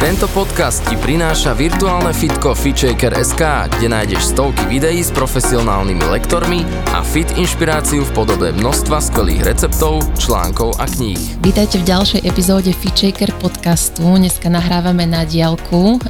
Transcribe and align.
Tento 0.00 0.24
podcast 0.32 0.80
ti 0.88 0.96
prináša 0.96 1.52
virtuálne 1.52 2.16
fitko 2.16 2.56
FitShaker.sk, 2.56 3.68
kde 3.68 3.86
nájdeš 3.92 4.32
stovky 4.32 4.64
videí 4.64 5.04
s 5.04 5.12
profesionálnymi 5.12 6.08
lektormi 6.08 6.64
a 6.96 7.04
fit 7.04 7.28
inšpiráciu 7.36 8.08
v 8.08 8.14
podobe 8.16 8.48
množstva 8.56 8.96
skvelých 8.96 9.44
receptov, 9.44 10.00
článkov 10.16 10.80
a 10.80 10.88
kníh. 10.88 11.20
Vítajte 11.44 11.84
v 11.84 11.92
ďalšej 11.92 12.24
epizóde 12.24 12.72
FitShaker 12.72 13.28
podcastu. 13.44 14.16
Dneska 14.16 14.48
nahrávame 14.48 15.04
na 15.04 15.28
diálku 15.28 16.00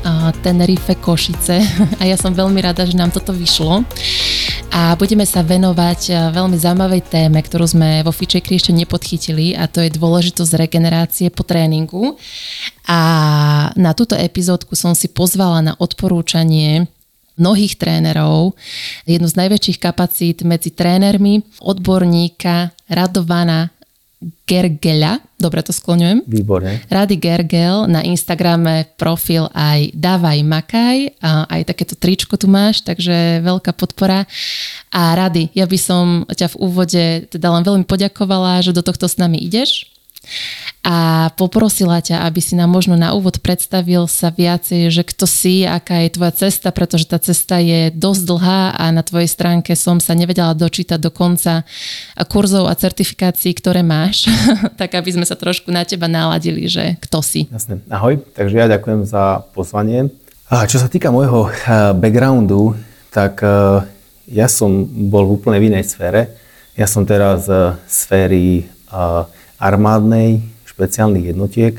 Tenerife 0.46 0.94
Košice 0.94 1.58
a 2.00 2.06
ja 2.06 2.14
som 2.14 2.30
veľmi 2.30 2.62
rada, 2.62 2.86
že 2.86 2.94
nám 2.94 3.10
toto 3.10 3.34
vyšlo 3.34 3.82
a 4.70 4.94
budeme 4.94 5.26
sa 5.26 5.42
venovať 5.42 6.30
veľmi 6.30 6.54
zaujímavej 6.54 7.02
téme, 7.10 7.42
ktorú 7.42 7.66
sme 7.66 8.06
vo 8.06 8.14
FitShakeri 8.14 8.54
ešte 8.54 8.72
nepodchytili 8.72 9.58
a 9.58 9.66
to 9.66 9.82
je 9.82 9.90
dôležitosť 9.90 10.52
regenerácie 10.54 11.26
po 11.34 11.42
tréningu. 11.42 12.14
A 12.86 13.00
na 13.74 13.92
túto 13.98 14.14
epizódku 14.14 14.78
som 14.78 14.94
si 14.94 15.10
pozvala 15.10 15.60
na 15.60 15.72
odporúčanie 15.74 16.86
mnohých 17.40 17.80
trénerov, 17.80 18.54
jednu 19.08 19.26
z 19.26 19.38
najväčších 19.40 19.78
kapacít 19.80 20.44
medzi 20.44 20.70
trénermi, 20.70 21.40
odborníka 21.64 22.70
Radovana 22.86 23.72
Gergela, 24.20 25.16
dobre 25.40 25.64
to 25.64 25.72
skloňujem. 25.72 26.28
Výborne. 26.28 26.84
Rady 26.92 27.16
Gergel, 27.16 27.88
na 27.88 28.04
Instagrame 28.04 28.84
profil 29.00 29.48
aj 29.56 29.96
Dávaj 29.96 30.44
Makaj, 30.44 30.98
a 31.24 31.48
aj 31.48 31.72
takéto 31.72 31.96
tričko 31.96 32.36
tu 32.36 32.44
máš, 32.44 32.84
takže 32.84 33.40
veľká 33.40 33.72
podpora. 33.72 34.28
A 34.92 35.16
Rady, 35.16 35.56
ja 35.56 35.64
by 35.64 35.78
som 35.80 36.28
ťa 36.28 36.52
v 36.52 36.60
úvode 36.60 37.04
teda 37.32 37.48
len 37.48 37.64
veľmi 37.64 37.88
poďakovala, 37.88 38.60
že 38.60 38.76
do 38.76 38.84
tohto 38.84 39.08
s 39.08 39.16
nami 39.16 39.40
ideš 39.40 39.88
a 40.80 41.28
poprosila 41.36 42.00
ťa, 42.00 42.24
aby 42.24 42.40
si 42.40 42.56
nám 42.56 42.72
možno 42.72 42.96
na 42.96 43.12
úvod 43.12 43.44
predstavil 43.44 44.08
sa 44.08 44.32
viacej, 44.32 44.88
že 44.88 45.04
kto 45.04 45.28
si, 45.28 45.68
aká 45.68 46.08
je 46.08 46.16
tvoja 46.16 46.32
cesta, 46.32 46.72
pretože 46.72 47.04
tá 47.04 47.20
cesta 47.20 47.60
je 47.60 47.92
dosť 47.92 48.22
dlhá 48.24 48.62
a 48.80 48.84
na 48.88 49.04
tvojej 49.04 49.28
stránke 49.28 49.76
som 49.76 50.00
sa 50.00 50.16
nevedela 50.16 50.56
dočítať 50.56 50.96
do 50.96 51.12
konca 51.12 51.68
kurzov 52.32 52.64
a 52.64 52.74
certifikácií, 52.74 53.52
ktoré 53.52 53.84
máš, 53.84 54.24
tak 54.80 54.96
aby 54.96 55.20
sme 55.20 55.28
sa 55.28 55.36
trošku 55.36 55.68
na 55.68 55.84
teba 55.84 56.08
naladili, 56.08 56.64
že 56.64 56.96
kto 57.04 57.20
si. 57.20 57.44
Jasne. 57.52 57.84
Ahoj, 57.92 58.16
takže 58.32 58.56
ja 58.56 58.66
ďakujem 58.72 59.04
za 59.04 59.44
pozvanie. 59.52 60.08
A 60.50 60.66
čo 60.66 60.80
sa 60.80 60.88
týka 60.88 61.12
môjho 61.12 61.46
eh, 61.46 61.92
backgroundu, 61.92 62.72
tak 63.12 63.44
eh, 63.44 63.84
ja 64.32 64.48
som 64.48 64.88
bol 65.12 65.28
v 65.28 65.34
úplne 65.36 65.60
inej 65.60 65.92
sfére. 65.92 66.40
Ja 66.72 66.88
som 66.88 67.04
teraz 67.04 67.46
z 67.46 67.76
sféry 67.84 68.64
eh, 68.64 69.39
armádnej, 69.60 70.40
špeciálnych 70.64 71.36
jednotiek, 71.36 71.76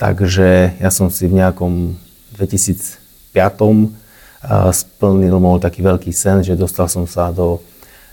takže 0.00 0.80
ja 0.80 0.88
som 0.88 1.12
si 1.12 1.28
v 1.28 1.44
nejakom 1.44 2.00
2005 2.40 3.36
splnil 4.72 5.36
môj 5.38 5.60
taký 5.60 5.84
veľký 5.84 6.10
sen, 6.10 6.40
že 6.40 6.56
dostal 6.56 6.88
som 6.88 7.04
sa 7.06 7.30
do 7.30 7.60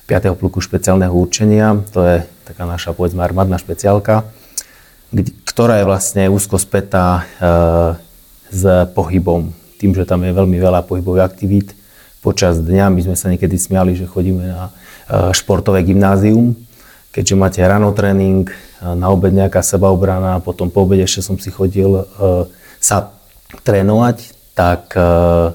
5. 0.05 0.35
pluku 0.35 0.59
špeciálneho 0.59 1.15
určenia, 1.15 1.79
to 1.95 2.03
je 2.03 2.17
taká 2.43 2.67
naša 2.67 2.91
povedzme 2.93 3.23
armádna 3.23 3.57
špeciálka, 3.57 4.27
ktorá 5.47 5.81
je 5.81 5.89
vlastne 5.89 6.29
úzko 6.29 6.61
spätá 6.61 7.25
s 8.51 8.61
pohybom. 8.93 9.53
Tým, 9.79 9.95
že 9.95 10.03
tam 10.03 10.27
je 10.27 10.35
veľmi 10.35 10.59
veľa 10.59 10.83
pohybových 10.85 11.23
aktivít 11.23 11.73
počas 12.19 12.59
dňa. 12.59 12.91
My 12.91 13.01
sme 13.05 13.15
sa 13.15 13.31
niekedy 13.31 13.55
smiali, 13.55 13.95
že 13.95 14.05
chodíme 14.09 14.43
na 14.43 14.69
športové 15.31 15.81
gymnázium, 15.87 16.53
keďže 17.15 17.33
máte 17.39 17.61
ráno 17.63 17.89
tréning, 17.95 18.49
na 18.79 19.07
obed 19.11 19.35
nejaká 19.35 19.59
sebaobrana, 19.59 20.39
potom 20.39 20.71
po 20.71 20.87
obede 20.87 21.03
ešte 21.03 21.25
som 21.25 21.35
si 21.35 21.51
chodil 21.51 21.89
uh, 21.91 22.47
sa 22.79 23.11
trénovať, 23.67 24.31
tak 24.55 24.95
uh, 24.95 25.51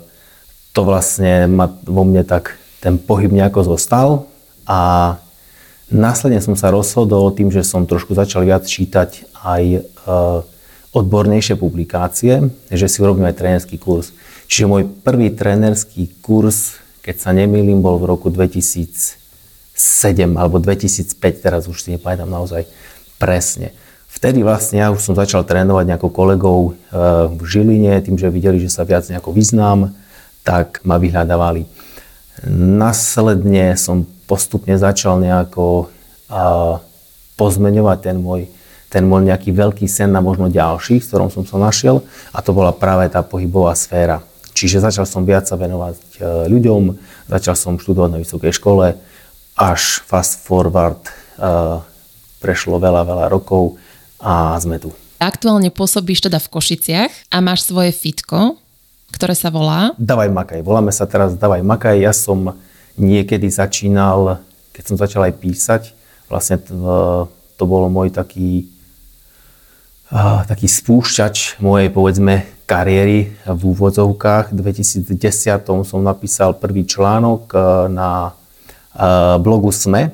to 0.76 0.80
vlastne 0.84 1.48
ma, 1.48 1.70
vo 1.70 2.04
mne 2.04 2.26
tak 2.26 2.60
ten 2.84 3.00
pohyb 3.00 3.32
nejako 3.32 3.76
zostal 3.76 4.28
a 4.68 5.14
následne 5.88 6.40
som 6.44 6.52
sa 6.52 6.68
rozhodol 6.68 7.32
tým, 7.32 7.48
že 7.48 7.64
som 7.64 7.88
trošku 7.88 8.12
začal 8.12 8.44
viac 8.44 8.68
čítať 8.68 9.24
aj 9.40 9.62
uh, 9.80 10.44
odbornejšie 10.94 11.56
publikácie, 11.56 12.52
že 12.70 12.86
si 12.86 13.00
urobím 13.00 13.26
aj 13.26 13.40
trénerský 13.40 13.76
kurz. 13.80 14.12
Čiže 14.46 14.70
môj 14.70 14.84
prvý 15.02 15.32
trénerský 15.32 16.20
kurz, 16.20 16.76
keď 17.00 17.16
sa 17.18 17.30
nemýlim, 17.32 17.80
bol 17.80 17.98
v 17.98 18.08
roku 18.08 18.28
2007 18.28 19.16
alebo 20.36 20.60
2005, 20.60 21.16
teraz 21.40 21.66
už 21.66 21.80
si 21.80 21.96
nepamätám 21.96 22.28
naozaj 22.28 22.68
presne. 23.18 23.72
Vtedy 24.14 24.46
vlastne 24.46 24.78
ja 24.78 24.94
už 24.94 25.02
som 25.02 25.14
začal 25.18 25.42
trénovať 25.42 25.84
nejakou 25.90 26.08
kolegov 26.08 26.60
eh, 26.70 26.74
v 27.34 27.40
Žiline, 27.42 27.98
tým, 27.98 28.14
že 28.14 28.30
videli, 28.30 28.62
že 28.62 28.70
sa 28.70 28.86
viac 28.86 29.02
nejako 29.10 29.34
vyznám, 29.34 29.90
tak 30.46 30.78
ma 30.86 31.02
vyhľadávali. 31.02 31.66
Následne 32.54 33.74
som 33.74 34.06
postupne 34.30 34.78
začal 34.78 35.18
nejako 35.18 35.90
eh, 36.30 36.74
pozmeňovať 37.34 37.98
ten 38.06 38.16
môj, 38.22 38.46
ten 38.86 39.02
môj 39.02 39.26
nejaký 39.26 39.50
veľký 39.50 39.90
sen 39.90 40.14
na 40.14 40.22
možno 40.22 40.46
ďalší, 40.46 41.02
s 41.02 41.10
ktorom 41.10 41.34
som 41.34 41.42
sa 41.42 41.58
našiel 41.58 42.06
a 42.30 42.38
to 42.38 42.54
bola 42.54 42.70
práve 42.70 43.10
tá 43.10 43.26
pohybová 43.26 43.74
sféra. 43.74 44.22
Čiže 44.54 44.86
začal 44.86 45.10
som 45.10 45.26
viac 45.26 45.50
sa 45.50 45.58
venovať 45.58 45.98
eh, 46.22 46.46
ľuďom, 46.46 46.94
začal 47.34 47.58
som 47.58 47.82
študovať 47.82 48.10
na 48.14 48.22
vysokej 48.22 48.54
škole, 48.54 48.94
až 49.58 49.82
fast 50.06 50.46
forward 50.46 51.02
prešlo 52.44 52.76
veľa, 52.76 53.08
veľa 53.08 53.26
rokov 53.32 53.80
a 54.20 54.52
sme 54.60 54.76
tu. 54.76 54.92
Aktuálne 55.16 55.72
pôsobíš 55.72 56.28
teda 56.28 56.36
v 56.36 56.52
Košiciach 56.52 57.32
a 57.32 57.36
máš 57.40 57.64
svoje 57.64 57.96
fitko, 57.96 58.60
ktoré 59.08 59.32
sa 59.32 59.48
volá? 59.48 59.96
Davaj 59.96 60.28
Makaj. 60.28 60.60
Voláme 60.60 60.92
sa 60.92 61.08
teraz 61.08 61.32
Davaj 61.32 61.64
Makaj. 61.64 61.96
Ja 62.04 62.12
som 62.12 62.52
niekedy 63.00 63.48
začínal, 63.48 64.44
keď 64.76 64.84
som 64.84 64.96
začal 65.00 65.24
aj 65.24 65.34
písať, 65.40 65.82
vlastne 66.28 66.60
to, 66.60 67.30
to 67.56 67.64
bolo 67.64 67.88
môj 67.88 68.12
taký, 68.12 68.68
taký 70.44 70.68
spúšťač 70.68 71.62
mojej, 71.62 71.88
povedzme, 71.88 72.44
kariéry 72.68 73.32
v 73.48 73.62
úvodzovkách. 73.64 74.52
V 74.52 74.60
2010 74.60 75.08
som 75.88 76.00
napísal 76.04 76.58
prvý 76.58 76.84
článok 76.84 77.54
na 77.88 78.34
blogu 79.40 79.70
SME, 79.70 80.10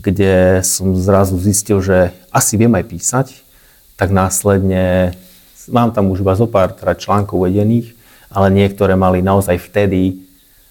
kde 0.00 0.64
som 0.64 0.96
zrazu 0.96 1.36
zistil, 1.36 1.84
že 1.84 2.16
asi 2.32 2.56
viem 2.56 2.72
aj 2.72 2.84
písať, 2.88 3.26
tak 4.00 4.08
následne 4.10 5.12
mám 5.68 5.92
tam 5.92 6.08
už 6.08 6.24
iba 6.24 6.32
zo 6.32 6.48
pár 6.48 6.72
teda 6.72 6.96
článkov 6.96 7.44
vedených, 7.44 7.92
ale 8.32 8.48
niektoré 8.48 8.96
mali 8.96 9.20
naozaj 9.20 9.60
vtedy 9.60 10.24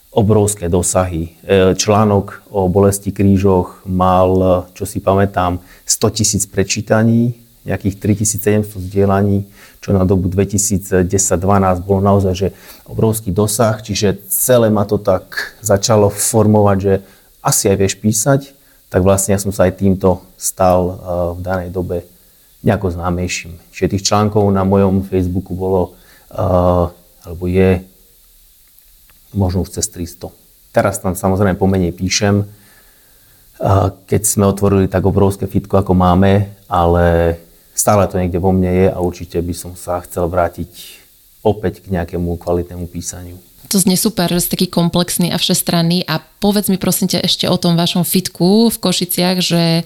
obrovské 0.09 0.65
dosahy. 0.65 1.37
E, 1.45 1.77
článok 1.77 2.41
o 2.49 2.65
bolesti 2.65 3.13
krížoch 3.13 3.85
mal, 3.85 4.65
čo 4.73 4.89
si 4.89 4.97
pamätám, 4.97 5.61
100 5.85 6.17
tisíc 6.17 6.43
prečítaní, 6.49 7.37
nejakých 7.67 7.95
3700 8.01 8.89
zdieľaní, 8.89 9.45
čo 9.83 9.93
na 9.93 10.07
dobu 10.07 10.31
2010-2012 10.31 11.85
bolo 11.85 12.01
naozaj 12.01 12.33
že 12.33 12.49
obrovský 12.89 13.29
dosah, 13.29 13.77
čiže 13.83 14.17
celé 14.25 14.73
ma 14.73 14.87
to 14.89 14.97
tak 14.97 15.53
začalo 15.61 16.09
formovať, 16.09 16.77
že 16.81 16.93
asi 17.45 17.69
aj 17.69 17.77
vieš 17.77 17.95
písať, 18.01 18.41
tak 18.89 19.05
vlastne 19.05 19.37
ja 19.37 19.39
som 19.39 19.53
sa 19.53 19.69
aj 19.69 19.77
týmto 19.77 20.25
stal 20.33 20.81
uh, 20.81 20.93
v 21.37 21.39
danej 21.45 21.69
dobe 21.69 22.09
nejako 22.65 22.91
známejším. 22.91 23.55
Čiže 23.71 23.95
tých 23.95 24.05
článkov 24.09 24.49
na 24.49 24.65
mojom 24.65 25.05
Facebooku 25.05 25.53
bolo, 25.53 25.95
uh, 26.33 26.89
alebo 27.23 27.45
je 27.45 27.85
možno 29.31 29.61
už 29.63 29.77
cez 29.77 29.85
300. 29.93 30.33
Teraz 30.73 30.97
tam 30.99 31.13
samozrejme 31.13 31.55
pomenej 31.55 31.93
píšem, 31.93 32.43
uh, 32.43 33.93
keď 34.09 34.21
sme 34.25 34.49
otvorili 34.49 34.89
tak 34.89 35.05
obrovské 35.05 35.45
fitko, 35.45 35.85
ako 35.85 35.93
máme, 35.93 36.49
ale 36.65 37.37
stále 37.77 38.09
to 38.09 38.17
niekde 38.17 38.41
vo 38.41 38.49
mne 38.49 38.73
je 38.73 38.87
a 38.89 38.97
určite 38.97 39.37
by 39.37 39.53
som 39.53 39.77
sa 39.77 40.01
chcel 40.01 40.25
vrátiť 40.25 40.99
opäť 41.45 41.85
k 41.85 41.93
nejakému 41.93 42.35
kvalitnému 42.41 42.89
písaniu. 42.89 43.48
To 43.69 43.77
znie 43.77 43.93
super, 44.01 44.25
že 44.33 44.49
ste 44.49 44.57
taký 44.57 44.67
komplexný 44.73 45.29
a 45.29 45.37
všestranný 45.37 46.01
a 46.09 46.17
povedz 46.41 46.73
mi 46.73 46.81
prosím 46.81 47.05
ťa 47.05 47.21
ešte 47.21 47.45
o 47.45 47.53
tom 47.53 47.77
vašom 47.77 48.01
fitku 48.01 48.73
v 48.73 48.77
Košiciach, 48.81 49.37
že 49.45 49.85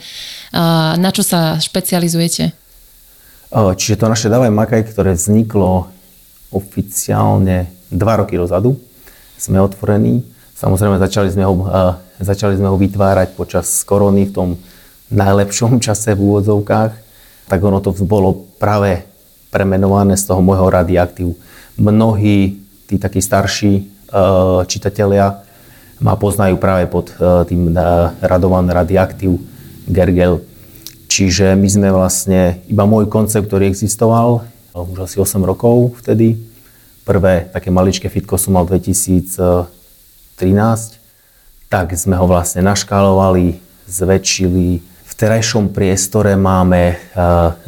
na 0.95 1.09
čo 1.11 1.19
sa 1.19 1.59
špecializujete? 1.59 2.55
Čiže 3.51 3.99
to 3.99 4.07
naše 4.07 4.31
Davaj 4.31 4.55
Makaj, 4.55 4.87
ktoré 4.87 5.19
vzniklo 5.19 5.91
oficiálne 6.55 7.67
dva 7.91 8.23
roky 8.23 8.39
dozadu, 8.39 8.79
sme 9.35 9.59
otvorení. 9.59 10.23
Samozrejme 10.55 10.95
začali 11.03 11.27
sme 11.27 11.43
ho, 11.43 11.53
začali 12.23 12.55
sme 12.55 12.71
ho 12.71 12.79
vytvárať 12.79 13.35
počas 13.35 13.67
korony 13.83 14.31
v 14.31 14.33
tom 14.33 14.49
najlepšom 15.11 15.83
čase 15.83 16.15
v 16.15 16.23
úvodzovkách. 16.23 16.91
tak 17.47 17.59
ono 17.63 17.83
to 17.83 17.91
bolo 18.07 18.47
práve 18.57 19.03
premenované 19.51 20.15
z 20.17 20.31
toho 20.31 20.41
môjho 20.41 20.71
radioaktívu. 20.71 21.33
Mnohí 21.77 22.62
tí 22.93 23.01
takí 23.01 23.25
starší 23.25 23.73
uh, 24.13 24.61
čitatelia 24.69 25.41
ma 25.97 26.13
poznajú 26.13 26.61
práve 26.61 26.85
pod 26.85 27.09
uh, 27.17 27.41
tým 27.41 27.73
uh, 27.73 28.13
Radovan 28.21 28.69
Radioaktív 28.69 29.41
Gergel. 29.89 30.45
Čiže 31.09 31.57
my 31.57 31.65
sme 31.65 31.89
vlastne, 31.89 32.61
iba 32.69 32.85
môj 32.85 33.09
koncept, 33.09 33.49
ktorý 33.49 33.65
existoval, 33.65 34.45
už 34.73 35.09
asi 35.09 35.17
8 35.17 35.41
rokov 35.41 35.97
vtedy. 36.05 36.37
Prvé 37.05 37.49
také 37.49 37.73
maličké 37.73 38.09
fitko 38.09 38.37
som 38.37 38.57
mal 38.57 38.65
2013, 38.65 39.69
tak 41.69 41.93
sme 41.93 42.17
ho 42.17 42.25
vlastne 42.25 42.65
naškálovali, 42.65 43.61
zväčšili. 43.85 44.67
V 44.81 45.13
terajšom 45.13 45.69
priestore 45.69 46.33
máme 46.33 46.97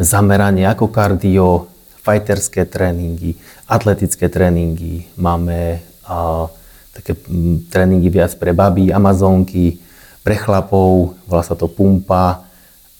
zameranie 0.02 0.66
ako 0.66 0.90
kardio, 0.90 1.70
fighterské 2.06 2.70
tréningy, 2.70 3.34
atletické 3.66 4.30
tréningy, 4.30 5.10
máme 5.18 5.82
a, 6.06 6.46
také 6.94 7.18
m, 7.26 7.66
tréningy 7.66 8.14
viac 8.14 8.38
pre 8.38 8.54
baby, 8.54 8.94
amazonky, 8.94 9.82
pre 10.22 10.38
chlapov, 10.38 11.18
volá 11.26 11.42
sa 11.42 11.58
to 11.58 11.66
pumpa, 11.66 12.46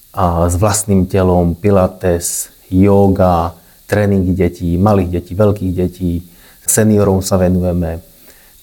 a, 0.10 0.50
s 0.50 0.58
vlastným 0.58 1.06
telom, 1.06 1.54
pilates, 1.54 2.50
yoga, 2.74 3.54
tréningy 3.86 4.34
detí, 4.34 4.74
malých 4.74 5.22
detí, 5.22 5.32
veľkých 5.38 5.74
detí, 5.78 6.26
seniorom 6.66 7.22
sa 7.22 7.38
venujeme. 7.38 8.02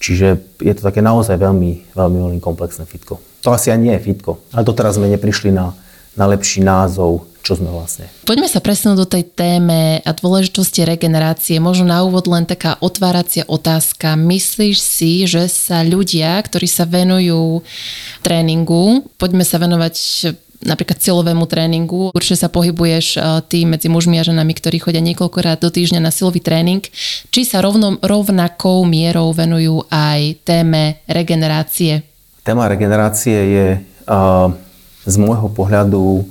Čiže 0.03 0.59
je 0.59 0.73
to 0.75 0.83
také 0.83 0.99
naozaj 0.99 1.39
veľmi, 1.39 1.95
veľmi, 1.95 2.17
veľmi 2.19 2.39
komplexné 2.43 2.83
fitko. 2.83 3.23
To 3.47 3.55
asi 3.55 3.71
ani 3.71 3.87
nie 3.87 3.95
je 3.95 4.11
fitko, 4.11 4.43
ale 4.51 4.67
doteraz 4.67 4.99
sme 4.99 5.07
neprišli 5.07 5.55
na, 5.55 5.71
na 6.19 6.27
lepší 6.27 6.59
názov 6.59 7.31
čo 7.43 7.59
sme 7.59 7.67
vlastne. 7.67 8.07
Poďme 8.23 8.47
sa 8.47 8.63
presunúť 8.63 8.97
do 9.03 9.07
tej 9.07 9.27
téme 9.27 9.99
a 9.99 10.11
dôležitosti 10.15 10.87
regenerácie. 10.87 11.59
Možno 11.59 11.91
na 11.91 11.99
úvod 12.07 12.31
len 12.31 12.47
taká 12.47 12.79
otváracia 12.79 13.43
otázka. 13.51 14.15
Myslíš 14.15 14.77
si, 14.79 15.27
že 15.27 15.51
sa 15.51 15.83
ľudia, 15.83 16.39
ktorí 16.39 16.71
sa 16.71 16.87
venujú 16.87 17.59
tréningu, 18.23 19.03
poďme 19.19 19.43
sa 19.43 19.59
venovať 19.59 19.95
napríklad 20.63 20.95
silovému 21.03 21.43
tréningu. 21.43 22.15
Určite 22.15 22.47
sa 22.47 22.49
pohybuješ 22.49 23.05
e, 23.15 23.43
ty 23.51 23.67
medzi 23.67 23.91
mužmi 23.91 24.15
a 24.15 24.23
ženami, 24.23 24.55
ktorí 24.55 24.79
chodia 24.79 25.03
niekoľkokrát 25.03 25.59
do 25.59 25.67
týždňa 25.67 25.99
na 25.99 26.07
silový 26.09 26.39
tréning. 26.39 26.79
Či 27.29 27.43
sa 27.43 27.59
rovno, 27.59 27.99
rovnakou 27.99 28.87
mierou 28.87 29.35
venujú 29.35 29.83
aj 29.91 30.39
téme 30.47 31.03
regenerácie? 31.05 32.07
Téma 32.47 32.71
regenerácie 32.71 33.39
je 33.51 33.67
uh, 34.07 34.47
z 35.03 35.15
môjho 35.19 35.51
pohľadu 35.51 36.23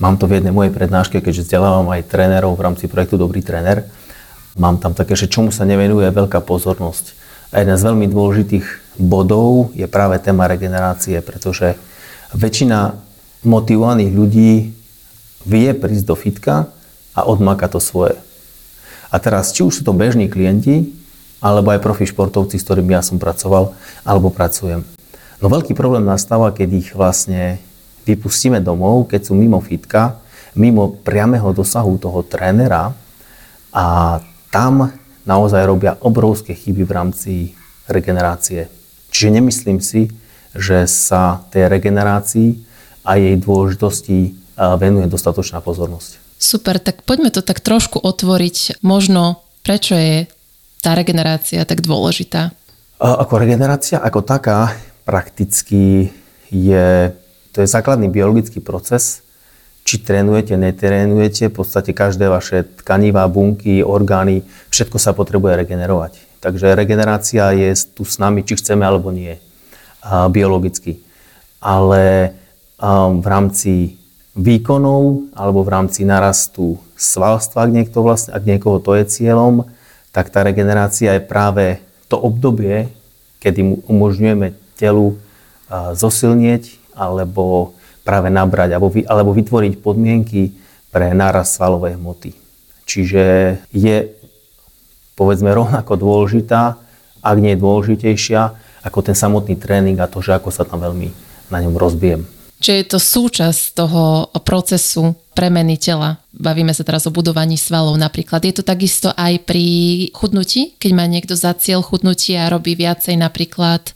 Mám 0.00 0.16
to 0.16 0.24
v 0.24 0.40
jednej 0.40 0.54
mojej 0.54 0.72
prednáške, 0.72 1.20
keďže 1.20 1.48
vzdelávam 1.48 1.88
aj 1.92 2.08
trénerov 2.08 2.56
v 2.56 2.64
rámci 2.64 2.88
projektu 2.88 3.20
Dobrý 3.20 3.44
tréner. 3.44 3.84
Mám 4.56 4.80
tam 4.80 4.92
také, 4.96 5.16
že 5.16 5.28
čomu 5.28 5.52
sa 5.52 5.68
nevenuje 5.68 6.08
veľká 6.12 6.40
pozornosť. 6.44 7.16
A 7.52 7.60
jeden 7.60 7.76
z 7.76 7.84
veľmi 7.84 8.06
dôležitých 8.08 8.96
bodov 8.96 9.72
je 9.76 9.84
práve 9.84 10.16
téma 10.20 10.48
regenerácie, 10.48 11.20
pretože 11.20 11.76
väčšina 12.32 12.96
motivovaných 13.44 14.12
ľudí 14.12 14.52
vie 15.44 15.70
prísť 15.76 16.04
do 16.08 16.16
fitka 16.16 16.72
a 17.12 17.20
odmaka 17.28 17.68
to 17.68 17.80
svoje. 17.80 18.16
A 19.12 19.20
teraz, 19.20 19.52
či 19.52 19.60
už 19.60 19.80
sú 19.80 19.82
to 19.84 19.92
bežní 19.92 20.32
klienti, 20.32 20.88
alebo 21.42 21.74
aj 21.74 21.84
profi 21.84 22.08
športovci, 22.08 22.56
s 22.56 22.64
ktorými 22.64 22.96
ja 22.96 23.04
som 23.04 23.20
pracoval, 23.20 23.76
alebo 24.06 24.32
pracujem. 24.32 24.86
No 25.42 25.50
veľký 25.50 25.74
problém 25.74 26.06
nastáva, 26.06 26.54
keď 26.54 26.68
ich 26.70 26.88
vlastne 26.94 27.58
vypustíme 28.06 28.58
domov, 28.60 29.10
keď 29.10 29.30
sú 29.30 29.32
mimo 29.38 29.62
fitka, 29.62 30.18
mimo 30.58 30.92
priameho 31.00 31.54
dosahu 31.56 31.96
toho 31.96 32.20
trénera 32.26 32.92
a 33.72 34.18
tam 34.52 34.92
naozaj 35.24 35.64
robia 35.64 35.96
obrovské 36.02 36.52
chyby 36.52 36.82
v 36.84 36.92
rámci 36.92 37.32
regenerácie. 37.88 38.68
Čiže 39.08 39.28
nemyslím 39.32 39.80
si, 39.80 40.12
že 40.52 40.84
sa 40.84 41.40
tej 41.48 41.72
regenerácii 41.72 42.60
a 43.08 43.16
jej 43.16 43.36
dôležitosti 43.40 44.36
venuje 44.76 45.08
dostatočná 45.08 45.64
pozornosť. 45.64 46.20
Super, 46.36 46.76
tak 46.82 47.06
poďme 47.06 47.32
to 47.32 47.40
tak 47.40 47.62
trošku 47.64 48.02
otvoriť. 48.02 48.84
Možno, 48.84 49.40
prečo 49.64 49.96
je 49.96 50.28
tá 50.82 50.92
regenerácia 50.98 51.64
tak 51.64 51.80
dôležitá? 51.80 52.52
Ako 52.98 53.38
regenerácia 53.38 54.02
ako 54.02 54.20
taká 54.26 54.74
prakticky 55.06 56.10
je 56.50 57.14
to 57.52 57.60
je 57.60 57.68
základný 57.68 58.08
biologický 58.08 58.64
proces. 58.64 59.20
Či 59.82 59.98
trénujete, 59.98 60.54
netrénujete, 60.54 61.50
v 61.50 61.58
podstate 61.58 61.90
každé 61.90 62.30
vaše 62.30 62.62
tkanivá, 62.80 63.26
bunky, 63.26 63.82
orgány, 63.82 64.46
všetko 64.70 64.94
sa 64.94 65.10
potrebuje 65.10 65.58
regenerovať. 65.58 66.38
Takže 66.38 66.78
regenerácia 66.78 67.50
je 67.50 67.74
tu 67.90 68.06
s 68.06 68.18
nami, 68.22 68.46
či 68.46 68.54
chceme 68.58 68.86
alebo 68.86 69.10
nie, 69.10 69.42
biologicky. 70.30 71.02
Ale 71.58 72.34
v 73.14 73.26
rámci 73.26 73.98
výkonov 74.38 75.34
alebo 75.34 75.66
v 75.66 75.72
rámci 75.74 76.06
narastu 76.06 76.78
svalstva, 76.94 77.66
ak, 77.66 77.70
niekto 77.74 78.06
vlastne, 78.06 78.38
ak 78.38 78.46
niekoho 78.46 78.78
to 78.78 78.94
je 78.98 79.04
cieľom, 79.06 79.66
tak 80.14 80.30
tá 80.30 80.46
regenerácia 80.46 81.18
je 81.18 81.26
práve 81.26 81.82
to 82.06 82.22
obdobie, 82.22 82.86
kedy 83.42 83.82
umožňujeme 83.90 84.54
telu 84.78 85.18
zosilnieť, 85.70 86.81
alebo 86.92 87.74
práve 88.02 88.28
nabrať 88.28 88.76
alebo, 88.76 88.90
alebo 89.06 89.30
vytvoriť 89.32 89.78
podmienky 89.78 90.52
pre 90.92 91.14
náraz 91.16 91.56
svalovej 91.56 91.96
hmoty. 91.96 92.36
Čiže 92.84 93.24
je 93.72 93.96
povedzme 95.14 95.54
rovnako 95.54 95.96
dôležitá, 95.96 96.76
ak 97.22 97.36
nie 97.38 97.54
je 97.54 97.62
dôležitejšia, 97.62 98.40
ako 98.82 98.98
ten 99.06 99.14
samotný 99.14 99.54
tréning 99.54 99.96
a 100.02 100.10
to, 100.10 100.18
že 100.18 100.34
ako 100.34 100.50
sa 100.50 100.66
tam 100.66 100.82
veľmi 100.82 101.08
na 101.48 101.58
ňom 101.62 101.78
rozbijem. 101.78 102.26
Čiže 102.62 102.78
je 102.78 102.86
to 102.86 102.98
súčasť 103.02 103.62
toho 103.74 104.30
procesu 104.46 105.18
premeny 105.34 105.74
tela. 105.74 106.22
Bavíme 106.30 106.70
sa 106.70 106.86
teraz 106.86 107.10
o 107.10 107.14
budovaní 107.14 107.58
svalov 107.58 107.98
napríklad. 107.98 108.38
Je 108.46 108.54
to 108.54 108.62
takisto 108.62 109.10
aj 109.18 109.42
pri 109.42 109.66
chudnutí, 110.14 110.78
keď 110.78 110.90
má 110.94 111.10
niekto 111.10 111.34
za 111.34 111.58
cieľ 111.58 111.82
chudnutie 111.82 112.38
a 112.38 112.50
robí 112.50 112.78
viacej 112.78 113.18
napríklad 113.18 113.90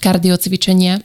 kardiocvičenia? 0.00 1.04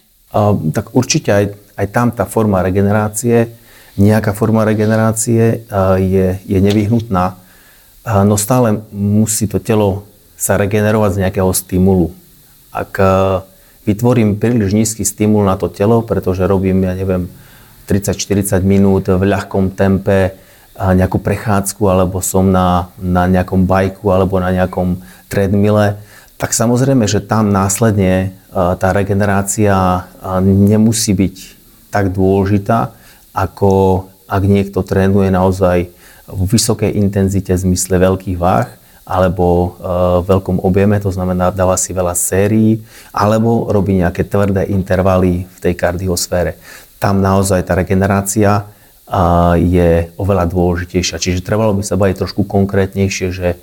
Tak 0.71 0.95
určite 0.95 1.29
aj, 1.31 1.45
aj 1.75 1.87
tam 1.91 2.07
tá 2.11 2.23
forma 2.23 2.63
regenerácie, 2.63 3.51
nejaká 3.99 4.31
forma 4.31 4.63
regenerácie 4.63 5.67
je, 5.99 6.27
je 6.47 6.59
nevyhnutná, 6.63 7.35
no 8.23 8.35
stále 8.39 8.79
musí 8.95 9.45
to 9.51 9.59
telo 9.59 10.07
sa 10.39 10.55
regenerovať 10.55 11.11
z 11.11 11.21
nejakého 11.27 11.51
stimulu. 11.51 12.15
Ak 12.71 12.95
vytvorím 13.83 14.39
príliš 14.39 14.71
nízky 14.71 15.03
stimul 15.03 15.43
na 15.43 15.59
to 15.59 15.67
telo, 15.67 16.01
pretože 16.01 16.47
robím, 16.47 16.87
ja 16.87 16.95
neviem, 16.95 17.27
30-40 17.91 18.63
minút 18.63 19.11
v 19.11 19.23
ľahkom 19.27 19.75
tempe 19.75 20.39
nejakú 20.79 21.19
prechádzku, 21.19 21.83
alebo 21.85 22.23
som 22.23 22.47
na, 22.47 22.89
na 22.97 23.27
nejakom 23.27 23.67
bajku, 23.67 24.07
alebo 24.09 24.39
na 24.39 24.49
nejakom 24.55 25.03
treadmille, 25.27 25.99
tak 26.41 26.57
samozrejme, 26.57 27.05
že 27.05 27.21
tam 27.21 27.53
následne 27.53 28.33
tá 28.49 28.89
regenerácia 28.89 30.09
nemusí 30.41 31.13
byť 31.13 31.35
tak 31.93 32.09
dôležitá, 32.09 32.97
ako 33.29 34.03
ak 34.25 34.41
niekto 34.41 34.81
trénuje 34.81 35.29
naozaj 35.29 35.93
v 36.25 36.41
vysokej 36.49 36.97
intenzite 36.97 37.53
v 37.53 37.63
zmysle 37.69 38.01
veľkých 38.01 38.41
váh, 38.41 38.73
alebo 39.05 39.77
v 39.77 40.25
veľkom 40.25 40.65
objeme, 40.65 40.97
to 40.97 41.13
znamená 41.13 41.53
dáva 41.53 41.77
si 41.77 41.93
veľa 41.93 42.17
sérií, 42.17 42.81
alebo 43.13 43.69
robí 43.69 44.01
nejaké 44.01 44.25
tvrdé 44.25 44.65
intervaly 44.71 45.45
v 45.45 45.57
tej 45.61 45.73
kardiosfére. 45.77 46.57
Tam 46.97 47.21
naozaj 47.21 47.69
tá 47.69 47.77
regenerácia 47.77 48.65
je 49.59 50.09
oveľa 50.15 50.47
dôležitejšia. 50.47 51.21
Čiže 51.21 51.45
trebalo 51.45 51.75
by 51.75 51.83
sa 51.83 51.99
baviť 51.99 52.15
trošku 52.17 52.47
konkrétnejšie, 52.47 53.27
že 53.29 53.59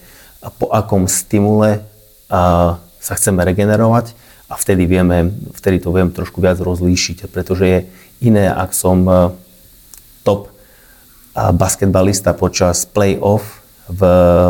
po 0.60 0.68
akom 0.70 1.08
stimule 1.08 1.80
sa 2.28 3.12
chceme 3.16 3.40
regenerovať 3.44 4.12
a 4.48 4.54
vtedy, 4.56 4.84
vieme, 4.84 5.32
vtedy 5.56 5.80
to 5.80 5.92
viem 5.92 6.12
trošku 6.12 6.40
viac 6.40 6.60
rozlíšiť, 6.60 7.28
pretože 7.28 7.64
je 7.64 7.78
iné, 8.24 8.48
ak 8.48 8.72
som 8.72 9.04
e, 9.04 9.12
top 10.24 10.52
basketbalista 11.38 12.34
počas 12.34 12.82
play-off 12.88 13.62
v 13.86 14.02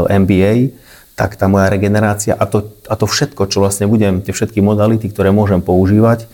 NBA, 0.09 0.73
tak 1.19 1.35
tá 1.35 1.51
moja 1.51 1.67
regenerácia 1.67 2.33
a 2.39 2.47
to, 2.47 2.71
a 2.87 2.95
to 2.95 3.05
všetko, 3.05 3.51
čo 3.51 3.59
vlastne 3.59 3.91
budem, 3.91 4.23
tie 4.23 4.31
všetky 4.31 4.63
modality, 4.63 5.11
ktoré 5.11 5.35
môžem 5.35 5.59
používať, 5.59 6.31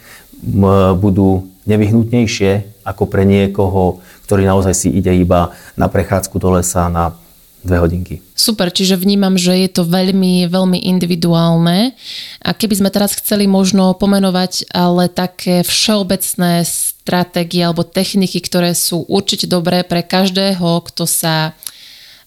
budú 1.00 1.48
nevyhnutnejšie 1.64 2.84
ako 2.84 3.08
pre 3.08 3.24
niekoho, 3.24 4.04
ktorý 4.28 4.44
naozaj 4.44 4.76
si 4.76 4.88
ide 4.92 5.16
iba 5.16 5.56
na 5.72 5.88
prechádzku 5.88 6.36
do 6.36 6.60
lesa, 6.60 6.92
na 6.92 7.16
dve 7.64 7.80
hodinky. 7.80 8.20
Super, 8.44 8.68
čiže 8.68 9.00
vnímam, 9.00 9.40
že 9.40 9.56
je 9.56 9.72
to 9.72 9.88
veľmi, 9.88 10.44
veľmi 10.52 10.84
individuálne. 10.84 11.96
A 12.44 12.52
keby 12.52 12.76
sme 12.76 12.92
teraz 12.92 13.16
chceli 13.16 13.48
možno 13.48 13.96
pomenovať 13.96 14.68
ale 14.68 15.08
také 15.08 15.64
všeobecné 15.64 16.60
stratégie 16.68 17.64
alebo 17.64 17.88
techniky, 17.88 18.44
ktoré 18.44 18.76
sú 18.76 19.08
určite 19.08 19.48
dobré 19.48 19.80
pre 19.80 20.04
každého, 20.04 20.84
kto 20.92 21.08
sa 21.08 21.56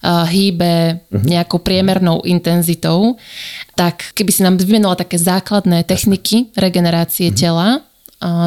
hýbe 0.02 1.02
mhm. 1.10 1.26
nejakou 1.26 1.62
priemernou 1.62 2.22
intenzitou, 2.26 3.18
tak 3.78 4.10
keby 4.14 4.30
si 4.34 4.42
nám 4.42 4.58
vymenula 4.58 4.98
také 4.98 5.18
základné 5.18 5.86
techniky 5.86 6.50
regenerácie 6.54 7.30
mm-hmm. 7.30 7.38
tela, 7.38 7.82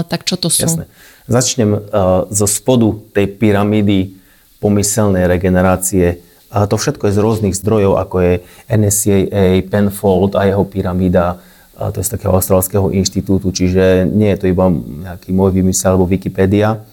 tak 0.08 0.28
čo 0.28 0.36
to 0.36 0.51
sú? 0.51 0.68
Jasné. 0.68 0.88
Začnem 1.28 1.88
zo 2.28 2.48
spodu 2.48 3.00
tej 3.16 3.32
pyramídy 3.36 4.16
pomyselnej 4.60 5.28
regenerácie. 5.28 6.20
To 6.51 6.75
všetko 6.75 7.08
je 7.08 7.15
z 7.15 7.24
rôznych 7.24 7.55
zdrojov, 7.55 7.96
ako 7.96 8.15
je 8.20 8.34
NSCAA, 8.67 9.63
Penfold 9.72 10.36
a 10.36 10.43
jeho 10.43 10.67
pyramída, 10.67 11.39
to 11.79 11.98
je 11.98 12.05
z 12.05 12.13
takého 12.20 12.36
australského 12.36 12.91
inštitútu, 12.91 13.55
čiže 13.55 14.03
nie 14.05 14.36
je 14.36 14.39
to 14.43 14.51
iba 14.51 14.67
nejaký 14.70 15.31
môj 15.31 15.55
vymysel 15.55 15.96
alebo 15.96 16.12
Wikipedia. 16.12 16.84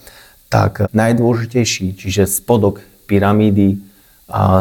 Tak 0.48 0.94
najdôležitejší, 0.94 1.98
čiže 1.98 2.30
spodok 2.30 2.80
pyramídy 3.10 3.82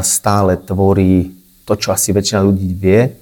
stále 0.03 0.57
tvorí 0.59 1.31
to, 1.63 1.77
čo 1.77 1.93
asi 1.93 2.11
väčšina 2.11 2.43
ľudí 2.43 2.73
vie, 2.73 3.13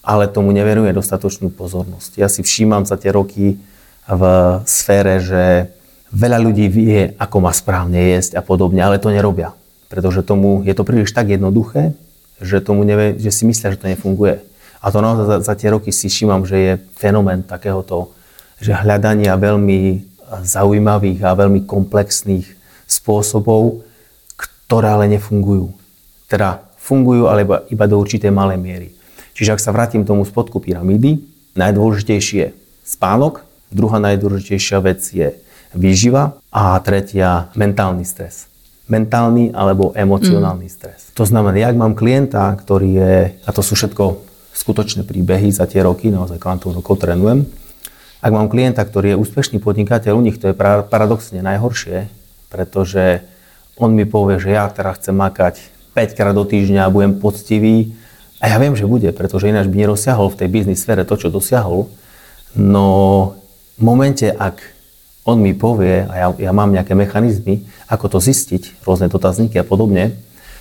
ale 0.00 0.32
tomu 0.32 0.48
neveruje 0.54 0.96
dostatočnú 0.96 1.52
pozornosť. 1.52 2.16
Ja 2.16 2.30
si 2.32 2.40
všímam 2.40 2.88
za 2.88 2.96
tie 2.96 3.12
roky 3.12 3.60
v 4.08 4.22
sfére, 4.64 5.20
že 5.20 5.68
veľa 6.08 6.40
ľudí 6.40 6.72
vie, 6.72 7.12
ako 7.20 7.36
má 7.44 7.52
správne 7.52 8.00
jesť 8.16 8.40
a 8.40 8.42
podobne, 8.42 8.80
ale 8.80 8.96
to 8.96 9.12
nerobia. 9.12 9.52
Pretože 9.90 10.22
tomu 10.22 10.62
je 10.62 10.70
to 10.70 10.86
príliš 10.86 11.10
tak 11.10 11.34
jednoduché, 11.34 11.98
že, 12.38 12.62
tomu 12.62 12.86
nevie, 12.86 13.18
že 13.18 13.34
si 13.34 13.42
myslia, 13.44 13.74
že 13.74 13.82
to 13.82 13.90
nefunguje. 13.90 14.40
A 14.80 14.86
to 14.88 15.02
naozaj 15.02 15.26
za, 15.26 15.36
za 15.44 15.54
tie 15.58 15.68
roky 15.74 15.92
si 15.92 16.08
všímam, 16.08 16.48
že 16.48 16.56
je 16.56 16.72
fenomén 16.96 17.44
takéhoto, 17.44 18.14
že 18.62 18.72
hľadania 18.72 19.36
veľmi 19.36 20.08
zaujímavých 20.46 21.20
a 21.26 21.36
veľmi 21.36 21.66
komplexných 21.66 22.46
spôsobov, 22.86 23.82
ktoré 24.38 24.94
ale 24.94 25.10
nefungujú. 25.10 25.74
Teda 26.30 26.64
fungujú, 26.78 27.28
ale 27.28 27.44
iba, 27.68 27.84
do 27.90 27.98
určitej 27.98 28.30
malej 28.30 28.58
miery. 28.62 28.88
Čiže 29.36 29.58
ak 29.58 29.60
sa 29.60 29.74
vrátim 29.74 30.06
tomu 30.06 30.22
spodku 30.22 30.62
pyramídy, 30.62 31.20
najdôležitejší 31.58 32.36
je 32.40 32.48
spánok, 32.86 33.42
druhá 33.74 33.98
najdôležitejšia 33.98 34.78
vec 34.80 35.02
je 35.10 35.34
výživa 35.74 36.38
a 36.54 36.78
tretia 36.78 37.50
mentálny 37.58 38.06
stres 38.06 38.49
mentálny 38.90 39.54
alebo 39.54 39.94
emocionálny 39.94 40.66
mm. 40.66 40.74
stres. 40.74 41.00
To 41.14 41.22
znamená, 41.22 41.70
ak 41.70 41.78
mám 41.78 41.94
klienta, 41.94 42.50
ktorý 42.58 42.88
je, 42.98 43.14
a 43.46 43.50
to 43.54 43.62
sú 43.62 43.78
všetko 43.78 44.26
skutočné 44.50 45.06
príbehy 45.06 45.54
za 45.54 45.64
tie 45.64 45.86
roky, 45.86 46.10
naozaj 46.10 46.42
kvantov 46.42 46.74
rokov 46.74 47.00
trénujem. 47.00 47.46
Ak 48.20 48.34
mám 48.34 48.52
klienta, 48.52 48.84
ktorý 48.84 49.16
je 49.16 49.20
úspešný 49.22 49.62
podnikateľ, 49.64 50.12
u 50.12 50.20
nich 50.20 50.36
to 50.36 50.52
je 50.52 50.58
paradoxne 50.84 51.40
najhoršie, 51.40 52.10
pretože 52.52 53.24
on 53.80 53.96
mi 53.96 54.04
povie, 54.04 54.36
že 54.36 54.52
ja 54.52 54.68
teraz 54.68 55.00
chcem 55.00 55.16
makať 55.16 55.56
5 55.96 56.18
krát 56.18 56.36
do 56.36 56.44
týždňa 56.44 56.84
a 56.84 56.92
budem 56.92 57.16
poctivý. 57.16 57.96
A 58.36 58.52
ja 58.52 58.60
viem, 58.60 58.76
že 58.76 58.84
bude, 58.84 59.08
pretože 59.16 59.48
ináč 59.48 59.72
by 59.72 59.88
nerozsiahol 59.88 60.28
v 60.28 60.38
tej 60.44 60.48
biznis 60.52 60.84
sfére 60.84 61.08
to, 61.08 61.16
čo 61.16 61.32
dosiahol. 61.32 61.88
No 62.52 62.86
v 63.80 63.82
momente, 63.88 64.28
ak 64.28 64.60
on 65.30 65.38
mi 65.38 65.54
povie, 65.54 66.04
a 66.10 66.14
ja, 66.14 66.50
ja 66.50 66.52
mám 66.52 66.74
nejaké 66.74 66.98
mechanizmy, 66.98 67.62
ako 67.86 68.18
to 68.18 68.18
zistiť, 68.18 68.82
rôzne 68.82 69.06
dotazníky 69.06 69.58
a 69.58 69.66
podobne, 69.66 70.18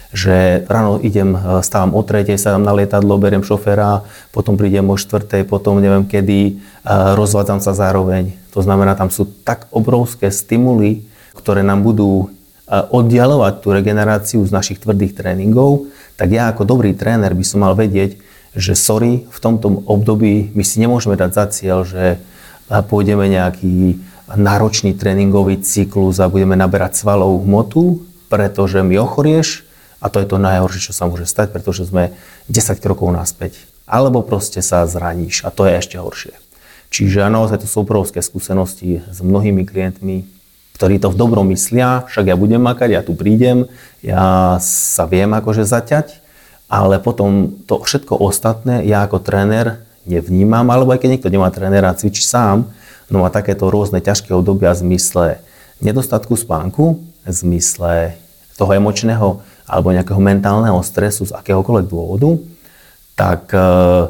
že 0.10 0.66
ráno 0.66 0.98
idem, 1.06 1.38
e, 1.38 1.62
stávam 1.62 1.94
o 1.94 2.02
tretej, 2.02 2.42
sadám 2.42 2.66
na 2.66 2.74
lietadlo, 2.74 3.22
beriem 3.22 3.46
šoféra, 3.46 4.02
potom 4.34 4.58
prídem 4.58 4.90
o 4.90 4.98
štvrtej, 4.98 5.46
potom 5.46 5.78
neviem 5.78 6.06
kedy, 6.06 6.40
e, 6.42 6.52
rozvádzam 7.14 7.62
sa 7.62 7.78
zároveň. 7.78 8.34
To 8.58 8.66
znamená, 8.66 8.98
tam 8.98 9.14
sú 9.14 9.30
tak 9.46 9.70
obrovské 9.70 10.34
stimuly, 10.34 11.06
ktoré 11.38 11.62
nám 11.62 11.86
budú 11.86 12.26
e, 12.26 12.74
oddialovať 12.74 13.54
tú 13.62 13.68
regeneráciu 13.70 14.42
z 14.42 14.50
našich 14.50 14.82
tvrdých 14.82 15.14
tréningov, 15.14 15.86
tak 16.18 16.34
ja 16.34 16.50
ako 16.50 16.66
dobrý 16.66 16.98
tréner 16.98 17.38
by 17.38 17.46
som 17.46 17.62
mal 17.62 17.78
vedieť, 17.78 18.18
že 18.58 18.74
sorry, 18.74 19.30
v 19.30 19.40
tomto 19.40 19.86
období 19.86 20.50
my 20.58 20.64
si 20.66 20.82
nemôžeme 20.82 21.14
dať 21.14 21.32
za 21.38 21.46
cieľ, 21.54 21.86
že 21.86 22.18
pôjdeme 22.70 23.30
nejaký 23.30 23.98
náročný 24.36 24.94
tréningový 24.94 25.62
cyklus 25.62 26.22
a 26.22 26.30
budeme 26.30 26.54
naberať 26.54 27.00
svalovú 27.00 27.46
hmotu, 27.46 28.04
pretože 28.30 28.82
mi 28.86 29.00
ochorieš, 29.00 29.66
a 30.00 30.08
to 30.08 30.22
je 30.22 30.28
to 30.30 30.38
najhoršie, 30.38 30.92
čo 30.92 30.94
sa 30.94 31.10
môže 31.10 31.26
stať, 31.26 31.50
pretože 31.50 31.90
sme 31.90 32.14
10 32.48 32.80
krokov 32.80 33.10
naspäť. 33.12 33.58
Alebo 33.90 34.22
proste 34.22 34.62
sa 34.62 34.86
zraníš 34.86 35.44
a 35.44 35.50
to 35.50 35.66
je 35.66 35.74
ešte 35.82 35.98
horšie. 35.98 36.36
Čiže 36.90 37.30
naozaj 37.30 37.66
to 37.66 37.68
sú 37.70 37.86
obrovské 37.86 38.22
skúsenosti 38.22 39.06
s 39.06 39.20
mnohými 39.22 39.66
klientmi, 39.66 40.26
ktorí 40.78 40.98
to 40.98 41.12
v 41.12 41.20
dobrom 41.20 41.52
myslia, 41.52 42.08
však 42.08 42.32
ja 42.32 42.36
budem 42.40 42.64
makať, 42.64 42.90
ja 42.96 43.02
tu 43.04 43.14
prídem, 43.14 43.68
ja 44.00 44.58
sa 44.64 45.04
viem 45.06 45.30
akože 45.36 45.68
zaťať, 45.68 46.24
ale 46.72 47.02
potom 47.02 47.60
to 47.66 47.82
všetko 47.82 48.16
ostatné 48.16 48.86
ja 48.86 49.04
ako 49.04 49.20
tréner 49.20 49.89
nevnímam, 50.10 50.66
alebo 50.74 50.90
aj 50.92 51.06
keď 51.06 51.10
niekto 51.14 51.30
nemá 51.30 51.54
trénera 51.54 51.94
cvičí 51.94 52.26
sám, 52.26 52.66
no 53.14 53.22
má 53.22 53.30
takéto 53.30 53.70
rôzne 53.70 54.02
ťažké 54.02 54.34
obdobia 54.34 54.74
v 54.74 54.82
zmysle 54.90 55.26
nedostatku 55.80 56.34
spánku, 56.34 57.00
v 57.26 57.32
zmysle 57.32 58.18
toho 58.58 58.72
emočného 58.74 59.40
alebo 59.70 59.94
nejakého 59.94 60.18
mentálneho 60.18 60.82
stresu 60.82 61.30
z 61.30 61.36
akéhokoľvek 61.38 61.86
dôvodu, 61.86 62.42
tak 63.14 63.54
e, 63.54 63.62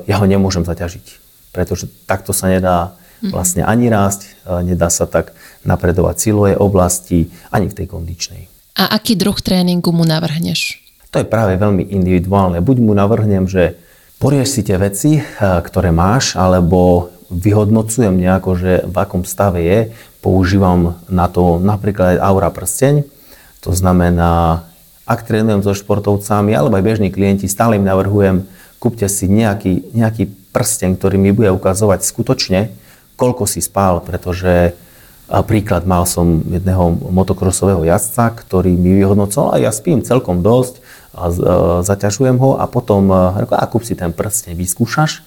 ja 0.08 0.15
ho 0.18 0.25
nemôžem 0.25 0.63
zaťažiť. 0.63 1.06
Pretože 1.51 1.91
takto 2.08 2.32
sa 2.32 2.48
nedá 2.48 2.96
mhm. 3.20 3.36
vlastne 3.36 3.62
ani 3.68 3.91
rásť, 3.91 4.22
e, 4.48 4.74
nedá 4.74 4.88
sa 4.88 5.03
tak 5.03 5.36
napredovať 5.68 6.15
silovej 6.15 6.56
oblasti, 6.56 7.27
ani 7.51 7.68
v 7.68 7.75
tej 7.75 7.88
kondičnej. 7.91 8.41
A 8.79 8.96
aký 8.96 9.20
druh 9.20 9.36
tréningu 9.36 9.91
mu 9.91 10.08
navrhneš? 10.08 10.79
To 11.12 11.20
je 11.20 11.27
práve 11.27 11.60
veľmi 11.60 11.89
individuálne. 11.91 12.63
Buď 12.63 12.77
mu 12.79 12.96
navrhnem, 12.96 13.50
že 13.50 13.75
porieš 14.20 14.60
si 14.60 14.62
tie 14.62 14.76
veci, 14.76 15.18
e, 15.18 15.22
ktoré 15.40 15.90
máš, 15.96 16.36
alebo 16.36 17.10
vyhodnocujem 17.32 18.14
nejako, 18.14 18.52
že 18.60 18.72
v 18.86 18.96
akom 19.00 19.24
stave 19.24 19.64
je, 19.64 19.80
používam 20.20 21.00
na 21.08 21.32
to 21.32 21.58
napríklad 21.58 22.20
aura 22.20 22.52
prsteň, 22.52 23.08
to 23.64 23.72
znamená 23.72 24.64
ak 25.10 25.26
trénujem 25.26 25.66
so 25.66 25.74
športovcami 25.74 26.54
alebo 26.54 26.78
aj 26.78 26.86
bežní 26.86 27.10
klienti, 27.10 27.50
stále 27.50 27.82
im 27.82 27.88
navrhujem, 27.88 28.46
kúpte 28.78 29.10
si 29.10 29.26
nejaký, 29.26 29.96
nejaký 29.98 30.30
prsten, 30.54 30.94
ktorý 30.94 31.18
mi 31.18 31.34
bude 31.34 31.50
ukazovať 31.50 32.06
skutočne, 32.06 32.70
koľko 33.18 33.50
si 33.50 33.60
spál, 33.66 34.06
pretože 34.06 34.78
príklad 35.45 35.86
mal 35.86 36.09
som 36.09 36.41
jedného 36.41 36.98
motokrosového 37.13 37.86
jazdca, 37.86 38.33
ktorý 38.33 38.74
mi 38.74 38.98
vyhodnocoval 38.98 39.55
a 39.55 39.62
ja 39.62 39.69
spím 39.69 40.01
celkom 40.01 40.41
dosť 40.41 40.81
a 41.13 41.29
zaťažujem 41.86 42.38
ho 42.41 42.57
a 42.57 42.65
potom 42.65 43.13
reku, 43.38 43.53
a 43.53 43.65
kúp 43.69 43.86
si 43.86 43.93
ten 43.93 44.09
prsten, 44.09 44.57
vyskúšaš 44.57 45.21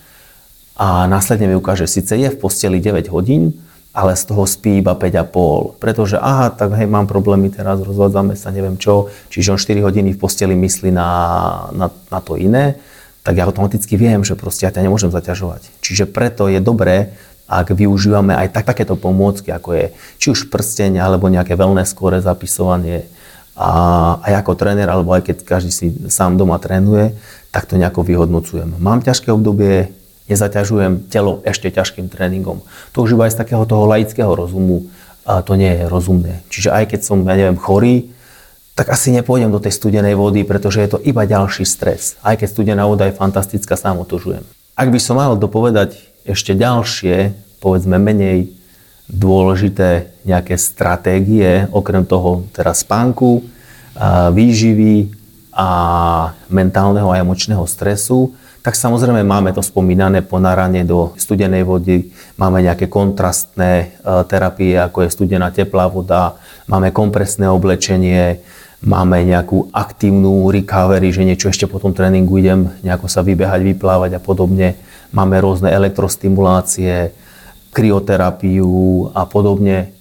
a 0.74 1.06
následne 1.06 1.46
mi 1.46 1.54
ukáže, 1.54 1.86
síce 1.86 2.16
je 2.18 2.28
v 2.32 2.40
posteli 2.40 2.82
9 2.82 3.12
hodín, 3.14 3.54
ale 3.92 4.16
z 4.16 4.24
toho 4.24 4.48
spí 4.48 4.80
iba 4.80 4.96
5,5. 4.96 5.76
Pretože 5.76 6.16
aha, 6.16 6.48
tak 6.48 6.72
hej, 6.80 6.88
mám 6.88 7.04
problémy 7.04 7.52
teraz, 7.52 7.78
rozvádzame 7.78 8.34
sa, 8.34 8.48
neviem 8.48 8.80
čo, 8.80 9.12
čiže 9.28 9.52
on 9.52 9.60
4 9.60 9.84
hodiny 9.84 10.16
v 10.16 10.18
posteli 10.18 10.56
myslí 10.56 10.90
na, 10.90 11.08
na, 11.76 11.86
na 11.92 12.18
to 12.24 12.40
iné, 12.40 12.80
tak 13.22 13.38
ja 13.38 13.46
automaticky 13.46 13.94
viem, 13.94 14.26
že 14.26 14.34
proste 14.34 14.66
ja 14.66 14.74
ťa 14.74 14.82
nemôžem 14.82 15.12
zaťažovať. 15.12 15.70
Čiže 15.78 16.10
preto 16.10 16.50
je 16.50 16.58
dobré, 16.58 17.14
ak 17.48 17.74
využívame 17.74 18.32
aj 18.32 18.54
tak, 18.54 18.64
takéto 18.72 18.96
pomôcky, 18.96 19.52
ako 19.52 19.76
je 19.76 19.84
či 20.16 20.32
už 20.32 20.48
prsteň, 20.48 20.98
alebo 21.02 21.28
nejaké 21.28 21.58
wellness 21.58 21.92
skore 21.92 22.22
zapisovanie. 22.22 23.04
A 23.52 24.16
aj 24.24 24.32
ako 24.42 24.52
tréner, 24.56 24.88
alebo 24.88 25.12
aj 25.12 25.28
keď 25.28 25.36
každý 25.44 25.70
si 25.70 25.92
sám 26.08 26.40
doma 26.40 26.56
trénuje, 26.56 27.12
tak 27.52 27.68
to 27.68 27.76
nejako 27.76 28.00
vyhodnocujem. 28.00 28.80
Mám 28.80 29.04
ťažké 29.04 29.28
obdobie, 29.28 29.92
nezaťažujem 30.32 31.12
telo 31.12 31.44
ešte 31.44 31.68
ťažkým 31.68 32.08
tréningom. 32.08 32.64
To 32.96 33.04
už 33.04 33.20
iba 33.20 33.28
aj 33.28 33.36
z 33.36 33.40
takého 33.44 33.68
toho 33.68 33.84
laického 33.84 34.32
rozumu 34.32 34.88
a 35.28 35.44
to 35.44 35.54
nie 35.54 35.68
je 35.68 35.84
rozumné. 35.86 36.40
Čiže 36.48 36.72
aj 36.72 36.84
keď 36.96 37.00
som, 37.04 37.20
ja 37.28 37.36
neviem, 37.36 37.60
chorý, 37.60 38.10
tak 38.72 38.88
asi 38.88 39.12
nepôjdem 39.12 39.52
do 39.52 39.60
tej 39.60 39.76
studenej 39.76 40.16
vody, 40.16 40.48
pretože 40.48 40.80
je 40.80 40.88
to 40.96 40.98
iba 41.04 41.28
ďalší 41.28 41.68
stres. 41.68 42.16
Aj 42.24 42.40
keď 42.40 42.48
studená 42.48 42.88
voda 42.88 43.04
je 43.04 43.12
fantastická, 43.12 43.76
sám 43.76 44.00
otožujem. 44.00 44.42
Ak 44.72 44.88
by 44.88 44.96
som 44.96 45.20
mal 45.20 45.36
dopovedať 45.36 46.00
ešte 46.22 46.54
ďalšie, 46.54 47.34
povedzme 47.62 47.98
menej 47.98 48.50
dôležité 49.10 50.14
nejaké 50.24 50.56
stratégie, 50.56 51.68
okrem 51.74 52.06
toho 52.06 52.46
teraz 52.54 52.80
spánku, 52.86 53.44
výživy 54.32 55.12
a 55.52 55.68
mentálneho 56.48 57.12
a 57.12 57.20
emočného 57.20 57.66
stresu, 57.68 58.32
tak 58.62 58.78
samozrejme 58.78 59.26
máme 59.26 59.50
to 59.50 59.60
spomínané 59.60 60.22
ponáranie 60.22 60.86
do 60.86 61.12
studenej 61.18 61.66
vody, 61.66 62.14
máme 62.38 62.62
nejaké 62.62 62.86
kontrastné 62.86 63.70
e, 63.74 63.86
terapie, 64.30 64.78
ako 64.78 65.02
je 65.02 65.14
studená 65.18 65.50
teplá 65.50 65.90
voda, 65.90 66.38
máme 66.70 66.94
kompresné 66.94 67.50
oblečenie, 67.50 68.38
máme 68.86 69.26
nejakú 69.26 69.66
aktívnu 69.74 70.46
recovery, 70.46 71.10
že 71.10 71.26
niečo 71.26 71.50
ešte 71.50 71.66
po 71.66 71.82
tom 71.82 71.90
tréningu 71.90 72.38
idem 72.38 72.70
nejako 72.86 73.10
sa 73.10 73.26
vybehať, 73.26 73.60
vyplávať 73.66 74.10
a 74.18 74.20
podobne. 74.22 74.78
Máme 75.12 75.36
rôzne 75.44 75.68
elektrostimulácie, 75.68 77.12
kryoterapiu 77.72 79.08
a 79.16 79.24
podobne. 79.24 79.92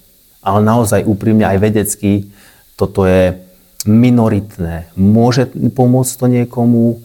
ale 0.42 0.58
naozaj 0.58 1.06
úprimne 1.06 1.46
aj 1.46 1.58
vedecky 1.62 2.26
toto 2.74 3.06
je 3.06 3.38
minoritné. 3.86 4.90
Môže 4.98 5.46
pomôcť 5.54 6.12
to 6.18 6.26
niekomu, 6.26 6.98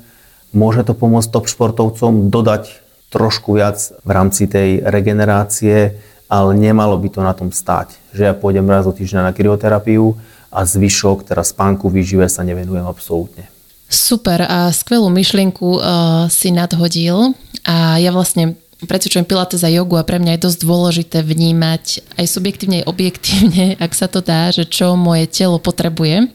môže 0.57 0.81
to 0.81 0.97
pomôcť 0.97 1.29
top 1.29 1.45
športovcom 1.45 2.33
dodať 2.33 2.81
trošku 3.13 3.61
viac 3.61 3.77
v 4.01 4.09
rámci 4.09 4.49
tej 4.49 4.81
regenerácie, 4.81 6.01
ale 6.27 6.57
nemalo 6.57 6.97
by 6.97 7.07
to 7.13 7.21
na 7.21 7.37
tom 7.37 7.53
stáť. 7.53 7.93
Že 8.11 8.23
ja 8.25 8.33
pôjdem 8.33 8.65
raz 8.65 8.89
do 8.89 8.91
týždňa 8.91 9.31
na 9.31 9.35
kryoterapiu 9.37 10.17
a 10.49 10.65
zvyšok, 10.65 11.29
teda 11.29 11.45
spánku, 11.45 11.93
výžive 11.93 12.25
sa 12.27 12.41
nevenujem 12.41 12.83
absolútne. 12.83 13.47
Super 13.87 14.43
a 14.43 14.67
skvelú 14.75 15.07
myšlienku 15.07 15.79
uh, 15.79 16.27
si 16.27 16.51
nadhodil 16.51 17.31
a 17.63 17.95
ja 17.99 18.11
vlastne 18.11 18.59
predsvičujem 18.83 19.25
pilates 19.25 19.65
a 19.65 19.71
jogu 19.71 19.97
a 19.97 20.05
pre 20.05 20.21
mňa 20.21 20.37
je 20.37 20.43
dosť 20.45 20.59
dôležité 20.61 21.17
vnímať 21.25 22.03
aj 22.19 22.25
subjektívne, 22.29 22.83
aj 22.83 22.89
objektívne, 22.91 23.65
ak 23.85 23.91
sa 23.97 24.05
to 24.05 24.21
dá, 24.21 24.53
že 24.53 24.69
čo 24.69 24.93
moje 24.93 25.25
telo 25.31 25.57
potrebuje. 25.57 26.29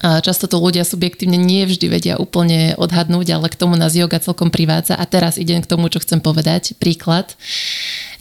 A 0.00 0.24
často 0.24 0.48
to 0.48 0.56
ľudia 0.56 0.86
subjektívne 0.86 1.36
nie 1.36 1.68
vždy 1.68 1.86
vedia 1.92 2.14
úplne 2.16 2.78
odhadnúť, 2.80 3.36
ale 3.36 3.46
k 3.52 3.58
tomu 3.58 3.76
nás 3.76 3.92
yoga 3.92 4.22
celkom 4.22 4.48
privádza. 4.48 4.96
A 4.96 5.04
teraz 5.04 5.36
idem 5.36 5.60
k 5.60 5.68
tomu, 5.68 5.92
čo 5.92 6.00
chcem 6.00 6.22
povedať. 6.22 6.78
Príklad. 6.80 7.36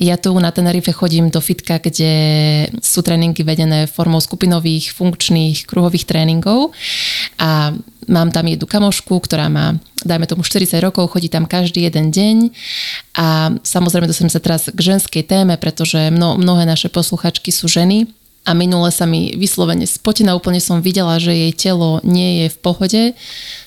Ja 0.01 0.17
tu 0.17 0.33
na 0.41 0.49
Tenerife 0.49 0.91
chodím 0.91 1.29
do 1.29 1.39
fitka, 1.39 1.77
kde 1.77 2.11
sú 2.81 3.05
tréningy 3.05 3.45
vedené 3.45 3.85
formou 3.85 4.19
skupinových, 4.19 4.91
funkčných, 4.91 5.69
kruhových 5.69 6.09
tréningov. 6.09 6.73
A 7.37 7.77
mám 8.09 8.33
tam 8.33 8.49
jednu 8.49 8.65
kamošku, 8.65 9.13
ktorá 9.21 9.47
má, 9.47 9.77
dajme 10.01 10.25
tomu 10.25 10.41
40 10.41 10.81
rokov, 10.81 11.13
chodí 11.13 11.29
tam 11.29 11.45
každý 11.45 11.85
jeden 11.85 12.09
deň 12.09 12.37
a 13.13 13.53
samozrejme 13.61 14.09
dostanem 14.09 14.33
sa 14.33 14.41
teraz 14.41 14.67
k 14.67 14.79
ženskej 14.79 15.21
téme, 15.21 15.53
pretože 15.61 16.09
mno, 16.09 16.35
mnohé 16.35 16.65
naše 16.65 16.89
posluchačky 16.89 17.53
sú 17.53 17.69
ženy 17.69 18.09
a 18.41 18.51
minule 18.57 18.89
sa 18.89 19.05
mi 19.05 19.37
vyslovene 19.37 19.85
spotina, 19.85 20.33
úplne 20.33 20.57
som 20.57 20.81
videla, 20.81 21.21
že 21.21 21.29
jej 21.29 21.53
telo 21.53 22.01
nie 22.01 22.45
je 22.45 22.47
v 22.49 22.57
pohode, 22.57 23.01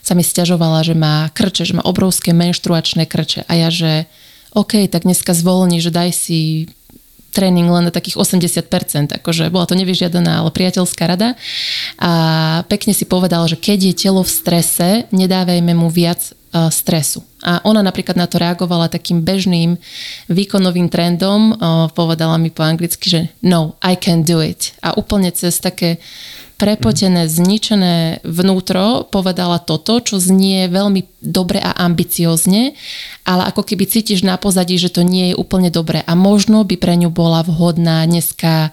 sa 0.03 0.13
mi 0.19 0.27
stiažovala, 0.27 0.83
že 0.83 0.99
má 0.99 1.31
krče, 1.31 1.63
že 1.63 1.77
má 1.79 1.83
obrovské 1.87 2.35
menštruačné 2.35 3.07
krče. 3.07 3.47
A 3.47 3.53
ja, 3.55 3.71
že 3.71 4.11
OK, 4.51 4.91
tak 4.91 5.07
dneska 5.07 5.31
zvolni, 5.35 5.79
že 5.79 5.95
daj 5.95 6.11
si 6.15 6.67
tréning 7.35 7.67
len 7.67 7.91
na 7.91 7.93
takých 7.95 8.15
80%, 8.19 9.19
akože 9.19 9.51
bola 9.51 9.67
to 9.67 9.75
nevyžiadaná, 9.75 10.43
ale 10.43 10.55
priateľská 10.55 11.11
rada. 11.11 11.35
A 11.99 12.11
pekne 12.71 12.95
si 12.95 13.03
povedal, 13.03 13.43
že 13.51 13.59
keď 13.59 13.91
je 13.91 13.95
telo 14.07 14.23
v 14.23 14.31
strese, 14.31 15.11
nedávajme 15.11 15.75
mu 15.75 15.91
viac 15.91 16.35
stresu. 16.71 17.27
A 17.43 17.61
ona 17.67 17.83
napríklad 17.83 18.15
na 18.15 18.31
to 18.31 18.39
reagovala 18.39 18.87
takým 18.87 19.21
bežným 19.27 19.77
výkonovým 20.31 20.87
trendom, 20.87 21.53
uh, 21.53 21.91
povedala 21.91 22.39
mi 22.39 22.55
po 22.55 22.63
anglicky, 22.63 23.11
že 23.11 23.21
no, 23.43 23.75
I 23.83 23.99
can 23.99 24.23
do 24.23 24.39
it. 24.39 24.73
A 24.81 24.95
úplne 24.95 25.35
cez 25.35 25.59
také 25.59 25.99
prepotené, 26.55 27.27
zničené 27.27 28.23
vnútro 28.23 29.03
povedala 29.11 29.59
toto, 29.59 29.99
čo 29.99 30.23
znie 30.23 30.71
veľmi 30.71 31.03
dobre 31.19 31.59
a 31.59 31.75
ambiciozne, 31.83 32.79
ale 33.27 33.43
ako 33.51 33.67
keby 33.67 33.85
cítiš 33.91 34.23
na 34.23 34.39
pozadí, 34.39 34.79
že 34.79 34.95
to 34.95 35.03
nie 35.03 35.35
je 35.35 35.39
úplne 35.39 35.69
dobre 35.75 36.07
a 36.07 36.13
možno 36.15 36.63
by 36.63 36.79
pre 36.79 36.95
ňu 36.95 37.11
bola 37.11 37.43
vhodná 37.43 38.07
dneska 38.07 38.71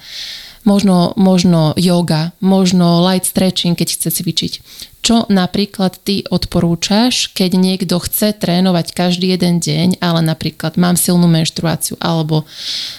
možno, 0.64 1.18
možno 1.18 1.74
yoga, 1.74 2.32
možno 2.40 3.02
light 3.02 3.26
stretching, 3.26 3.74
keď 3.74 3.98
chce 3.98 4.10
cvičiť. 4.22 4.54
Čo 5.02 5.26
napríklad 5.34 5.98
ty 6.06 6.22
odporúčaš, 6.30 7.34
keď 7.34 7.58
niekto 7.58 7.98
chce 7.98 8.38
trénovať 8.38 8.94
každý 8.94 9.34
jeden 9.34 9.58
deň, 9.58 9.98
ale 9.98 10.22
napríklad 10.22 10.78
mám 10.78 10.94
silnú 10.94 11.26
menštruáciu, 11.26 11.98
alebo 11.98 12.46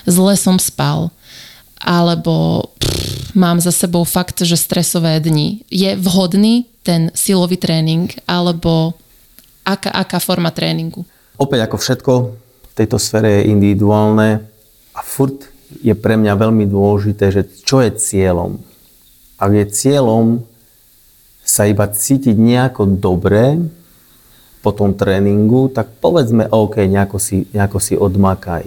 zle 0.03 0.35
som 0.35 0.59
spal, 0.59 1.15
alebo 1.79 2.67
pff, 2.79 3.35
mám 3.39 3.63
za 3.63 3.71
sebou 3.71 4.03
fakt, 4.03 4.43
že 4.43 4.59
stresové 4.59 5.19
dni. 5.23 5.63
Je 5.71 5.95
vhodný 5.95 6.67
ten 6.83 7.15
silový 7.15 7.59
tréning 7.59 8.11
alebo 8.27 8.99
aká, 9.63 9.91
aká 9.95 10.19
forma 10.19 10.51
tréningu? 10.51 11.07
Opäť 11.39 11.71
ako 11.71 11.77
všetko 11.79 12.13
v 12.71 12.73
tejto 12.75 12.99
sfére 12.99 13.43
je 13.43 13.51
individuálne 13.51 14.43
a 14.95 15.01
furt 15.01 15.49
je 15.81 15.95
pre 15.97 16.21
mňa 16.21 16.37
veľmi 16.37 16.69
dôležité, 16.69 17.33
že 17.33 17.43
čo 17.65 17.81
je 17.81 17.91
cieľom. 17.97 18.61
Ak 19.41 19.51
je 19.51 19.65
cieľom 19.67 20.45
sa 21.53 21.69
iba 21.69 21.85
cítiť 21.85 22.33
nejako 22.33 22.97
dobre 22.97 23.61
po 24.65 24.73
tom 24.73 24.97
tréningu, 24.97 25.69
tak 25.69 25.93
povedzme 26.01 26.49
OK, 26.49 26.89
nejako 26.89 27.21
si, 27.21 27.45
nejako 27.53 27.77
si 27.77 27.93
odmakaj. 27.93 28.65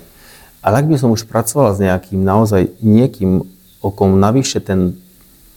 Ale 0.61 0.73
ak 0.77 0.85
by 0.85 0.95
som 1.01 1.09
už 1.09 1.25
pracovala 1.25 1.73
s 1.73 1.81
nejakým 1.81 2.21
naozaj 2.21 2.69
niekým, 2.85 3.41
okom 3.81 4.21
navyše 4.21 4.61
ten, 4.61 5.01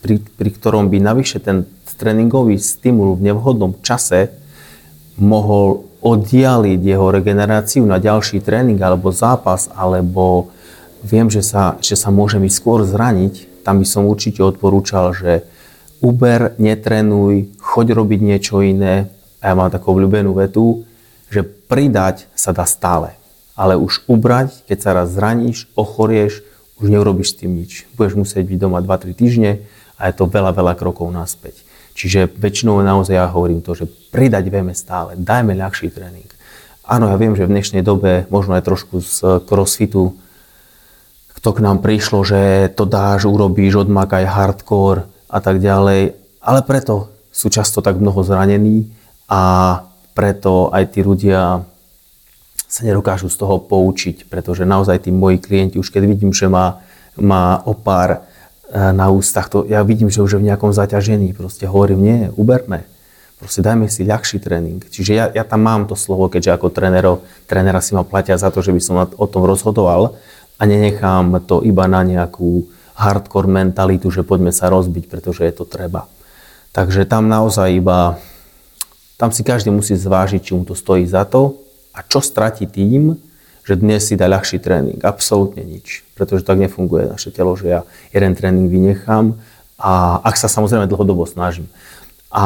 pri, 0.01 0.25
pri 0.25 0.51
ktorom 0.57 0.89
by 0.89 1.05
navyše 1.05 1.45
ten 1.45 1.69
tréningový 1.99 2.63
stimul 2.63 3.19
v 3.19 3.35
nevhodnom 3.35 3.75
čase 3.83 4.31
mohol 5.19 5.91
oddialiť 5.99 6.79
jeho 6.79 7.11
regeneráciu 7.11 7.83
na 7.83 7.99
ďalší 7.99 8.39
tréning 8.39 8.79
alebo 8.79 9.11
zápas, 9.11 9.67
alebo 9.75 10.55
viem, 11.03 11.27
že 11.27 11.43
sa, 11.43 11.75
že 11.83 11.99
sa 11.99 12.15
môže 12.15 12.39
mi 12.39 12.47
skôr 12.47 12.87
zraniť, 12.87 13.67
tam 13.67 13.83
by 13.83 13.87
som 13.87 14.07
určite 14.07 14.39
odporúčal, 14.47 15.11
že 15.11 15.43
uber, 16.01 16.55
netrenuj, 16.59 17.55
choď 17.59 17.87
robiť 17.95 18.21
niečo 18.23 18.61
iné. 18.63 19.11
A 19.39 19.51
ja 19.51 19.55
mám 19.55 19.71
takú 19.71 19.95
obľúbenú 19.95 20.35
vetu, 20.35 20.83
že 21.31 21.47
pridať 21.47 22.27
sa 22.35 22.51
dá 22.51 22.67
stále 22.67 23.19
ale 23.59 23.75
už 23.75 24.07
ubrať, 24.07 24.63
keď 24.71 24.79
sa 24.79 24.91
raz 24.95 25.11
zraníš, 25.11 25.67
ochorieš, 25.75 26.47
už 26.79 26.95
neurobiš 26.95 27.35
s 27.35 27.39
tým 27.43 27.59
nič. 27.59 27.91
Budeš 27.99 28.15
musieť 28.15 28.47
byť 28.47 28.59
doma 28.63 28.79
2-3 28.79 29.19
týždne 29.19 29.67
a 29.99 30.07
je 30.07 30.15
to 30.15 30.31
veľa, 30.31 30.55
veľa 30.55 30.79
krokov 30.79 31.11
naspäť. 31.11 31.67
Čiže 31.99 32.31
väčšinou 32.39 32.79
naozaj 32.87 33.19
ja 33.19 33.27
hovorím 33.27 33.59
to, 33.59 33.75
že 33.75 33.91
pridať 34.15 34.47
vieme 34.47 34.79
stále, 34.79 35.19
dajme 35.19 35.59
ľahší 35.59 35.91
tréning. 35.91 36.31
Áno, 36.87 37.11
ja 37.11 37.19
viem, 37.19 37.35
že 37.35 37.51
v 37.51 37.59
dnešnej 37.59 37.83
dobe, 37.83 38.31
možno 38.31 38.55
aj 38.55 38.63
trošku 38.63 39.03
z 39.03 39.43
crossfitu, 39.43 40.15
kto 41.35 41.49
k 41.51 41.59
nám 41.59 41.83
prišlo, 41.83 42.23
že 42.23 42.71
to 42.79 42.87
dáš, 42.87 43.27
urobíš, 43.27 43.83
odmakaj 43.83 44.23
hardcore 44.23 45.11
a 45.29 45.39
tak 45.45 45.61
ďalej, 45.61 46.17
ale 46.41 46.61
preto 46.65 47.13
sú 47.29 47.53
často 47.53 47.85
tak 47.85 48.01
mnoho 48.01 48.25
zranení 48.25 48.89
a 49.29 49.85
preto 50.17 50.73
aj 50.75 50.97
tí 50.97 51.05
ľudia 51.05 51.63
sa 52.69 52.81
nedokážu 52.85 53.33
z 53.33 53.37
toho 53.39 53.63
poučiť, 53.63 54.29
pretože 54.29 54.69
naozaj 54.69 55.09
tí 55.09 55.11
moji 55.15 55.41
klienti, 55.41 55.81
už 55.81 55.89
keď 55.89 56.03
vidím, 56.05 56.33
že 56.37 56.53
má, 56.53 56.85
má 57.17 57.65
opár 57.65 58.13
e, 58.13 58.19
na 58.77 59.09
ústach, 59.09 59.49
to 59.49 59.65
ja 59.65 59.81
vidím, 59.81 60.13
že 60.13 60.21
už 60.21 60.37
je 60.37 60.41
v 60.45 60.49
nejakom 60.53 60.77
zaťažení, 60.77 61.33
proste 61.33 61.65
hovorím, 61.65 62.01
nie, 62.05 62.19
uberme, 62.37 62.85
proste 63.41 63.65
dajme 63.65 63.89
si 63.89 64.05
ľahší 64.05 64.43
tréning. 64.45 64.85
Čiže 64.85 65.13
ja, 65.17 65.25
ja 65.33 65.45
tam 65.49 65.65
mám 65.65 65.89
to 65.89 65.97
slovo, 65.97 66.29
keďže 66.29 66.61
ako 66.61 66.69
trénero, 66.69 67.25
trénera 67.49 67.81
si 67.81 67.97
ma 67.97 68.05
platia 68.05 68.37
za 68.37 68.53
to, 68.53 68.61
že 68.61 68.75
by 68.75 68.81
som 68.85 69.01
o 69.01 69.27
tom 69.31 69.49
rozhodoval 69.49 70.19
a 70.61 70.63
nenechám 70.69 71.41
to 71.49 71.65
iba 71.65 71.89
na 71.89 72.05
nejakú 72.05 72.69
hardcore 72.99 73.47
mentalitu, 73.47 74.11
že 74.11 74.27
poďme 74.27 74.51
sa 74.51 74.67
rozbiť, 74.67 75.07
pretože 75.07 75.47
je 75.47 75.55
to 75.55 75.63
treba. 75.63 76.11
Takže 76.75 77.07
tam 77.07 77.31
naozaj 77.31 77.79
iba, 77.79 78.19
tam 79.15 79.31
si 79.31 79.47
každý 79.47 79.71
musí 79.71 79.95
zvážiť, 79.95 80.43
či 80.43 80.53
mu 80.59 80.67
to 80.67 80.75
stojí 80.75 81.07
za 81.07 81.23
to 81.23 81.55
a 81.95 82.03
čo 82.03 82.19
stratí 82.19 82.67
tým, 82.67 83.15
že 83.63 83.79
dnes 83.79 84.11
si 84.11 84.19
dá 84.19 84.27
ľahší 84.27 84.59
tréning? 84.59 84.99
Absolútne 85.05 85.63
nič. 85.63 86.03
Pretože 86.19 86.43
tak 86.43 86.59
nefunguje 86.59 87.07
naše 87.07 87.31
telo, 87.31 87.55
že 87.55 87.69
ja 87.69 87.81
jeden 88.11 88.35
tréning 88.35 88.67
vynechám 88.67 89.39
a 89.79 90.19
ak 90.25 90.35
sa 90.35 90.51
samozrejme 90.51 90.91
dlhodobo 90.91 91.23
snažím 91.29 91.71
a 92.33 92.45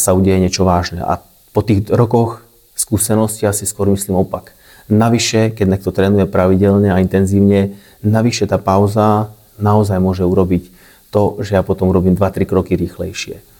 sa 0.00 0.16
udeje 0.16 0.40
niečo 0.40 0.66
vážne. 0.66 1.04
A 1.04 1.20
po 1.52 1.60
tých 1.60 1.86
rokoch 1.92 2.42
skúsenosti 2.72 3.44
ja 3.44 3.52
si 3.52 3.68
skôr 3.68 3.86
myslím 3.92 4.18
opak. 4.18 4.56
Navyše, 4.90 5.54
keď 5.54 5.66
niekto 5.68 5.94
trénuje 5.94 6.26
pravidelne 6.26 6.90
a 6.90 6.98
intenzívne, 6.98 7.76
navyše 8.02 8.48
tá 8.48 8.58
pauza 8.58 9.30
naozaj 9.60 9.98
môže 10.00 10.24
urobiť 10.24 10.70
to, 11.12 11.40
že 11.44 11.56
ja 11.56 11.62
potom 11.64 11.92
robím 11.92 12.16
2-3 12.16 12.48
kroky 12.48 12.76
rýchlejšie 12.76 13.52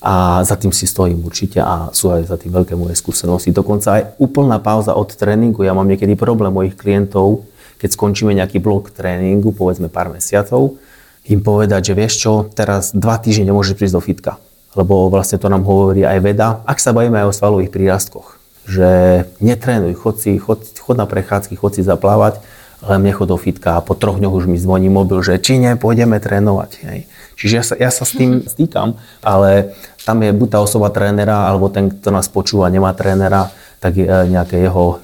a 0.00 0.40
za 0.48 0.56
tým 0.56 0.72
si 0.72 0.88
stojím 0.88 1.20
určite 1.20 1.60
a 1.60 1.92
sú 1.92 2.08
aj 2.08 2.24
za 2.24 2.40
tým 2.40 2.56
veľké 2.56 2.72
moje 2.72 2.96
skúsenosti. 2.96 3.52
Dokonca 3.52 4.00
aj 4.00 4.02
úplná 4.16 4.56
pauza 4.56 4.96
od 4.96 5.12
tréningu. 5.12 5.60
Ja 5.60 5.76
mám 5.76 5.84
niekedy 5.84 6.16
problém 6.16 6.56
mojich 6.56 6.72
klientov, 6.72 7.44
keď 7.76 7.88
skončíme 7.92 8.32
nejaký 8.32 8.64
blok 8.64 8.96
tréningu, 8.96 9.52
povedzme 9.52 9.92
pár 9.92 10.08
mesiacov, 10.08 10.80
im 11.28 11.44
povedať, 11.44 11.92
že 11.92 11.94
vieš 11.96 12.14
čo, 12.16 12.32
teraz 12.48 12.96
dva 12.96 13.20
týždne 13.20 13.52
nemôžeš 13.52 13.76
prísť 13.76 13.96
do 13.96 14.00
fitka. 14.00 14.32
Lebo 14.72 15.12
vlastne 15.12 15.36
to 15.36 15.52
nám 15.52 15.68
hovorí 15.68 16.00
aj 16.08 16.18
veda, 16.24 16.48
ak 16.64 16.80
sa 16.80 16.96
bavíme 16.96 17.20
aj 17.20 17.28
o 17.28 17.36
svalových 17.36 17.74
prírastkoch, 17.74 18.40
že 18.64 18.88
netrénuj, 19.44 20.00
chod, 20.00 20.16
si, 20.16 20.40
chod, 20.40 20.64
chod 20.80 20.96
na 20.96 21.04
prechádzky, 21.04 21.60
chod 21.60 21.76
si 21.76 21.84
zaplávať, 21.84 22.40
len 22.80 23.00
nechod 23.04 23.28
do 23.28 23.36
fitka 23.36 23.76
a 23.76 23.84
po 23.84 23.92
troch 23.92 24.16
dňoch 24.16 24.32
už 24.32 24.44
mi 24.48 24.56
zvoní 24.56 24.88
mobil, 24.88 25.20
že 25.20 25.36
či 25.36 25.60
ne, 25.60 25.76
pôjdeme 25.76 26.16
trénovať. 26.16 26.70
Hej. 26.84 27.00
Čiže 27.36 27.54
ja 27.56 27.64
sa, 27.64 27.74
ja 27.76 27.90
sa 27.92 28.04
s 28.04 28.12
tým 28.16 28.44
stýkam, 28.44 28.96
ale 29.24 29.76
tam 30.04 30.20
je 30.24 30.32
buď 30.32 30.48
tá 30.56 30.58
osoba 30.60 30.88
trénera, 30.92 31.48
alebo 31.48 31.68
ten, 31.68 31.92
kto 31.92 32.08
nás 32.12 32.28
počúva, 32.28 32.72
nemá 32.72 32.92
trénera, 32.96 33.52
tak 33.80 33.96
je 33.96 34.04
nejaké 34.08 34.60
jeho, 34.60 35.00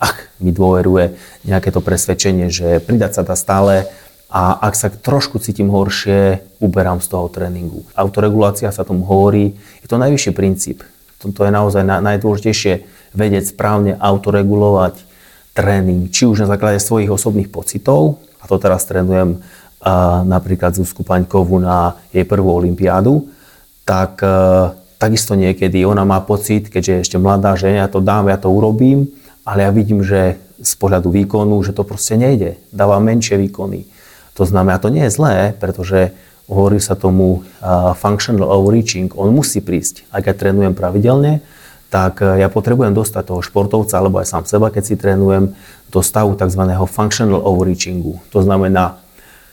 ach, 0.00 0.16
mi 0.40 0.52
dôveruje 0.52 1.16
nejaké 1.48 1.72
to 1.72 1.80
presvedčenie, 1.80 2.52
že 2.52 2.84
pridať 2.84 3.20
sa 3.20 3.22
dá 3.24 3.36
stále 3.36 3.88
a 4.28 4.56
ak 4.60 4.74
sa 4.74 4.88
trošku 4.90 5.38
cítim 5.40 5.70
horšie, 5.70 6.42
uberám 6.58 7.00
z 7.00 7.08
toho 7.12 7.30
tréningu. 7.30 7.86
Autoregulácia 7.94 8.68
sa 8.72 8.84
tomu 8.84 9.06
hovorí, 9.06 9.56
je 9.80 9.88
to 9.88 9.96
najvyšší 10.00 10.32
princíp. 10.34 10.84
To 11.24 11.40
je 11.40 11.52
naozaj 11.54 11.88
najdôležitejšie 11.88 12.84
vedieť 13.16 13.56
správne 13.56 13.96
autoregulovať 13.96 15.13
tréning, 15.54 16.10
či 16.10 16.26
už 16.26 16.44
na 16.44 16.50
základe 16.50 16.82
svojich 16.82 17.08
osobných 17.08 17.48
pocitov, 17.48 18.18
a 18.42 18.44
to 18.44 18.60
teraz 18.60 18.84
trénujem 18.84 19.40
a 19.84 20.24
napríklad 20.24 20.72
Zuzku 20.72 21.04
Paňkovú 21.04 21.60
na 21.60 22.00
jej 22.08 22.24
prvú 22.24 22.56
olympiádu, 22.56 23.28
tak 23.84 24.24
e, 24.24 24.28
takisto 24.96 25.36
niekedy 25.36 25.84
ona 25.84 26.08
má 26.08 26.24
pocit, 26.24 26.72
keďže 26.72 26.90
je 26.90 27.02
ešte 27.04 27.18
mladá, 27.20 27.52
že 27.52 27.68
ja 27.68 27.84
to 27.84 28.00
dám, 28.00 28.32
ja 28.32 28.40
to 28.40 28.48
urobím, 28.48 29.12
ale 29.44 29.68
ja 29.68 29.70
vidím, 29.70 30.00
že 30.00 30.40
z 30.56 30.72
pohľadu 30.80 31.12
výkonu, 31.12 31.60
že 31.60 31.76
to 31.76 31.84
proste 31.84 32.16
nejde. 32.16 32.56
Dáva 32.72 32.96
menšie 32.96 33.36
výkony. 33.36 33.84
To 34.40 34.48
znamená, 34.48 34.80
to 34.80 34.88
nie 34.88 35.04
je 35.04 35.12
zlé, 35.12 35.52
pretože 35.52 36.16
hovorí 36.48 36.80
sa 36.80 36.96
tomu 36.96 37.44
uh, 37.44 37.92
functional 37.92 38.48
overreaching. 38.48 39.12
On 39.20 39.28
musí 39.28 39.60
prísť. 39.60 40.08
Ak 40.08 40.24
ja 40.24 40.32
trénujem 40.32 40.72
pravidelne, 40.72 41.44
tak 41.94 42.18
uh, 42.26 42.34
ja 42.34 42.50
potrebujem 42.50 42.90
dostať 42.90 43.30
toho 43.30 43.38
športovca, 43.38 43.94
alebo 44.02 44.18
aj 44.18 44.26
sám 44.26 44.44
seba, 44.50 44.74
keď 44.74 44.82
si 44.82 44.98
trénujem, 44.98 45.54
do 45.94 46.00
stavu 46.02 46.34
tzv. 46.34 46.58
functional 46.90 47.38
overreachingu. 47.38 48.18
To 48.34 48.42
znamená 48.42 48.98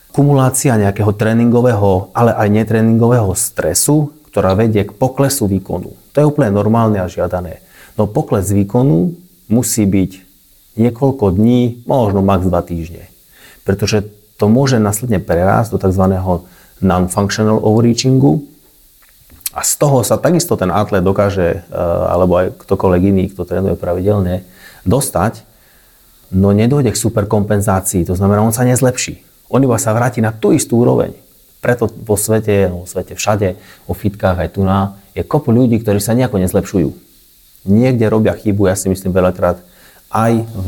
kumulácia 0.10 0.74
nejakého 0.74 1.14
tréningového, 1.14 2.10
ale 2.18 2.34
aj 2.34 2.50
netréningového 2.50 3.30
stresu, 3.38 4.10
ktorá 4.34 4.58
vedie 4.58 4.82
k 4.82 4.96
poklesu 4.98 5.46
výkonu. 5.46 5.94
To 6.12 6.18
je 6.18 6.26
úplne 6.26 6.50
normálne 6.50 6.98
a 6.98 7.06
žiadané. 7.06 7.62
No 7.94 8.10
pokles 8.10 8.50
výkonu 8.50 9.14
musí 9.46 9.86
byť 9.86 10.12
niekoľko 10.82 11.38
dní, 11.38 11.86
možno 11.86 12.26
max 12.26 12.50
2 12.50 12.58
týždne. 12.66 13.06
Pretože 13.62 14.08
to 14.42 14.50
môže 14.50 14.82
následne 14.82 15.22
prerásť 15.22 15.76
do 15.76 15.78
tzv. 15.78 16.18
non-functional 16.82 17.62
overreachingu 17.62 18.50
a 19.52 19.62
z 19.68 19.74
toho 19.76 20.00
sa 20.08 20.16
takisto 20.16 20.56
ten 20.56 20.72
atlet 20.72 21.04
dokáže, 21.04 21.68
e, 21.68 21.82
alebo 22.08 22.40
aj 22.40 22.56
ktokoľvek 22.64 23.02
iný, 23.12 23.24
kto 23.36 23.44
trénuje 23.44 23.76
pravidelne, 23.76 24.48
dostať, 24.88 25.44
no 26.32 26.56
nedojde 26.56 26.96
k 26.96 26.98
superkompenzácii, 26.98 28.08
to 28.08 28.16
znamená, 28.16 28.40
on 28.40 28.56
sa 28.56 28.64
nezlepší. 28.64 29.20
On 29.52 29.60
iba 29.60 29.76
sa 29.76 29.92
vráti 29.92 30.24
na 30.24 30.32
tú 30.32 30.56
istú 30.56 30.80
úroveň. 30.80 31.12
Preto 31.60 31.92
vo 31.92 32.16
svete, 32.16 32.72
no 32.72 32.84
vo 32.84 32.88
svete 32.88 33.14
všade, 33.20 33.60
vo 33.86 33.94
fitkách 33.94 34.40
aj 34.40 34.50
tu 34.56 34.64
na, 34.64 34.96
je 35.12 35.28
kopu 35.28 35.52
ľudí, 35.52 35.84
ktorí 35.84 36.00
sa 36.00 36.16
nejako 36.16 36.40
nezlepšujú. 36.40 36.90
Niekde 37.68 38.08
robia 38.08 38.34
chybu, 38.34 38.72
ja 38.72 38.80
si 38.80 38.88
myslím 38.88 39.12
veľakrát, 39.12 39.60
aj 40.10 40.34
v, 40.48 40.68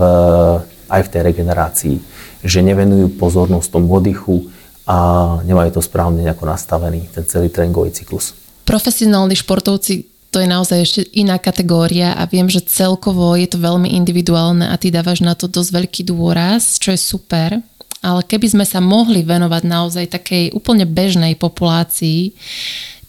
aj 0.92 1.02
v 1.08 1.12
tej 1.12 1.22
regenerácii, 1.24 1.96
že 2.44 2.60
nevenujú 2.60 3.16
pozornosť 3.16 3.68
tomu 3.72 3.96
oddychu 3.96 4.52
a 4.84 4.98
nemajú 5.48 5.80
to 5.80 5.82
správne 5.82 6.28
nejako 6.28 6.44
nastavený, 6.44 7.08
ten 7.16 7.24
celý 7.24 7.48
tréningový 7.48 7.96
cyklus. 7.96 8.43
Profesionálni 8.64 9.36
športovci 9.36 10.14
to 10.34 10.42
je 10.42 10.50
naozaj 10.50 10.80
ešte 10.82 11.02
iná 11.14 11.38
kategória 11.38 12.18
a 12.18 12.26
viem, 12.26 12.50
že 12.50 12.66
celkovo 12.66 13.38
je 13.38 13.46
to 13.46 13.62
veľmi 13.62 13.94
individuálne 13.94 14.66
a 14.66 14.74
ty 14.82 14.90
dávaš 14.90 15.22
na 15.22 15.38
to 15.38 15.46
dosť 15.46 15.70
veľký 15.70 16.02
dôraz, 16.10 16.82
čo 16.82 16.90
je 16.90 16.98
super. 16.98 17.62
Ale 18.02 18.26
keby 18.26 18.50
sme 18.50 18.66
sa 18.66 18.82
mohli 18.82 19.22
venovať 19.22 19.64
naozaj 19.64 20.06
takej 20.10 20.58
úplne 20.58 20.90
bežnej 20.90 21.38
populácii, 21.38 22.34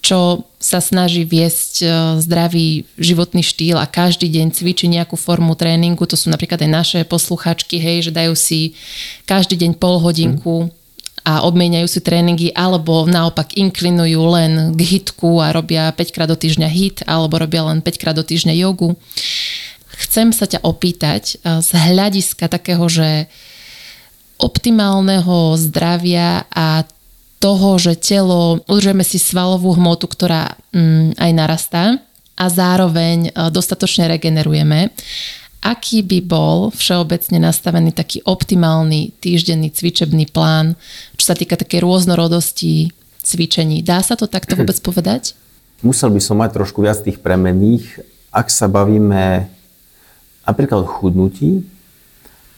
čo 0.05 0.45
sa 0.61 0.77
snaží 0.77 1.25
viesť 1.25 1.73
e, 1.81 1.85
zdravý 2.21 2.85
životný 3.01 3.41
štýl 3.41 3.81
a 3.81 3.89
každý 3.89 4.29
deň 4.29 4.53
cvičí 4.53 4.85
nejakú 4.85 5.17
formu 5.17 5.57
tréningu, 5.57 6.05
to 6.05 6.13
sú 6.13 6.29
napríklad 6.29 6.61
aj 6.61 6.69
naše 6.69 6.99
posluchačky, 7.09 7.81
hej, 7.81 8.05
že 8.05 8.11
dajú 8.13 8.37
si 8.37 8.77
každý 9.25 9.57
deň 9.65 9.81
pol 9.81 9.97
hodinku 9.97 10.69
a 11.25 11.41
obmieniajú 11.49 11.89
si 11.89 11.99
tréningy, 12.05 12.53
alebo 12.53 13.09
naopak 13.09 13.57
inklinujú 13.57 14.21
len 14.29 14.51
k 14.77 14.81
hitku 14.85 15.41
a 15.41 15.49
robia 15.49 15.89
5 15.89 16.13
krát 16.13 16.29
do 16.29 16.37
týždňa 16.37 16.69
hit, 16.69 17.01
alebo 17.09 17.41
robia 17.41 17.65
len 17.65 17.81
5 17.81 17.97
krát 17.97 18.13
do 18.13 18.21
týždňa 18.21 18.53
jogu. 18.53 18.93
Chcem 19.95 20.29
sa 20.29 20.45
ťa 20.45 20.61
opýtať 20.61 21.41
z 21.41 21.69
hľadiska 21.73 22.45
takého, 22.45 22.85
že 22.85 23.25
optimálneho 24.37 25.55
zdravia 25.57 26.45
a 26.51 26.83
toho, 27.39 27.77
že 27.77 27.99
telo, 27.99 28.63
udržujeme 28.65 29.05
si 29.05 29.21
svalovú 29.21 29.75
hmotu, 29.77 30.09
ktorá 30.09 30.57
mm, 30.73 31.19
aj 31.19 31.31
narastá 31.35 31.83
a 32.35 32.45
zároveň 32.49 33.29
e, 33.29 33.53
dostatočne 33.53 34.09
regenerujeme. 34.11 34.91
Aký 35.65 36.05
by 36.05 36.21
bol 36.21 36.69
všeobecne 36.69 37.41
nastavený 37.41 37.89
taký 37.89 38.21
optimálny 38.21 39.17
týždenný 39.17 39.73
cvičebný 39.73 40.29
plán, 40.29 40.77
čo 41.17 41.33
sa 41.33 41.35
týka 41.35 41.57
takej 41.57 41.81
rôznorodosti 41.81 42.93
cvičení? 43.25 43.81
Dá 43.81 44.05
sa 44.05 44.13
to 44.13 44.29
takto 44.29 44.53
vôbec 44.53 44.77
povedať? 44.85 45.33
Musel 45.81 46.13
by 46.13 46.21
som 46.21 46.37
mať 46.37 46.61
trošku 46.61 46.85
viac 46.85 47.01
tých 47.01 47.17
premenných. 47.17 47.97
Ak 48.29 48.53
sa 48.53 48.69
bavíme 48.69 49.49
napríklad 50.45 50.85
o 50.85 50.87
chudnutí, 50.87 51.65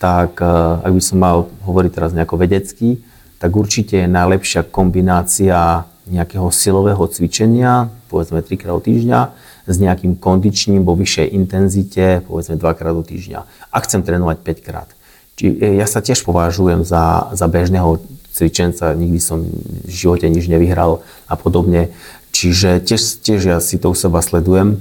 tak 0.04 0.43
eh, 0.43 0.86
ak 0.86 0.91
by 0.91 1.02
som 1.02 1.17
mal 1.24 1.48
hovoriť 1.63 1.91
teraz 1.96 2.12
nejako 2.12 2.36
vedecky, 2.43 3.00
tak 3.38 3.52
určite 3.54 4.06
je 4.06 4.08
najlepšia 4.10 4.65
kombinácia 4.67 5.86
nejakého 6.08 6.50
silového 6.50 7.04
cvičenia, 7.12 7.91
povedzme 8.08 8.41
3 8.41 8.58
krát 8.58 8.73
do 8.80 8.82
týždňa, 8.82 9.19
s 9.67 9.76
nejakým 9.78 10.15
kondičným 10.15 10.88
vo 10.88 10.95
vyššej 10.95 11.28
intenzite, 11.36 12.23
povedzme 12.23 12.56
2 12.56 12.80
krát 12.80 12.95
do 12.95 13.04
týždňa. 13.04 13.39
A 13.71 13.78
chcem 13.84 14.02
trénovať 14.02 14.38
5 14.39 14.63
krát. 14.63 14.89
Či, 15.36 15.60
eh, 15.60 15.76
ja 15.78 15.86
sa 15.86 16.00
tiež 16.00 16.23
považujem 16.23 16.88
za, 16.88 17.30
za 17.36 17.45
bežného 17.52 18.00
cvičenca, 18.32 18.95
nikdy 18.95 19.19
som 19.19 19.43
v 19.43 19.89
živote 19.89 20.30
nič 20.30 20.47
nevyhral 20.47 21.04
a 21.28 21.34
podobne. 21.36 21.89
Čiže 22.32 22.86
tiež, 22.86 23.26
tiež 23.26 23.41
ja 23.50 23.58
si 23.58 23.82
to 23.82 23.91
u 23.91 23.95
seba 23.97 24.21
sledujem. 24.21 24.78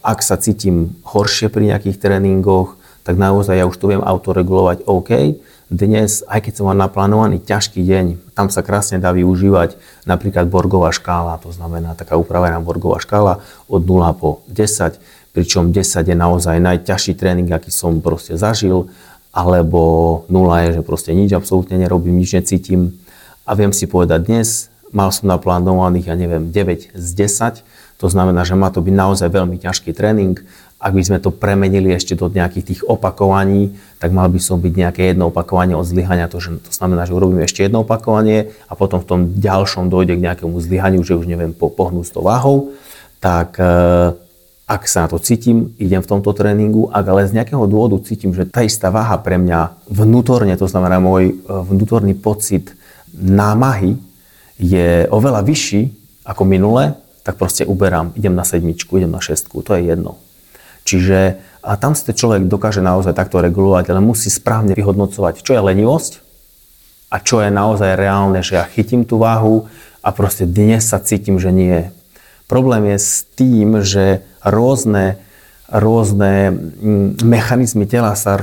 Ak 0.00 0.22
sa 0.22 0.38
cítim 0.38 0.94
horšie 1.04 1.50
pri 1.52 1.74
nejakých 1.74 2.00
tréningoch, 2.00 2.78
tak 3.02 3.18
naozaj 3.18 3.58
ja 3.58 3.66
už 3.66 3.76
to 3.76 3.90
viem 3.90 4.00
autoregulovať 4.00 4.86
OK. 4.86 5.36
Dnes, 5.70 6.26
aj 6.26 6.50
keď 6.50 6.52
som 6.58 6.66
mal 6.66 6.74
naplánovaný 6.74 7.38
ťažký 7.46 7.86
deň, 7.86 8.34
tam 8.34 8.50
sa 8.50 8.58
krásne 8.58 8.98
dá 8.98 9.14
využívať 9.14 9.78
napríklad 10.02 10.50
Borgová 10.50 10.90
škála, 10.90 11.38
to 11.38 11.54
znamená 11.54 11.94
taká 11.94 12.18
upravená 12.18 12.58
Borgová 12.58 12.98
škála 12.98 13.38
od 13.70 13.78
0 13.86 14.02
po 14.18 14.42
10, 14.50 14.98
pričom 15.30 15.70
10 15.70 16.10
je 16.10 16.16
naozaj 16.18 16.58
najťažší 16.58 17.14
tréning, 17.14 17.46
aký 17.46 17.70
som 17.70 18.02
proste 18.02 18.34
zažil, 18.34 18.90
alebo 19.30 20.26
0 20.26 20.42
je, 20.66 20.68
že 20.74 20.82
proste 20.82 21.14
nič 21.14 21.30
absolútne 21.38 21.78
nerobím, 21.78 22.18
nič 22.18 22.34
necítim. 22.34 22.98
A 23.46 23.54
viem 23.54 23.70
si 23.70 23.86
povedať 23.86 24.26
dnes, 24.26 24.74
mal 24.90 25.14
som 25.14 25.30
naplánovaných, 25.30 26.10
ja 26.10 26.18
neviem, 26.18 26.50
9 26.50 26.98
z 26.98 27.08
10, 27.14 27.62
to 28.02 28.10
znamená, 28.10 28.42
že 28.42 28.58
má 28.58 28.74
to 28.74 28.82
byť 28.82 28.94
naozaj 29.06 29.30
veľmi 29.30 29.62
ťažký 29.62 29.94
tréning 29.94 30.34
ak 30.80 30.92
by 30.96 31.02
sme 31.04 31.18
to 31.20 31.28
premenili 31.28 31.92
ešte 31.92 32.16
do 32.16 32.32
nejakých 32.32 32.64
tých 32.64 32.80
opakovaní, 32.88 33.76
tak 34.00 34.16
mal 34.16 34.32
by 34.32 34.40
som 34.40 34.56
byť 34.56 34.72
nejaké 34.72 35.12
jedno 35.12 35.28
opakovanie 35.28 35.76
od 35.76 35.84
zlyhania. 35.84 36.24
To, 36.32 36.40
že, 36.40 36.56
to 36.56 36.72
znamená, 36.72 37.04
že 37.04 37.12
urobím 37.12 37.44
ešte 37.44 37.60
jedno 37.60 37.84
opakovanie 37.84 38.48
a 38.64 38.72
potom 38.72 39.04
v 39.04 39.06
tom 39.06 39.20
ďalšom 39.36 39.92
dojde 39.92 40.16
k 40.16 40.24
nejakému 40.24 40.56
zlyhaniu, 40.56 41.04
že 41.04 41.20
už 41.20 41.28
neviem 41.28 41.52
pohnúť 41.52 42.08
s 42.08 42.12
tou 42.16 42.24
váhou. 42.24 42.72
Tak 43.20 43.60
e, 43.60 43.72
ak 44.64 44.82
sa 44.88 45.04
na 45.04 45.08
to 45.12 45.20
cítim, 45.20 45.76
idem 45.76 46.00
v 46.00 46.08
tomto 46.08 46.32
tréningu, 46.32 46.88
ak 46.88 47.04
ale 47.04 47.28
z 47.28 47.36
nejakého 47.36 47.68
dôvodu 47.68 48.00
cítim, 48.00 48.32
že 48.32 48.48
tá 48.48 48.64
istá 48.64 48.88
váha 48.88 49.20
pre 49.20 49.36
mňa 49.36 49.84
vnútorne, 49.84 50.56
to 50.56 50.64
znamená 50.64 50.96
môj 50.96 51.22
e, 51.28 51.32
vnútorný 51.44 52.16
pocit 52.16 52.72
námahy 53.12 54.00
je 54.56 55.04
oveľa 55.12 55.44
vyšší 55.44 55.92
ako 56.24 56.42
minule, 56.48 56.96
tak 57.20 57.36
proste 57.36 57.68
uberám, 57.68 58.16
idem 58.16 58.32
na 58.32 58.48
sedmičku, 58.48 58.96
idem 58.96 59.12
na 59.12 59.20
šestku, 59.20 59.60
to 59.60 59.76
je 59.76 59.92
jedno. 59.92 60.16
Čiže 60.90 61.38
a 61.62 61.78
tam 61.78 61.94
ste 61.94 62.10
človek 62.10 62.50
dokáže 62.50 62.82
naozaj 62.82 63.14
takto 63.14 63.38
regulovať, 63.38 63.94
ale 63.94 64.02
musí 64.02 64.26
správne 64.26 64.74
vyhodnocovať, 64.74 65.46
čo 65.46 65.54
je 65.54 65.62
lenivosť 65.62 66.12
a 67.14 67.22
čo 67.22 67.38
je 67.44 67.50
naozaj 67.52 67.94
reálne, 67.94 68.42
že 68.42 68.58
ja 68.58 68.66
chytím 68.66 69.06
tú 69.06 69.22
váhu 69.22 69.70
a 70.02 70.10
proste 70.10 70.50
dnes 70.50 70.82
sa 70.82 70.98
cítim, 70.98 71.38
že 71.38 71.54
nie. 71.54 71.94
Problém 72.50 72.90
je 72.90 72.98
s 72.98 73.22
tým, 73.38 73.86
že 73.86 74.26
rôzne, 74.42 75.20
rôzne 75.70 76.50
mm, 76.50 77.22
mechanizmy 77.22 77.86
tela 77.86 78.18
sa 78.18 78.40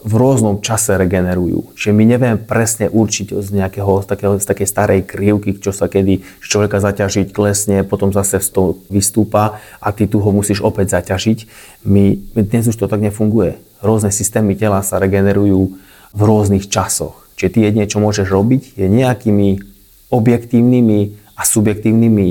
v 0.00 0.12
rôznom 0.16 0.64
čase 0.64 0.96
regenerujú. 0.96 1.76
Čiže 1.76 1.92
my 1.92 2.04
nevieme 2.08 2.38
presne 2.40 2.88
určiť 2.88 3.36
z, 3.36 3.48
nejakého, 3.52 4.00
z, 4.00 4.06
takého, 4.08 4.32
z 4.40 4.46
takej 4.48 4.68
starej 4.68 5.00
krivky, 5.04 5.60
čo 5.60 5.76
sa 5.76 5.92
kedy 5.92 6.24
človeka 6.40 6.80
zaťažiť, 6.80 7.36
klesne, 7.36 7.84
potom 7.84 8.08
zase 8.08 8.40
to 8.48 8.80
vystúpa 8.88 9.60
a 9.76 9.88
ty 9.92 10.08
tu 10.08 10.24
ho 10.24 10.30
musíš 10.32 10.64
opäť 10.64 10.96
zaťažiť. 10.96 11.38
My, 11.84 12.16
dnes 12.32 12.72
už 12.72 12.80
to 12.80 12.88
tak 12.88 13.04
nefunguje. 13.04 13.60
Rôzne 13.84 14.08
systémy 14.08 14.56
tela 14.56 14.80
sa 14.80 14.96
regenerujú 14.96 15.76
v 16.16 16.20
rôznych 16.20 16.72
časoch. 16.72 17.20
Čiže 17.36 17.52
ty 17.52 17.58
jedine, 17.68 17.84
čo 17.84 18.00
môžeš 18.00 18.28
robiť, 18.32 18.80
je 18.80 18.88
nejakými 18.88 19.48
objektívnymi 20.08 21.00
a 21.36 21.42
subjektívnymi 21.44 22.28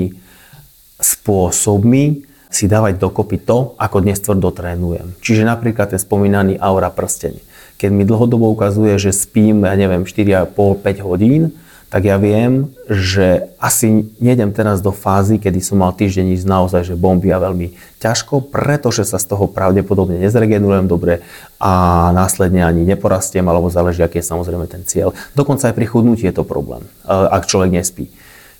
spôsobmi 0.98 2.26
si 2.50 2.66
dávať 2.66 2.98
dokopy 2.98 3.46
to, 3.46 3.78
ako 3.78 4.02
dnes 4.02 4.18
tvrdo 4.18 4.50
trénujem. 4.50 5.14
Čiže 5.22 5.46
napríklad 5.46 5.94
ten 5.94 6.02
spomínaný 6.02 6.58
aura 6.58 6.90
prsteň 6.90 7.49
keď 7.80 7.90
mi 7.96 8.04
dlhodobo 8.04 8.52
ukazuje, 8.52 9.00
že 9.00 9.16
spím, 9.16 9.64
ja 9.64 9.72
neviem, 9.72 10.04
4,5-5 10.04 11.00
hodín, 11.00 11.56
tak 11.90 12.06
ja 12.06 12.22
viem, 12.22 12.70
že 12.86 13.50
asi 13.58 14.06
nejdem 14.22 14.54
teraz 14.54 14.78
do 14.78 14.94
fázy, 14.94 15.42
kedy 15.42 15.58
som 15.58 15.82
mal 15.82 15.90
týždeň 15.90 16.38
ísť 16.38 16.46
naozaj, 16.46 16.82
že 16.86 16.94
bomby 16.94 17.34
a 17.34 17.42
veľmi 17.42 17.74
ťažko, 17.98 18.46
pretože 18.46 19.02
sa 19.02 19.18
z 19.18 19.26
toho 19.26 19.50
pravdepodobne 19.50 20.22
nezregenerujem 20.22 20.86
dobre 20.86 21.26
a 21.58 22.06
následne 22.14 22.62
ani 22.62 22.86
neporastiem, 22.86 23.42
alebo 23.42 23.72
záleží, 23.74 24.06
aký 24.06 24.22
je 24.22 24.30
samozrejme 24.30 24.70
ten 24.70 24.86
cieľ. 24.86 25.16
Dokonca 25.34 25.66
aj 25.66 25.74
pri 25.74 25.86
chudnutí 25.90 26.30
je 26.30 26.36
to 26.36 26.46
problém, 26.46 26.86
ak 27.08 27.50
človek 27.50 27.74
nespí. 27.74 28.06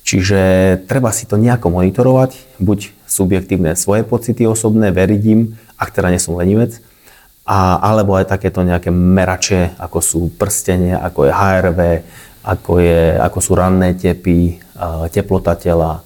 Čiže 0.03 0.81
treba 0.91 1.15
si 1.15 1.23
to 1.23 1.39
nejako 1.39 1.71
monitorovať, 1.71 2.59
buď 2.59 2.91
subjektívne 3.07 3.79
svoje 3.79 4.03
pocity 4.03 4.43
osobné, 4.43 4.91
veriť 4.91 5.21
im, 5.31 5.55
ak 5.79 5.93
teda 5.95 6.11
nie 6.11 6.19
som 6.19 6.35
lenivec, 6.35 6.83
a, 7.45 7.81
alebo 7.81 8.15
aj 8.15 8.29
takéto 8.29 8.61
nejaké 8.61 8.93
merače, 8.93 9.75
ako 9.81 9.99
sú 9.99 10.21
prstenie, 10.37 10.93
ako 10.93 11.25
je 11.27 11.31
HRV, 11.33 11.79
ako, 12.41 12.71
je, 12.81 13.01
ako 13.17 13.37
sú 13.41 13.51
ranné 13.53 13.93
tepy, 13.97 14.57
teplota 15.13 15.53
tela. 15.57 16.01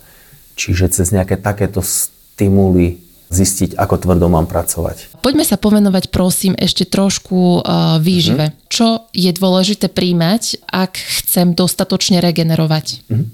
Čiže 0.56 0.92
cez 0.92 1.12
nejaké 1.12 1.40
takéto 1.40 1.84
stimuly 1.84 3.04
zistiť, 3.32 3.76
ako 3.76 3.96
tvrdo 4.00 4.28
mám 4.30 4.46
pracovať. 4.46 5.20
Poďme 5.20 5.44
sa 5.44 5.58
pomenovať 5.58 6.14
prosím 6.14 6.54
ešte 6.56 6.86
trošku 6.86 7.66
uh, 7.66 7.98
výžive. 7.98 8.54
Mm-hmm. 8.54 8.70
Čo 8.70 9.10
je 9.12 9.32
dôležité 9.34 9.90
príjmať, 9.90 10.62
ak 10.70 10.96
chcem 10.96 11.58
dostatočne 11.58 12.22
regenerovať? 12.22 13.10
Mm-hmm. 13.10 13.28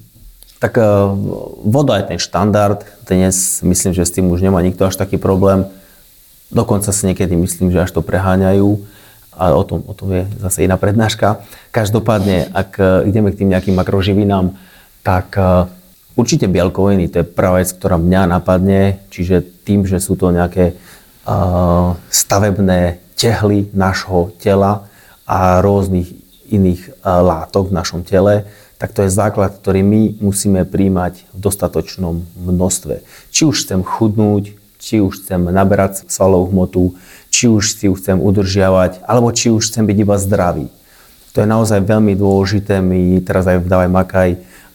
Tak 0.64 0.74
uh, 0.80 1.12
voda 1.68 2.00
je 2.00 2.16
ten 2.16 2.20
štandard. 2.22 2.82
Dnes 3.04 3.60
myslím, 3.62 3.92
že 3.92 4.08
s 4.08 4.16
tým 4.16 4.32
už 4.32 4.40
nemá 4.40 4.64
nikto 4.64 4.88
až 4.88 4.96
taký 4.96 5.20
problém. 5.20 5.68
Dokonca 6.52 6.92
si 6.92 7.08
niekedy 7.08 7.34
myslím, 7.40 7.72
že 7.72 7.88
až 7.88 7.92
to 7.96 8.04
preháňajú 8.04 8.92
ale 9.42 9.54
o 9.56 9.64
tom, 9.64 9.80
o 9.88 9.94
tom 9.96 10.12
je 10.12 10.28
zase 10.38 10.68
iná 10.68 10.76
prednáška. 10.76 11.42
Každopádne, 11.72 12.52
ak 12.52 12.70
e, 12.78 12.84
ideme 13.10 13.32
k 13.32 13.42
tým 13.42 13.50
nejakým 13.50 13.74
makroživinám, 13.74 14.54
tak 15.02 15.34
e, 15.40 15.66
určite 16.20 16.52
bielkoviny, 16.52 17.08
to 17.10 17.24
je 17.24 17.32
prvá 17.32 17.58
vec, 17.64 17.72
ktorá 17.72 17.96
mňa 17.96 18.28
napadne, 18.28 19.02
čiže 19.08 19.42
tým, 19.64 19.88
že 19.88 20.04
sú 20.04 20.20
to 20.20 20.34
nejaké 20.34 20.76
uh, 21.24 21.96
stavebné 22.12 23.00
tehly 23.16 23.72
nášho 23.72 24.34
tela 24.42 24.90
a 25.24 25.64
rôznych 25.64 26.12
iných 26.52 27.06
látok 27.06 27.72
v 27.72 27.78
našom 27.78 28.02
tele, 28.04 28.50
tak 28.76 28.92
to 28.92 29.06
je 29.06 29.14
základ, 29.14 29.56
ktorý 29.62 29.86
my 29.86 30.02
musíme 30.20 30.66
príjmať 30.68 31.30
v 31.32 31.38
dostatočnom 31.38 32.26
množstve. 32.36 33.06
Či 33.32 33.42
už 33.48 33.64
chcem 33.64 33.86
chudnúť, 33.86 34.61
či 34.82 34.98
už 34.98 35.22
chcem 35.22 35.38
naberať 35.54 36.10
svalovú 36.10 36.50
hmotu, 36.50 36.98
či 37.30 37.46
už 37.46 37.78
si 37.78 37.86
ju 37.86 37.94
chcem 37.94 38.18
udržiavať, 38.18 39.06
alebo 39.06 39.30
či 39.30 39.54
už 39.54 39.70
chcem 39.70 39.86
byť 39.86 39.98
iba 40.02 40.16
zdravý. 40.18 40.66
To 41.32 41.46
je 41.46 41.48
naozaj 41.48 41.86
veľmi 41.86 42.18
dôležité. 42.18 42.82
My 42.84 43.22
teraz 43.24 43.48
aj 43.48 43.64
v 43.64 43.70
Davaj 43.70 43.90
Makaj, 43.94 44.30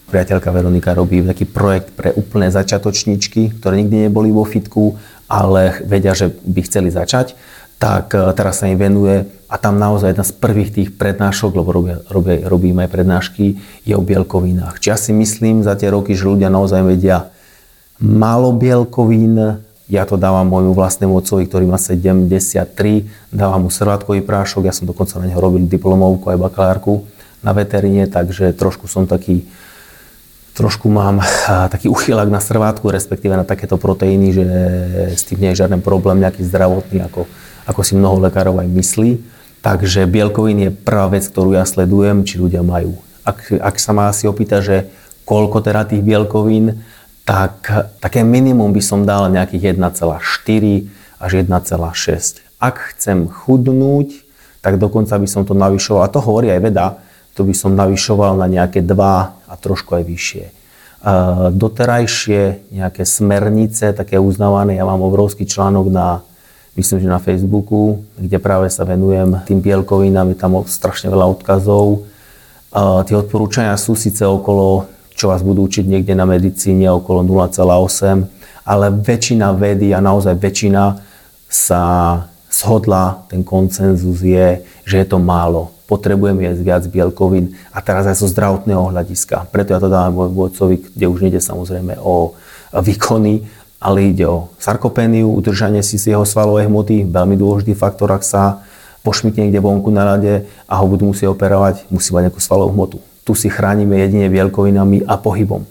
priateľka 0.09 0.49
Veronika 0.55 0.95
robí 0.95 1.21
taký 1.21 1.45
projekt 1.45 1.93
pre 1.99 2.15
úplné 2.15 2.49
začiatočníčky, 2.49 3.59
ktoré 3.59 3.83
nikdy 3.83 4.09
neboli 4.09 4.31
vo 4.31 4.47
fitku, 4.47 4.95
ale 5.27 5.83
vedia, 5.83 6.15
že 6.15 6.31
by 6.31 6.61
chceli 6.63 6.89
začať 6.95 7.35
tak 7.77 8.17
e, 8.17 8.33
teraz 8.33 8.65
sa 8.65 8.69
im 8.69 8.81
venuje 8.81 9.29
a 9.47 9.57
tam 9.61 9.77
naozaj 9.77 10.17
jedna 10.17 10.27
z 10.27 10.33
prvých 10.37 10.71
tých 10.73 10.89
prednášok, 10.97 11.53
lebo 11.55 11.71
robia, 11.71 11.97
robia, 12.09 12.43
robím 12.49 12.81
aj 12.83 12.89
prednášky, 12.91 13.61
je 13.85 13.95
o 13.95 14.03
bielkovinách. 14.03 14.81
Či 14.81 14.87
ja 14.91 14.99
si 14.99 15.13
myslím 15.13 15.63
za 15.63 15.77
tie 15.77 15.93
roky, 15.93 16.17
že 16.17 16.27
ľudia 16.27 16.51
naozaj 16.51 16.83
vedia 16.83 17.31
málo 18.01 18.53
bielkovín, 18.57 19.63
ja 19.87 20.03
to 20.03 20.19
dávam 20.19 20.51
môjmu 20.51 20.75
vlastnému 20.75 21.15
otcovi, 21.15 21.47
ktorý 21.47 21.71
má 21.71 21.79
73, 21.79 23.07
dávam 23.31 23.67
mu 23.67 23.71
srvátkový 23.71 24.19
prášok, 24.27 24.67
ja 24.67 24.75
som 24.75 24.83
dokonca 24.83 25.23
na 25.23 25.31
neho 25.31 25.39
robil 25.39 25.63
diplomovku 25.71 26.27
aj 26.35 26.43
bakalárku 26.43 27.07
na 27.39 27.55
veteríne, 27.55 28.11
takže 28.11 28.51
trošku 28.51 28.91
som 28.91 29.07
taký, 29.07 29.47
trošku 30.59 30.91
mám 30.91 31.23
taký 31.75 31.87
uchylák 31.87 32.27
na 32.27 32.43
srvátku, 32.43 32.91
respektíve 32.91 33.39
na 33.39 33.47
takéto 33.47 33.79
proteíny, 33.79 34.35
že 34.35 34.45
s 35.15 35.23
tým 35.23 35.39
nie 35.39 35.51
je 35.55 35.63
žiaden 35.63 35.79
problém 35.79 36.19
nejaký 36.19 36.43
zdravotný, 36.43 37.07
ako, 37.07 37.31
ako 37.71 37.81
si 37.87 37.95
mnoho 37.95 38.19
lekárov 38.27 38.59
aj 38.59 38.67
myslí. 38.67 39.11
Takže 39.63 40.07
bielkoviny 40.07 40.71
je 40.71 40.73
prvá 40.75 41.11
vec, 41.11 41.27
ktorú 41.27 41.55
ja 41.55 41.67
sledujem, 41.67 42.23
či 42.23 42.39
ľudia 42.39 42.63
majú. 42.63 42.99
Ak, 43.27 43.51
ak 43.51 43.83
sa 43.83 43.91
ma 43.91 44.11
asi 44.11 44.31
opýta, 44.31 44.63
že 44.63 44.87
koľko 45.27 45.59
teda 45.59 45.83
tých 45.91 46.07
bielkovín, 46.07 46.87
tak 47.27 47.67
také 47.99 48.23
minimum 48.23 48.71
by 48.71 48.79
som 48.79 49.03
dal 49.03 49.27
nejakých 49.27 49.75
1,4 49.75 50.15
až 51.19 51.31
1,6. 51.43 52.63
Ak 52.63 52.95
chcem 52.95 53.27
chudnúť, 53.27 54.23
tak 54.63 54.79
dokonca 54.79 55.19
by 55.19 55.27
som 55.27 55.43
to 55.43 55.53
navyšoval, 55.53 56.07
a 56.07 56.13
to 56.15 56.23
hovorí 56.23 56.55
aj 56.55 56.61
veda, 56.63 56.87
to 57.35 57.43
by 57.43 57.53
som 57.53 57.75
navyšoval 57.75 58.39
na 58.39 58.47
nejaké 58.47 58.81
2 58.81 58.95
a 59.51 59.55
trošku 59.59 59.99
aj 59.99 60.05
vyššie. 60.07 60.45
Doterajšie 61.53 62.73
nejaké 62.73 63.03
smernice, 63.03 63.93
také 63.93 64.17
uznávané, 64.17 64.81
ja 64.81 64.87
mám 64.87 65.03
obrovský 65.05 65.45
článok 65.45 65.87
na, 65.93 66.25
myslím, 66.75 67.05
že 67.05 67.09
na 67.11 67.21
Facebooku, 67.21 68.07
kde 68.17 68.39
práve 68.39 68.71
sa 68.71 68.87
venujem 68.87 69.39
tým 69.45 69.61
bielkovinám, 69.61 70.33
je 70.33 70.39
tam 70.39 70.63
strašne 70.67 71.11
veľa 71.11 71.27
odkazov. 71.31 72.07
Tie 73.07 73.15
odporúčania 73.19 73.77
sú 73.79 73.95
síce 73.95 74.25
okolo 74.27 74.89
čo 75.17 75.33
vás 75.33 75.41
budú 75.41 75.65
učiť 75.65 75.89
niekde 75.89 76.13
na 76.13 76.29
medicíne 76.29 76.93
okolo 76.93 77.25
0,8, 77.25 78.69
ale 78.69 78.87
väčšina 78.93 79.57
vedy 79.57 79.97
a 79.97 80.05
naozaj 80.05 80.37
väčšina 80.37 81.01
sa 81.49 81.83
shodla, 82.53 83.25
ten 83.33 83.41
koncenzus 83.41 84.21
je, 84.21 84.61
že 84.85 84.97
je 85.01 85.07
to 85.09 85.17
málo. 85.17 85.73
Potrebujem 85.89 86.37
jesť 86.45 86.61
viac 86.67 86.83
bielkovín 86.91 87.57
a 87.73 87.81
teraz 87.81 88.05
aj 88.05 88.21
zo 88.21 88.29
zdravotného 88.29 88.93
hľadiska. 88.93 89.49
Preto 89.49 89.73
ja 89.73 89.81
to 89.81 89.89
dávam 89.89 90.21
môjmu 90.21 90.53
otcovi, 90.53 90.83
kde 90.83 91.07
už 91.09 91.19
nejde 91.25 91.41
samozrejme 91.41 91.97
o 92.03 92.37
výkony, 92.75 93.47
ale 93.81 94.11
ide 94.13 94.27
o 94.27 94.51
sarkopéniu, 94.61 95.31
udržanie 95.33 95.81
si 95.81 95.97
z 95.97 96.13
jeho 96.13 96.27
svalovej 96.27 96.67
hmoty, 96.69 97.07
veľmi 97.07 97.39
dôležitý 97.39 97.73
faktor, 97.79 98.13
ak 98.13 98.27
sa 98.27 98.67
pošmitne 99.07 99.47
niekde 99.47 99.63
vonku 99.63 99.89
na 99.95 100.03
rade 100.03 100.45
a 100.67 100.75
ho 100.77 100.85
budú 100.91 101.15
musieť 101.15 101.31
operovať, 101.31 101.87
musí 101.89 102.11
mať 102.11 102.29
nejakú 102.29 102.43
svalovú 102.43 102.75
hmotu 102.75 102.99
tu 103.27 103.35
si 103.35 103.51
chránime 103.51 103.99
jedine 103.99 104.31
bielkovinami 104.31 105.03
a 105.03 105.19
pohybom. 105.19 105.67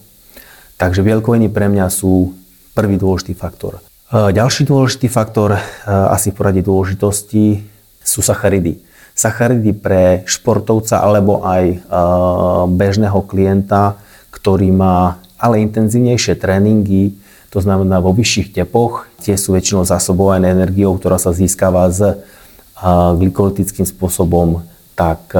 Takže 0.75 0.99
bielkoviny 1.07 1.47
pre 1.47 1.71
mňa 1.71 1.87
sú 1.87 2.35
prvý 2.75 2.99
dôležitý 2.99 3.31
faktor. 3.31 3.79
E, 4.11 4.35
ďalší 4.35 4.67
dôležitý 4.67 5.07
faktor, 5.07 5.55
e, 5.55 5.59
asi 5.87 6.35
v 6.35 6.35
poradí 6.35 6.59
dôležitosti, 6.59 7.63
sú 8.03 8.19
sacharidy. 8.19 8.83
Sacharidy 9.15 9.71
pre 9.71 10.27
športovca 10.27 10.99
alebo 10.99 11.47
aj 11.47 11.63
e, 11.71 11.77
bežného 12.75 13.23
klienta, 13.23 13.95
ktorý 14.35 14.75
má 14.75 15.23
ale 15.39 15.63
intenzívnejšie 15.63 16.35
tréningy, 16.35 17.15
to 17.55 17.63
znamená 17.63 18.03
vo 18.03 18.11
vyšších 18.11 18.51
tepoch, 18.51 19.07
tie 19.23 19.39
sú 19.39 19.55
väčšinou 19.55 19.87
zásobované 19.87 20.51
energiou, 20.51 20.99
ktorá 20.99 21.15
sa 21.15 21.31
získava 21.31 21.87
z 21.87 22.19
glykolytickým 23.15 23.87
spôsobom, 23.87 24.59
tak 24.99 25.31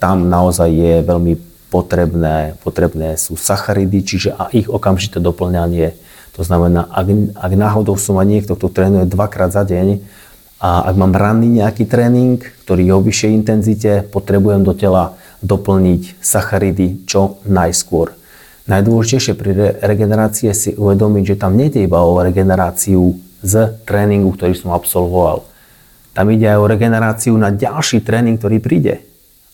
tam 0.00 0.16
naozaj 0.32 0.72
je 0.72 0.94
veľmi 1.04 1.49
potrebné, 1.70 2.58
potrebné 2.60 3.14
sú 3.14 3.38
sacharidy, 3.38 4.02
čiže 4.02 4.34
a 4.34 4.50
ich 4.50 4.66
okamžité 4.66 5.22
doplňanie. 5.22 5.94
To 6.34 6.42
znamená, 6.42 6.90
ak, 6.90 7.06
ak 7.38 7.52
náhodou 7.54 7.94
som 7.94 8.18
ma 8.18 8.26
niekto, 8.26 8.58
kto 8.58 8.68
trénuje 8.70 9.06
dvakrát 9.06 9.54
za 9.54 9.62
deň 9.62 10.02
a 10.60 10.90
ak 10.90 10.94
mám 10.98 11.14
ranný 11.14 11.62
nejaký 11.62 11.86
tréning, 11.86 12.42
ktorý 12.66 12.90
je 12.90 12.92
o 12.92 13.00
vyššej 13.00 13.30
intenzite, 13.32 13.92
potrebujem 14.10 14.66
do 14.66 14.74
tela 14.74 15.16
doplniť 15.40 16.20
sacharidy 16.20 17.08
čo 17.08 17.40
najskôr. 17.48 18.12
Najdôležitejšie 18.68 19.34
pri 19.34 19.50
re- 19.56 19.74
regenerácii 19.80 20.52
si 20.52 20.70
uvedomiť, 20.76 21.34
že 21.34 21.40
tam 21.40 21.56
nejde 21.56 21.82
iba 21.82 21.98
o 22.04 22.20
regeneráciu 22.20 23.18
z 23.40 23.54
tréningu, 23.88 24.36
ktorý 24.36 24.52
som 24.52 24.70
absolvoval. 24.76 25.48
Tam 26.12 26.26
ide 26.28 26.46
aj 26.50 26.58
o 26.60 26.70
regeneráciu 26.70 27.34
na 27.40 27.50
ďalší 27.50 28.04
tréning, 28.04 28.36
ktorý 28.36 28.60
príde. 28.60 29.09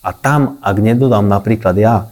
A 0.07 0.15
tam, 0.15 0.63
ak 0.63 0.77
nedodám 0.79 1.27
napríklad 1.27 1.75
ja 1.75 2.07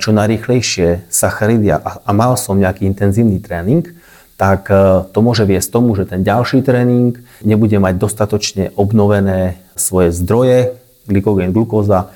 čo 0.00 0.12
najrýchlejšie 0.12 1.08
sacharidy 1.08 1.72
a 1.72 2.10
mal 2.12 2.36
som 2.36 2.60
nejaký 2.60 2.84
intenzívny 2.88 3.40
tréning, 3.40 3.88
tak 4.36 4.68
e, 4.68 5.08
to 5.16 5.18
môže 5.24 5.48
viesť 5.48 5.72
tomu, 5.72 5.96
že 5.96 6.04
ten 6.04 6.20
ďalší 6.20 6.60
tréning 6.60 7.16
nebude 7.40 7.80
mať 7.80 7.96
dostatočne 7.96 8.76
obnovené 8.76 9.56
svoje 9.72 10.12
zdroje, 10.12 10.76
glykogén, 11.08 11.56
glukóza 11.56 12.12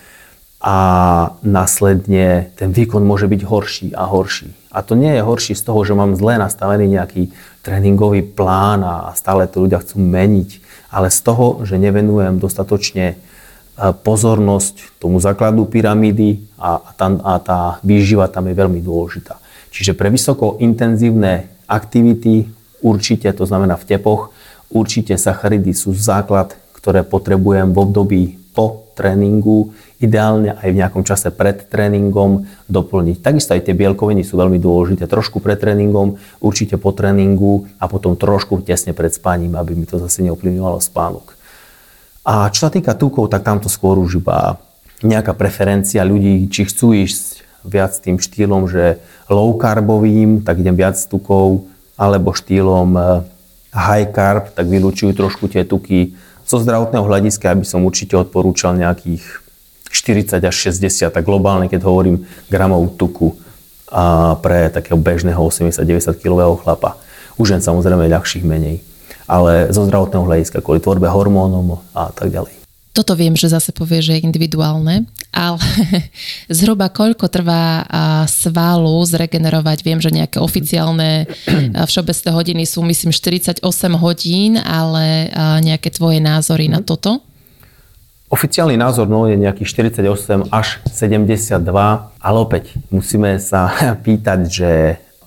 a 0.60 0.76
následne 1.40 2.52
ten 2.60 2.76
výkon 2.76 3.00
môže 3.00 3.24
byť 3.24 3.40
horší 3.40 3.88
a 3.96 4.04
horší. 4.04 4.52
A 4.68 4.84
to 4.84 4.92
nie 4.92 5.16
je 5.16 5.24
horší 5.24 5.56
z 5.56 5.64
toho, 5.64 5.80
že 5.80 5.96
mám 5.96 6.12
zle 6.20 6.36
nastavený 6.36 6.92
nejaký 6.92 7.32
tréningový 7.64 8.20
plán 8.20 8.84
a 8.84 9.16
stále 9.16 9.48
to 9.48 9.64
ľudia 9.64 9.80
chcú 9.80 9.96
meniť, 10.04 10.60
ale 10.92 11.08
z 11.08 11.20
toho, 11.24 11.64
že 11.64 11.80
nevenujem 11.80 12.36
dostatočne 12.36 13.16
pozornosť 13.80 15.00
tomu 15.00 15.16
základu 15.16 15.64
pyramídy 15.64 16.44
a, 16.60 16.76
tam, 17.00 17.24
a 17.24 17.40
tá 17.40 17.60
výživa 17.80 18.28
tam 18.28 18.52
je 18.52 18.54
veľmi 18.54 18.84
dôležitá. 18.84 19.40
Čiže 19.72 19.96
pre 19.96 20.12
vysoko 20.12 20.60
intenzívne 20.60 21.48
aktivity 21.64 22.50
určite, 22.84 23.32
to 23.32 23.48
znamená 23.48 23.80
v 23.80 23.88
tepoch, 23.96 24.36
určite 24.68 25.16
sacharidy 25.16 25.72
sú 25.72 25.96
základ, 25.96 26.52
ktoré 26.76 27.06
potrebujem 27.06 27.72
v 27.72 27.78
období 27.78 28.22
po 28.52 28.90
tréningu, 28.98 29.72
ideálne 30.02 30.56
aj 30.60 30.68
v 30.68 30.78
nejakom 30.80 31.04
čase 31.06 31.32
pred 31.32 31.64
tréningom 31.70 32.44
doplniť. 32.68 33.24
Takisto 33.24 33.56
aj 33.56 33.64
tie 33.64 33.76
bielkoviny 33.76 34.20
sú 34.26 34.36
veľmi 34.36 34.60
dôležité. 34.60 35.08
Trošku 35.08 35.40
pred 35.40 35.56
tréningom, 35.56 36.20
určite 36.44 36.76
po 36.76 36.92
tréningu 36.92 37.68
a 37.80 37.88
potom 37.88 38.16
trošku 38.16 38.60
tesne 38.60 38.92
pred 38.92 39.12
spaním, 39.12 39.56
aby 39.56 39.72
mi 39.72 39.88
to 39.88 39.96
zase 39.96 40.20
neovplyvňovalo 40.24 40.80
spánok. 40.82 41.39
A 42.30 42.46
čo 42.54 42.66
sa 42.66 42.70
týka 42.70 42.94
tukov, 42.94 43.26
tak 43.26 43.42
tamto 43.42 43.66
skôr 43.66 43.98
už 43.98 44.22
iba 44.22 44.62
nejaká 45.02 45.34
preferencia 45.34 46.06
ľudí, 46.06 46.46
či 46.46 46.62
chcú 46.70 46.94
ísť 46.94 47.42
viac 47.66 47.90
tým 47.98 48.22
štýlom, 48.22 48.70
že 48.70 49.02
low 49.26 49.50
carbovým, 49.58 50.46
tak 50.46 50.62
idem 50.62 50.78
viac 50.78 50.94
tukov, 50.94 51.66
alebo 51.98 52.30
štýlom 52.30 52.90
eh, 52.94 53.06
high 53.74 54.14
carb, 54.14 54.46
tak 54.54 54.70
vylúčujú 54.70 55.10
trošku 55.10 55.50
tie 55.50 55.66
tuky. 55.66 56.14
Zo 56.46 56.62
zdravotného 56.62 57.02
hľadiska 57.02 57.50
by 57.50 57.66
som 57.66 57.82
určite 57.82 58.14
odporúčal 58.14 58.78
nejakých 58.78 59.26
40 59.90 60.38
až 60.38 60.54
60, 60.70 61.10
tak 61.10 61.26
globálne, 61.26 61.66
keď 61.66 61.82
hovorím 61.82 62.22
gramov 62.46 62.94
tuku 62.94 63.34
a 63.90 64.38
pre 64.38 64.70
takého 64.70 64.94
bežného 64.94 65.42
80-90 65.42 66.14
kg 66.22 66.54
chlapa. 66.62 66.94
U 67.34 67.42
žen 67.42 67.58
samozrejme 67.58 68.06
ľahších 68.06 68.46
menej, 68.46 68.78
ale 69.30 69.70
zo 69.70 69.86
zdravotného 69.86 70.26
hľadiska 70.26 70.58
kvôli 70.58 70.82
tvorbe 70.82 71.06
hormónom 71.06 71.78
a 71.94 72.10
tak 72.10 72.34
ďalej. 72.34 72.60
Toto 72.90 73.14
viem, 73.14 73.38
že 73.38 73.46
zase 73.46 73.70
povie, 73.70 74.02
že 74.02 74.18
je 74.18 74.26
individuálne, 74.26 75.06
ale 75.30 75.62
zhruba 76.50 76.90
koľko 76.90 77.30
trvá 77.30 77.86
svalu 78.26 78.98
zregenerovať? 79.06 79.86
Viem, 79.86 80.02
že 80.02 80.10
nejaké 80.10 80.42
oficiálne 80.42 81.30
všeobecné 81.86 82.28
hodiny 82.34 82.62
sú 82.66 82.82
myslím 82.82 83.14
48 83.14 83.62
hodín, 83.94 84.58
ale 84.58 85.30
nejaké 85.62 85.94
tvoje 85.94 86.18
názory 86.18 86.66
na 86.66 86.82
mhm. 86.82 86.86
toto? 86.90 87.22
Oficiálny 88.30 88.78
názor 88.78 89.10
no, 89.10 89.26
je 89.26 89.34
nejakých 89.34 89.90
48 90.02 90.54
až 90.54 90.78
72, 90.86 91.66
ale 92.14 92.36
opäť 92.38 92.74
musíme 92.90 93.38
sa 93.38 93.70
pýtať, 94.06 94.38
že 94.50 94.70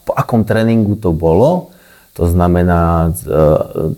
po 0.04 0.12
akom 0.16 0.44
tréningu 0.44 1.00
to 1.00 1.16
bolo, 1.16 1.73
to 2.14 2.30
znamená 2.30 3.10
e, 3.10 3.12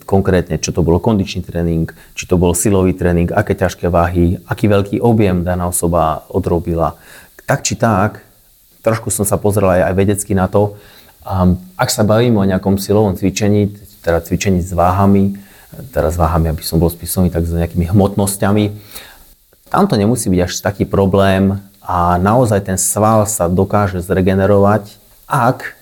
konkrétne, 0.08 0.56
čo 0.56 0.71
to 0.71 0.80
bolo 0.80 1.04
kondičný 1.04 1.43
tréning, 1.43 1.91
či 2.15 2.23
to 2.23 2.39
bol 2.39 2.56
silový 2.56 2.95
tréning, 2.95 3.28
aké 3.28 3.60
ťažké 3.60 3.91
váhy, 3.91 4.39
aký 4.47 4.71
veľký 4.71 4.97
objem 5.04 5.43
daná 5.43 5.67
osoba 5.67 6.23
odrobila. 6.32 6.95
Tak 7.43 7.67
či 7.67 7.75
tak, 7.75 8.23
trošku 8.88 9.12
som 9.12 9.28
sa 9.28 9.36
pozrel 9.36 9.67
aj, 9.67 9.91
aj 9.91 9.93
vedecky 9.99 10.32
na 10.32 10.47
to, 10.47 10.80
um, 11.28 11.60
ak 11.75 11.91
sa 11.91 12.08
bavíme 12.08 12.39
o 12.39 12.47
nejakom 12.47 12.80
silovom 12.80 13.19
cvičení, 13.19 13.75
teda 13.99 14.23
cvičení 14.23 14.63
s 14.63 14.71
váhami, 14.71 15.36
teraz 15.91 16.15
váhami, 16.15 16.56
aby 16.56 16.63
som 16.63 16.80
bol 16.80 16.88
spisový, 16.88 17.28
tak 17.28 17.43
s 17.43 17.51
nejakými 17.51 17.91
hmotnosťami, 17.91 18.65
tam 19.67 19.91
to 19.91 19.99
nemusí 19.99 20.32
byť 20.32 20.39
až 20.39 20.54
taký 20.63 20.88
problém 20.88 21.60
a 21.84 22.15
naozaj 22.15 22.63
ten 22.63 22.80
sval 22.80 23.28
sa 23.28 23.51
dokáže 23.51 23.99
zregenerovať, 23.99 24.95
ak 25.28 25.74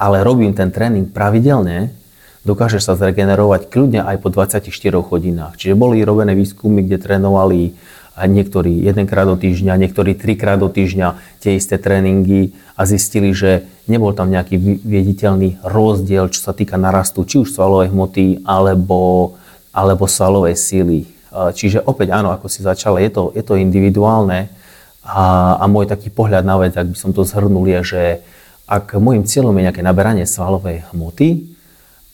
ale 0.00 0.24
robím 0.24 0.56
ten 0.56 0.72
tréning 0.72 1.12
pravidelne, 1.12 1.92
dokáže 2.48 2.80
sa 2.80 2.96
zregenerovať 2.96 3.68
kľudne 3.68 4.00
aj 4.00 4.16
po 4.24 4.32
24 4.32 4.72
hodinách. 5.04 5.60
Čiže 5.60 5.76
boli 5.76 6.00
robené 6.00 6.32
výskumy, 6.32 6.80
kde 6.88 6.96
trénovali 6.96 7.76
niektorí 8.16 8.80
jedenkrát 8.80 9.28
do 9.28 9.36
týždňa, 9.36 9.76
niektorí 9.76 10.16
trikrát 10.16 10.56
do 10.60 10.72
týždňa 10.72 11.40
tie 11.40 11.56
isté 11.56 11.76
tréningy 11.76 12.56
a 12.76 12.88
zistili, 12.88 13.36
že 13.36 13.68
nebol 13.88 14.16
tam 14.16 14.32
nejaký 14.32 14.56
viediteľný 14.80 15.60
rozdiel, 15.60 16.32
čo 16.32 16.40
sa 16.48 16.56
týka 16.56 16.80
narastu 16.80 17.28
či 17.28 17.44
už 17.44 17.52
svalovej 17.52 17.92
hmoty 17.92 18.44
alebo, 18.44 19.36
alebo 19.72 20.04
svalovej 20.08 20.56
síly. 20.56 21.08
Čiže 21.30 21.86
opäť 21.86 22.10
áno, 22.16 22.34
ako 22.34 22.50
si 22.50 22.64
začal, 22.66 22.98
je 22.98 23.10
to, 23.12 23.30
je 23.36 23.44
to 23.46 23.54
individuálne 23.54 24.50
a, 25.06 25.56
a 25.62 25.64
môj 25.70 25.86
taký 25.86 26.10
pohľad 26.10 26.42
na 26.42 26.58
vec, 26.58 26.74
ak 26.74 26.90
by 26.92 26.96
som 26.98 27.14
to 27.14 27.22
zhrnul, 27.22 27.64
je, 27.64 27.80
že 27.84 28.02
ak 28.70 28.94
môjim 29.02 29.26
cieľom 29.26 29.50
je 29.58 29.66
nejaké 29.66 29.82
naberanie 29.82 30.22
svalovej 30.22 30.86
hmoty 30.94 31.58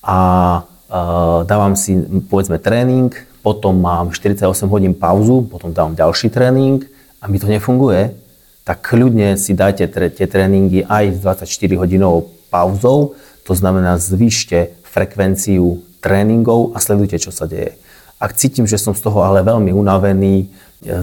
a 0.01 0.19
uh, 0.64 1.45
dávam 1.45 1.77
si 1.77 2.01
povedzme 2.33 2.57
tréning, 2.57 3.12
potom 3.45 3.77
mám 3.77 4.09
48 4.16 4.49
hodín 4.73 4.97
pauzu, 4.97 5.45
potom 5.45 5.77
dávam 5.77 5.92
ďalší 5.92 6.33
tréning 6.33 6.88
a 7.21 7.29
mi 7.29 7.37
to 7.37 7.45
nefunguje, 7.45 8.16
tak 8.64 8.83
kľudne 8.83 9.37
si 9.37 9.53
dajte 9.53 9.85
tie 10.16 10.27
tréningy 10.27 10.83
aj 10.88 11.05
s 11.14 11.19
24 11.21 11.77
hodinovou 11.77 12.33
pauzou, 12.49 13.14
to 13.45 13.53
znamená 13.55 14.01
zvýšte 14.01 14.75
frekvenciu 14.83 15.85
tréningov 16.03 16.73
a 16.73 16.81
sledujte, 16.81 17.21
čo 17.21 17.31
sa 17.31 17.45
deje. 17.45 17.77
Ak 18.16 18.33
cítim, 18.33 18.64
že 18.64 18.81
som 18.81 18.97
z 18.97 19.05
toho 19.05 19.23
ale 19.23 19.45
veľmi 19.45 19.77
unavený, 19.77 20.35
e, 20.42 20.47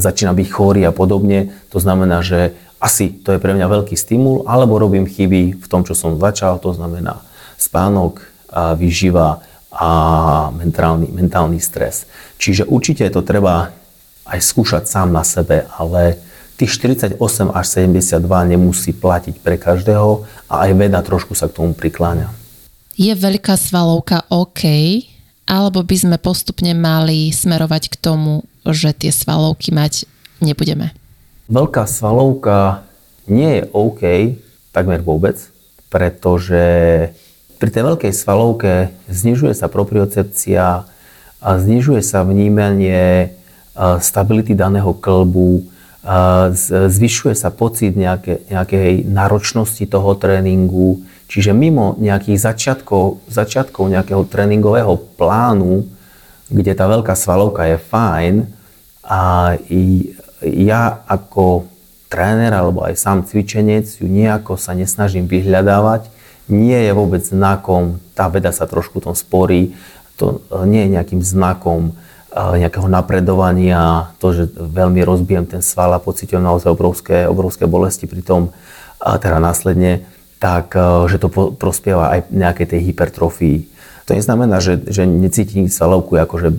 začína 0.02 0.34
byť 0.34 0.48
chorý 0.50 0.82
a 0.84 0.92
podobne, 0.92 1.54
to 1.70 1.78
znamená, 1.78 2.26
že 2.26 2.58
asi 2.84 3.15
to 3.24 3.32
je 3.32 3.39
pre 3.39 3.56
mňa 3.56 3.72
veľký 3.72 3.96
stimul, 3.96 4.43
alebo 4.43 4.76
robím 4.76 5.08
chyby 5.08 5.56
v 5.56 5.67
tom, 5.72 5.88
čo 5.88 5.96
som 5.96 6.19
začal, 6.19 6.60
to 6.60 6.76
znamená 6.76 7.24
spánok, 7.56 8.19
a 8.52 8.76
výživa 8.76 9.39
a 9.74 9.89
mentálny, 10.54 11.10
mentálny 11.10 11.58
stres. 11.63 12.06
Čiže 12.38 12.67
určite 12.67 13.08
to 13.08 13.24
treba 13.24 13.72
aj 14.28 14.39
skúšať 14.43 14.84
sám 14.86 15.15
na 15.15 15.24
sebe, 15.24 15.65
ale 15.80 16.19
tých 16.60 16.78
48 16.78 17.17
až 17.50 17.65
72 17.65 18.19
nemusí 18.52 18.93
platiť 18.93 19.41
pre 19.41 19.58
každého 19.58 20.28
a 20.52 20.69
aj 20.69 20.72
veda 20.78 21.02
trošku 21.02 21.34
sa 21.34 21.50
k 21.50 21.58
tomu 21.58 21.74
prikláňa. 21.74 22.30
Je 22.93 23.10
veľká 23.10 23.58
svalovka 23.58 24.22
OK, 24.30 24.69
alebo 25.50 25.82
by 25.82 25.96
sme 25.98 26.17
postupne 26.22 26.78
mali 26.78 27.34
smerovať 27.34 27.89
k 27.89 27.96
tomu, 27.98 28.46
že 28.69 28.93
tie 28.93 29.10
svalovky 29.10 29.74
mať 29.74 30.06
nebudeme? 30.46 30.93
Veľká 31.54 31.86
svalovka 31.86 32.82
nie 33.30 33.62
je 33.62 33.70
OK 33.78 34.02
takmer 34.74 35.06
vôbec, 35.06 35.38
pretože 35.94 36.66
pri 37.62 37.70
tej 37.70 37.94
veľkej 37.94 38.10
svalovke 38.10 38.89
znižuje 39.06 39.54
sa 39.54 39.70
propriocepcia 39.70 40.89
a 41.38 41.50
znižuje 41.54 42.02
sa 42.02 42.26
vnímanie 42.26 43.38
stability 44.02 44.58
daného 44.58 44.98
klbu, 44.98 45.62
zvyšuje 46.89 47.38
sa 47.38 47.54
pocit 47.54 47.94
nejaké, 47.94 48.50
nejakej 48.50 49.06
náročnosti 49.06 49.86
toho 49.86 50.18
tréningu, 50.18 51.06
čiže 51.30 51.54
mimo 51.54 51.94
nejakých 52.02 52.50
začiatkov, 52.50 53.22
začiatkov 53.30 53.94
nejakého 53.94 54.26
tréningového 54.26 54.98
plánu, 55.22 55.86
kde 56.50 56.74
tá 56.74 56.89
veľká 56.89 57.13
svalovka 57.13 57.70
je 57.70 57.78
fajn 57.78 58.36
a 59.06 59.54
ja 60.44 61.04
ako 61.08 61.68
tréner 62.12 62.54
alebo 62.54 62.86
aj 62.86 62.94
sám 62.94 63.26
cvičenec 63.26 63.90
ju 63.98 64.06
nejako 64.06 64.60
sa 64.60 64.78
nesnažím 64.78 65.26
vyhľadávať. 65.26 66.14
Nie 66.52 66.86
je 66.86 66.92
vôbec 66.94 67.26
znakom, 67.26 67.98
tá 68.14 68.30
veda 68.30 68.54
sa 68.54 68.68
trošku 68.70 69.02
tom 69.02 69.18
sporí, 69.18 69.74
to 70.20 70.46
e, 70.54 70.68
nie 70.70 70.86
je 70.86 70.94
nejakým 71.00 71.22
znakom 71.24 71.90
e, 71.90 71.92
nejakého 72.38 72.86
napredovania, 72.86 74.14
to, 74.22 74.36
že 74.36 74.44
veľmi 74.54 75.02
rozbijem 75.02 75.48
ten 75.50 75.64
sval 75.66 75.96
a 75.96 76.04
pocitujem 76.04 76.44
naozaj 76.44 76.70
obrovské, 76.70 77.26
obrovské 77.26 77.66
bolesti 77.66 78.06
pri 78.06 78.22
tom, 78.22 78.54
teda 79.04 79.40
následne, 79.40 80.06
tak 80.38 80.76
e, 80.76 81.08
že 81.10 81.18
to 81.18 81.32
prospieva 81.56 82.14
aj 82.14 82.20
nejakej 82.30 82.76
tej 82.76 82.82
hypertrofii. 82.92 83.58
To 84.04 84.12
neznamená, 84.12 84.60
že, 84.60 84.84
že 84.84 85.08
necítim 85.08 85.72
svalovku, 85.72 86.20
akože 86.20 86.52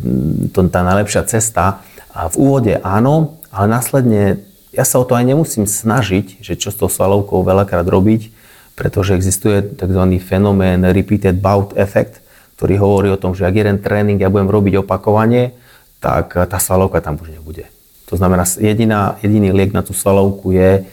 to 0.56 0.64
tá 0.72 0.80
najlepšia 0.80 1.28
cesta. 1.28 1.84
A 2.14 2.32
v 2.32 2.36
úvode 2.40 2.72
áno, 2.80 3.36
ale 3.54 3.70
následne 3.70 4.42
ja 4.74 4.82
sa 4.82 4.98
o 4.98 5.06
to 5.06 5.14
aj 5.14 5.22
nemusím 5.22 5.70
snažiť, 5.70 6.42
že 6.42 6.58
čo 6.58 6.74
s 6.74 6.78
tou 6.82 6.90
svalovkou 6.90 7.46
veľakrát 7.46 7.86
robiť, 7.86 8.34
pretože 8.74 9.14
existuje 9.14 9.62
tzv. 9.62 10.02
fenomén 10.18 10.82
repeated 10.82 11.38
bout 11.38 11.70
effect, 11.78 12.18
ktorý 12.58 12.74
hovorí 12.82 13.08
o 13.14 13.20
tom, 13.20 13.38
že 13.38 13.46
ak 13.46 13.54
jeden 13.54 13.78
tréning 13.78 14.18
ja 14.18 14.26
budem 14.26 14.50
robiť 14.50 14.82
opakovanie, 14.82 15.54
tak 16.02 16.34
tá 16.34 16.58
svalovka 16.58 16.98
tam 16.98 17.14
už 17.22 17.30
nebude. 17.38 17.70
To 18.10 18.18
znamená, 18.18 18.42
jediná, 18.58 19.16
jediný 19.22 19.54
liek 19.54 19.70
na 19.70 19.86
tú 19.86 19.94
svalovku 19.94 20.50
je 20.50 20.84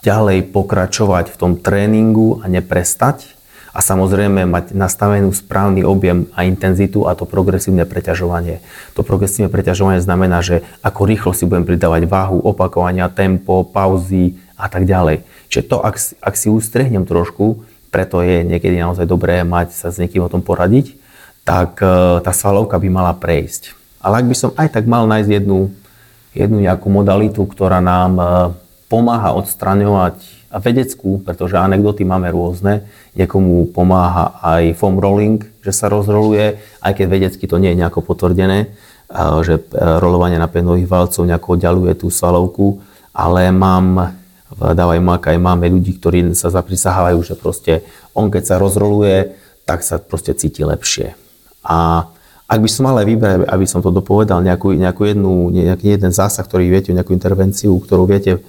ďalej 0.00 0.48
pokračovať 0.50 1.30
v 1.30 1.36
tom 1.36 1.52
tréningu 1.60 2.40
a 2.40 2.48
neprestať 2.48 3.35
a 3.76 3.84
samozrejme 3.84 4.48
mať 4.48 4.72
nastavenú 4.72 5.28
správny 5.36 5.84
objem 5.84 6.32
a 6.32 6.48
intenzitu 6.48 7.04
a 7.04 7.12
to 7.12 7.28
progresívne 7.28 7.84
preťažovanie. 7.84 8.64
To 8.96 9.04
progresívne 9.04 9.52
preťažovanie 9.52 10.00
znamená, 10.00 10.40
že 10.40 10.64
ako 10.80 11.04
rýchlo 11.04 11.36
si 11.36 11.44
budem 11.44 11.68
pridávať 11.68 12.08
váhu, 12.08 12.40
opakovania, 12.40 13.12
tempo, 13.12 13.68
pauzy 13.68 14.40
a 14.56 14.72
tak 14.72 14.88
ďalej. 14.88 15.28
Čiže 15.52 15.68
to, 15.68 15.76
ak, 15.84 16.00
ak 16.24 16.34
si 16.40 16.48
ustrehnem 16.48 17.04
trošku, 17.04 17.68
preto 17.92 18.24
je 18.24 18.48
niekedy 18.48 18.80
naozaj 18.80 19.04
dobré 19.04 19.44
mať 19.44 19.76
sa 19.76 19.92
s 19.92 20.00
niekým 20.00 20.24
o 20.24 20.32
tom 20.32 20.40
poradiť, 20.40 20.96
tak 21.44 21.76
e, 21.84 22.24
tá 22.24 22.32
svalovka 22.32 22.80
by 22.80 22.88
mala 22.88 23.12
prejsť. 23.12 23.76
Ale 24.00 24.24
ak 24.24 24.26
by 24.32 24.36
som 24.40 24.50
aj 24.56 24.72
tak 24.72 24.88
mal 24.88 25.04
nájsť 25.04 25.30
jednu, 25.36 25.68
jednu 26.32 26.64
nejakú 26.64 26.88
modalitu, 26.88 27.44
ktorá 27.44 27.84
nám 27.84 28.12
e, 28.16 28.24
pomáha 28.88 29.36
odstraňovať 29.36 30.45
a 30.56 30.58
vedeckú, 30.58 31.20
pretože 31.20 31.60
anekdoty 31.60 32.08
máme 32.08 32.32
rôzne, 32.32 32.88
niekomu 33.12 33.68
pomáha 33.76 34.40
aj 34.40 34.72
foam 34.80 34.96
rolling, 34.96 35.44
že 35.60 35.76
sa 35.76 35.92
rozroluje, 35.92 36.56
aj 36.80 36.92
keď 36.96 37.06
vedecky 37.12 37.44
to 37.44 37.60
nie 37.60 37.76
je 37.76 37.84
nejako 37.84 38.00
potvrdené, 38.00 38.72
že 39.44 39.60
rolovanie 39.76 40.40
na 40.40 40.48
penových 40.48 40.88
valcov 40.88 41.28
nejako 41.28 41.60
oddialuje 41.60 41.92
tú 42.00 42.08
svalovku, 42.08 42.80
ale 43.12 43.52
mám 43.52 44.16
v 44.48 44.60
Dávaj 44.72 45.04
Makaj 45.04 45.36
máme 45.36 45.68
ľudí, 45.68 46.00
ktorí 46.00 46.32
sa 46.32 46.48
zaprisahávajú, 46.48 47.18
že 47.20 47.34
proste 47.36 47.84
on 48.16 48.32
keď 48.32 48.42
sa 48.48 48.56
rozroluje, 48.56 49.36
tak 49.68 49.84
sa 49.84 50.00
proste 50.00 50.32
cíti 50.32 50.64
lepšie. 50.64 51.12
A 51.68 52.08
ak 52.48 52.62
by 52.62 52.70
som 52.70 52.88
mal 52.88 52.96
aj 52.96 53.06
vybrať, 53.10 53.34
aby 53.44 53.66
som 53.68 53.84
to 53.84 53.92
dopovedal, 53.92 54.40
nejakú, 54.40 54.72
nejakú 54.72 55.02
jednu, 55.04 55.50
nejaký 55.52 55.98
jeden 55.98 56.14
zásah, 56.14 56.46
ktorý 56.46 56.70
viete, 56.70 56.94
nejakú 56.94 57.12
intervenciu, 57.12 57.74
ktorú 57.76 58.06
viete 58.08 58.40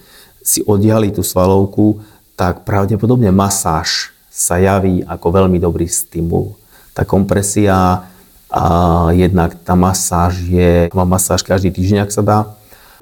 si 0.48 0.64
oddialiť 0.64 1.20
tú 1.20 1.24
svalovku, 1.28 2.00
tak 2.40 2.64
pravdepodobne 2.64 3.28
masáž 3.36 4.16
sa 4.32 4.56
javí 4.56 5.04
ako 5.04 5.44
veľmi 5.44 5.60
dobrý 5.60 5.92
stimul. 5.92 6.56
Tá 6.96 7.04
kompresia, 7.04 8.08
a 8.48 8.64
jednak 9.12 9.60
tá 9.60 9.76
masáž 9.76 10.40
je, 10.48 10.88
má 10.96 11.04
masáž 11.04 11.44
každý 11.44 11.68
týždeň, 11.68 12.08
ak 12.08 12.16
sa 12.16 12.24
dá, 12.24 12.40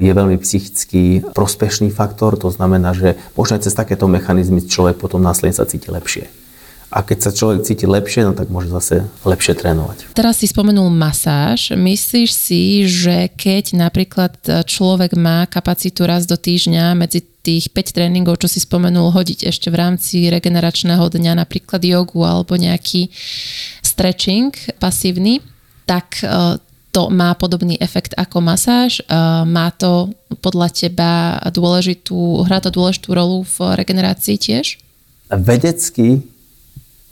je 0.01 0.11
veľmi 0.11 0.35
psychicky 0.41 1.23
prospešný 1.31 1.93
faktor, 1.93 2.35
to 2.35 2.49
znamená, 2.51 2.91
že 2.91 3.15
možno 3.37 3.61
cez 3.61 3.71
takéto 3.71 4.09
mechanizmy 4.09 4.65
človek 4.65 4.97
potom 4.99 5.21
následne 5.21 5.55
sa 5.55 5.69
cíti 5.69 5.87
lepšie. 5.87 6.27
A 6.95 7.03
keď 7.03 7.27
sa 7.27 7.31
človek 7.35 7.67
cíti 7.67 7.83
lepšie, 7.83 8.23
no 8.23 8.31
tak 8.31 8.47
môže 8.47 8.71
zase 8.71 9.03
lepšie 9.27 9.55
trénovať. 9.59 10.15
Teraz 10.15 10.39
si 10.39 10.47
spomenul 10.47 10.87
masáž. 10.87 11.75
Myslíš 11.75 12.29
si, 12.31 12.87
že 12.87 13.27
keď 13.35 13.75
napríklad 13.75 14.39
človek 14.63 15.11
má 15.19 15.43
kapacitu 15.43 16.07
raz 16.07 16.23
do 16.23 16.39
týždňa 16.39 16.95
medzi 16.95 17.34
tých 17.45 17.69
5 17.69 17.93
tréningov, 17.93 18.41
čo 18.41 18.49
si 18.49 18.57
spomenul, 18.57 19.13
hodiť 19.13 19.45
ešte 19.45 19.69
v 19.69 19.77
rámci 19.77 20.25
regeneračného 20.33 21.05
dňa 21.05 21.45
napríklad 21.45 21.85
jogu 21.85 22.25
alebo 22.25 22.57
nejaký 22.57 23.13
stretching 23.85 24.49
pasívny, 24.81 25.45
tak 25.85 26.25
e, 26.25 26.57
to 26.89 27.11
má 27.11 27.35
podobný 27.35 27.75
efekt 27.83 28.15
ako 28.15 28.39
masáž. 28.39 29.03
Má 29.43 29.67
to 29.75 30.15
podľa 30.39 30.71
teba 30.71 31.43
dôležitú, 31.51 32.47
hrá 32.47 32.63
to 32.63 32.71
dôležitú 32.71 33.11
rolu 33.11 33.43
v 33.43 33.75
regenerácii 33.75 34.39
tiež? 34.39 34.79
Vedecky 35.27 36.23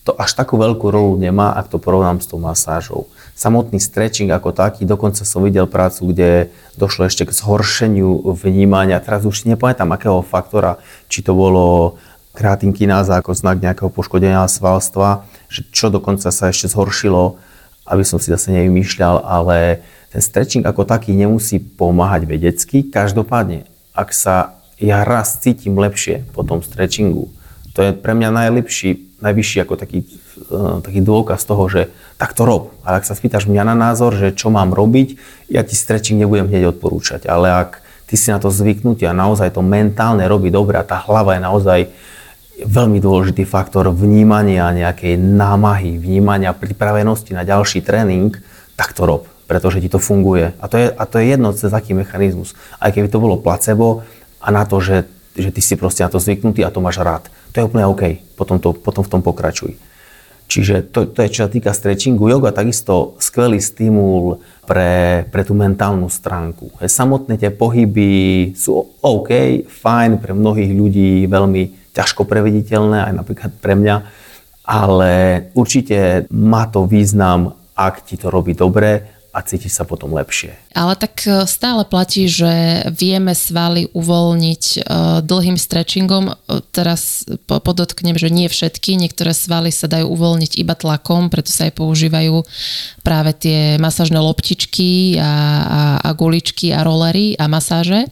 to 0.08 0.16
až 0.16 0.36
takú 0.40 0.56
veľkú 0.56 0.88
rolu 0.88 1.20
nemá, 1.20 1.56
ak 1.60 1.68
to 1.72 1.84
porovnám 1.84 2.24
s 2.24 2.32
tou 2.32 2.40
masážou. 2.40 3.12
Samotný 3.44 3.84
stretching 3.84 4.32
ako 4.32 4.56
taký, 4.56 4.88
dokonca 4.88 5.28
som 5.28 5.44
videl 5.44 5.68
prácu, 5.68 6.16
kde 6.16 6.48
došlo 6.80 7.12
ešte 7.12 7.28
k 7.28 7.36
zhoršeniu 7.36 8.24
vnímania. 8.40 9.04
Teraz 9.04 9.28
už 9.28 9.44
si 9.44 9.52
nepamätám, 9.52 9.92
akého 9.92 10.24
faktora, 10.24 10.80
či 11.12 11.20
to 11.20 11.36
bolo 11.36 12.00
kreatinkináza 12.32 13.20
ako 13.20 13.36
znak 13.36 13.60
nejakého 13.60 13.92
poškodenia 13.92 14.48
svalstva, 14.48 15.28
že 15.52 15.68
čo 15.76 15.92
dokonca 15.92 16.32
sa 16.32 16.48
ešte 16.48 16.72
zhoršilo 16.72 17.36
aby 17.84 18.04
som 18.08 18.20
si 18.20 18.32
zase 18.32 18.52
nevymýšľal, 18.52 19.28
ale 19.28 19.84
ten 20.08 20.24
stretching 20.24 20.64
ako 20.64 20.88
taký 20.88 21.12
nemusí 21.12 21.60
pomáhať 21.60 22.24
vedecky. 22.24 22.88
Každopádne, 22.88 23.68
ak 23.92 24.16
sa 24.16 24.56
ja 24.80 25.04
raz 25.04 25.40
cítim 25.44 25.76
lepšie 25.76 26.24
po 26.32 26.48
tom 26.48 26.64
stretchingu, 26.64 27.28
to 27.74 27.80
je 27.82 27.92
pre 27.92 28.14
mňa 28.14 28.30
najlepší, 28.30 29.22
najvyšší 29.22 29.58
ako 29.66 29.74
taký, 29.76 30.06
uh, 30.54 30.80
taký 30.86 31.02
dôkaz 31.02 31.42
toho, 31.42 31.66
že 31.66 31.90
tak 32.22 32.38
to 32.38 32.46
rob. 32.46 32.70
Ale 32.86 33.02
ak 33.02 33.10
sa 33.10 33.18
spýtaš 33.18 33.50
mňa 33.50 33.74
na 33.74 33.76
názor, 33.76 34.14
že 34.14 34.32
čo 34.38 34.54
mám 34.54 34.78
robiť, 34.78 35.18
ja 35.50 35.66
ti 35.66 35.74
stretching 35.74 36.22
nebudem 36.22 36.48
hneď 36.48 36.78
odporúčať. 36.78 37.26
Ale 37.26 37.50
ak 37.50 37.82
ty 38.06 38.14
si 38.14 38.30
na 38.30 38.38
to 38.38 38.54
zvyknutý 38.54 39.10
a 39.10 39.18
naozaj 39.18 39.58
to 39.58 39.66
mentálne 39.66 40.22
robí 40.30 40.54
dobre 40.54 40.78
a 40.78 40.86
tá 40.86 41.02
hlava 41.02 41.34
je 41.34 41.42
naozaj 41.42 41.80
veľmi 42.62 43.02
dôležitý 43.02 43.50
faktor 43.50 43.90
vnímania 43.90 44.70
nejakej 44.70 45.18
námahy, 45.18 45.98
vnímania 45.98 46.54
pripravenosti 46.54 47.34
na 47.34 47.42
ďalší 47.42 47.82
tréning, 47.82 48.38
tak 48.78 48.94
to 48.94 49.10
rob, 49.10 49.26
pretože 49.50 49.82
ti 49.82 49.90
to 49.90 49.98
funguje. 49.98 50.54
A 50.62 50.66
to 50.70 50.78
je, 50.78 50.88
a 50.94 51.04
to 51.10 51.18
je 51.18 51.26
jedno 51.34 51.50
cez 51.58 51.74
aký 51.74 51.98
mechanizmus. 51.98 52.54
Aj 52.78 52.94
keby 52.94 53.10
to 53.10 53.18
bolo 53.18 53.42
placebo 53.42 54.06
a 54.38 54.48
na 54.54 54.70
to, 54.70 54.78
že, 54.78 55.10
že 55.34 55.50
ty 55.50 55.62
si 55.62 55.74
proste 55.76 56.06
na 56.06 56.10
to 56.14 56.22
zvyknutý 56.22 56.62
a 56.62 56.74
to 56.74 56.82
máš 56.82 57.02
rád. 57.02 57.28
To 57.54 57.62
je 57.62 57.68
úplne 57.68 57.86
OK. 57.90 58.22
Potom, 58.38 58.58
to, 58.62 58.74
potom 58.74 59.02
v 59.02 59.12
tom 59.12 59.22
pokračuj. 59.22 59.74
Čiže 60.48 60.94
to, 60.94 61.10
to 61.10 61.26
je 61.26 61.34
čo 61.34 61.48
sa 61.48 61.50
týka 61.50 61.72
stretchingu. 61.74 62.30
Yoga 62.30 62.54
takisto 62.54 63.18
skvelý 63.18 63.58
stimul 63.58 64.44
pre, 64.70 65.26
pre 65.34 65.42
tú 65.42 65.58
mentálnu 65.58 66.06
stránku. 66.12 66.70
Samotné 66.78 67.42
tie 67.42 67.50
pohyby 67.50 68.54
sú 68.54 68.94
OK, 69.02 69.64
fajn, 69.66 70.22
pre 70.22 70.38
mnohých 70.38 70.72
ľudí 70.76 71.26
veľmi 71.26 71.94
ťažko 71.94 72.26
prevediteľné, 72.30 73.10
aj 73.10 73.14
napríklad 73.14 73.52
pre 73.58 73.74
mňa, 73.78 73.96
ale 74.66 75.14
určite 75.58 76.30
má 76.30 76.70
to 76.70 76.86
význam, 76.86 77.58
ak 77.74 78.06
ti 78.06 78.18
to 78.18 78.30
robí 78.30 78.54
dobre 78.54 79.23
a 79.34 79.42
cítiš 79.42 79.82
sa 79.82 79.84
potom 79.84 80.14
lepšie. 80.14 80.54
Ale 80.78 80.94
tak 80.94 81.26
e, 81.26 81.50
stále 81.50 81.82
platí, 81.90 82.30
že 82.30 82.86
vieme 82.94 83.34
svaly 83.34 83.90
uvoľniť 83.90 84.64
e, 84.64 84.80
dlhým 85.26 85.58
stretchingom. 85.58 86.30
E, 86.30 86.62
teraz 86.70 87.26
podotknem, 87.50 88.14
že 88.14 88.30
nie 88.30 88.46
všetky. 88.46 88.94
Niektoré 88.94 89.34
svaly 89.34 89.74
sa 89.74 89.90
dajú 89.90 90.06
uvoľniť 90.14 90.54
iba 90.62 90.78
tlakom, 90.78 91.34
preto 91.34 91.50
sa 91.50 91.66
aj 91.66 91.74
používajú 91.82 92.46
práve 93.02 93.34
tie 93.34 93.82
masážne 93.82 94.22
loptičky 94.22 95.18
a, 95.18 95.26
a, 95.26 95.82
a 96.06 96.10
guličky 96.14 96.70
a 96.70 96.86
rolery 96.86 97.34
a 97.34 97.50
masáže 97.50 98.06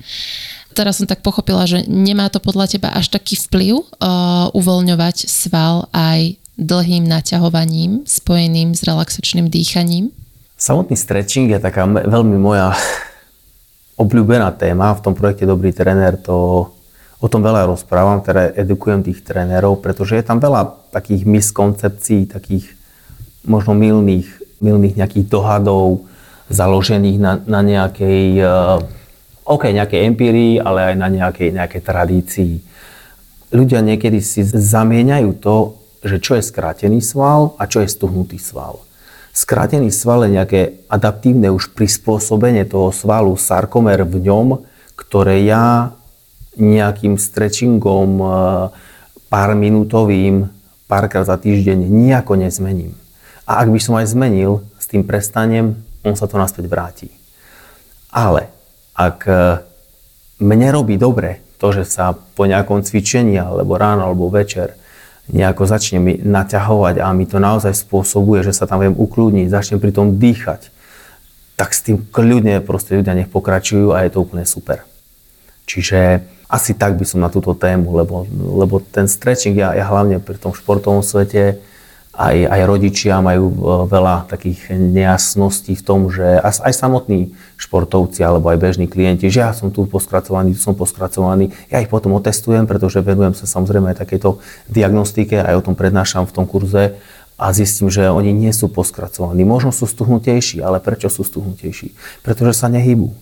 teraz 0.72 1.04
som 1.04 1.06
tak 1.06 1.20
pochopila, 1.20 1.68
že 1.68 1.84
nemá 1.84 2.32
to 2.32 2.40
podľa 2.40 2.80
teba 2.80 2.96
až 2.96 3.12
taký 3.12 3.36
vplyv 3.36 3.76
uh, 3.76 4.48
uvoľňovať 4.56 5.28
sval 5.28 5.92
aj 5.92 6.40
dlhým 6.56 7.04
naťahovaním 7.12 8.08
spojeným 8.08 8.72
s 8.72 8.88
relaxačným 8.88 9.52
dýchaním? 9.52 10.16
Samotný 10.62 10.94
stretching 10.94 11.50
je 11.50 11.58
taká 11.58 11.90
veľmi 11.90 12.38
moja 12.38 12.78
obľúbená 14.04 14.54
téma. 14.54 14.94
V 14.94 15.02
tom 15.10 15.18
projekte 15.18 15.50
Dobrý 15.50 15.74
tréner 15.74 16.22
to 16.22 16.70
o 17.18 17.28
tom 17.30 17.42
veľa 17.42 17.66
rozprávam, 17.66 18.22
teda 18.22 18.54
edukujem 18.54 19.02
tých 19.02 19.26
trénerov, 19.26 19.82
pretože 19.82 20.18
je 20.18 20.26
tam 20.26 20.38
veľa 20.38 20.94
takých 20.94 21.26
miskoncepcií, 21.26 22.30
takých 22.30 22.78
možno 23.46 23.74
milných, 23.74 24.30
milných 24.62 25.02
nejakých 25.02 25.26
dohadov, 25.30 26.06
založených 26.50 27.18
na, 27.18 27.42
na 27.42 27.62
nejakej 27.66 28.22
uh, 28.42 28.82
OK, 29.46 29.70
nejaké 29.70 30.06
empírii, 30.06 30.62
ale 30.62 30.94
aj 30.94 30.96
na 30.98 31.10
nejakej, 31.10 31.50
nejakej 31.58 31.82
tradícii. 31.82 32.54
Ľudia 33.50 33.82
niekedy 33.82 34.22
si 34.22 34.46
zamieňajú 34.46 35.30
to, 35.42 35.78
že 36.06 36.22
čo 36.22 36.38
je 36.38 36.44
skrátený 36.46 37.02
sval 37.02 37.58
a 37.58 37.66
čo 37.66 37.82
je 37.82 37.90
stuhnutý 37.90 38.38
sval. 38.38 38.82
Skrátený 39.32 39.96
sval 39.96 40.28
je 40.28 40.36
nejaké 40.36 40.62
adaptívne 40.92 41.48
už 41.56 41.72
prispôsobenie 41.72 42.68
toho 42.68 42.92
svalu, 42.92 43.40
sarkomer 43.40 44.04
v 44.04 44.28
ňom, 44.28 44.48
ktoré 45.00 45.40
ja 45.48 45.96
nejakým 46.60 47.16
stretchingom 47.16 48.10
e, 48.20 48.28
pár 49.32 49.56
minútovým, 49.56 50.52
párkrát 50.92 51.24
za 51.24 51.40
týždeň 51.40 51.88
nejako 51.88 52.36
nezmením. 52.36 52.92
A 53.48 53.64
ak 53.64 53.72
by 53.72 53.80
som 53.80 53.96
aj 53.96 54.12
zmenil, 54.12 54.68
s 54.76 54.92
tým 54.92 55.08
prestanem, 55.08 55.80
on 56.04 56.20
sa 56.20 56.28
to 56.28 56.36
naspäť 56.36 56.68
vráti. 56.68 57.08
Ale 58.12 58.52
ak 58.92 59.18
e, 59.32 59.34
mne 60.44 60.68
robí 60.76 61.00
dobre 61.00 61.40
to, 61.56 61.72
že 61.72 61.88
sa 61.88 62.12
po 62.12 62.44
nejakom 62.44 62.84
cvičení, 62.84 63.40
alebo 63.40 63.80
ráno, 63.80 64.12
alebo 64.12 64.28
večer, 64.28 64.76
nejako 65.32 65.64
začne 65.64 65.98
mi 66.04 66.14
naťahovať 66.20 67.00
a 67.00 67.16
mi 67.16 67.24
to 67.24 67.40
naozaj 67.40 67.72
spôsobuje, 67.72 68.44
že 68.44 68.52
sa 68.52 68.68
tam 68.68 68.84
viem 68.84 68.96
ukludniť, 68.96 69.48
začnem 69.48 69.80
pri 69.80 69.92
tom 69.96 70.20
dýchať, 70.20 70.68
tak 71.56 71.72
s 71.72 71.84
tým 71.88 72.04
kľudne 72.04 72.60
proste 72.62 73.00
ľudia 73.00 73.16
nech 73.16 73.32
pokračujú 73.32 73.96
a 73.96 74.04
je 74.04 74.12
to 74.12 74.22
úplne 74.22 74.44
super. 74.44 74.84
Čiže 75.66 76.28
asi 76.52 76.76
tak 76.76 77.00
by 77.00 77.08
som 77.08 77.24
na 77.24 77.32
túto 77.32 77.56
tému, 77.56 77.96
lebo, 77.96 78.28
lebo 78.36 78.84
ten 78.84 79.08
stretching, 79.08 79.56
ja, 79.56 79.72
ja 79.72 79.88
hlavne 79.88 80.20
pri 80.20 80.36
tom 80.36 80.52
športovom 80.52 81.00
svete, 81.00 81.64
aj, 82.12 82.38
aj 82.44 82.62
rodičia 82.68 83.24
majú 83.24 83.46
e, 83.48 83.56
veľa 83.88 84.28
takých 84.28 84.76
nejasností 84.76 85.80
v 85.80 85.84
tom, 85.84 86.12
že 86.12 86.44
aj 86.44 86.76
samotní 86.76 87.32
športovci 87.56 88.20
alebo 88.20 88.52
aj 88.52 88.60
bežní 88.60 88.92
klienti, 88.92 89.32
že 89.32 89.40
ja 89.40 89.56
som 89.56 89.72
tu 89.72 89.88
poskracovaný, 89.88 90.52
tu 90.52 90.60
som 90.60 90.76
poskracovaný, 90.76 91.56
ja 91.72 91.80
ich 91.80 91.88
potom 91.88 92.12
otestujem, 92.20 92.68
pretože 92.68 93.00
venujem 93.00 93.32
sa 93.32 93.48
samozrejme 93.48 93.96
aj 93.96 94.04
takéto 94.04 94.44
diagnostike, 94.68 95.40
aj 95.40 95.64
o 95.64 95.66
tom 95.72 95.76
prednášam 95.80 96.28
v 96.28 96.36
tom 96.36 96.44
kurze 96.44 97.00
a 97.40 97.46
zistím, 97.56 97.88
že 97.88 98.12
oni 98.12 98.36
nie 98.36 98.52
sú 98.52 98.68
poskracovaní. 98.68 99.48
Možno 99.48 99.72
sú 99.72 99.88
stuhnutejší, 99.88 100.60
ale 100.60 100.84
prečo 100.84 101.08
sú 101.08 101.24
stuhnutejší? 101.24 101.96
Pretože 102.22 102.54
sa 102.60 102.68
nehýbu. 102.68 103.16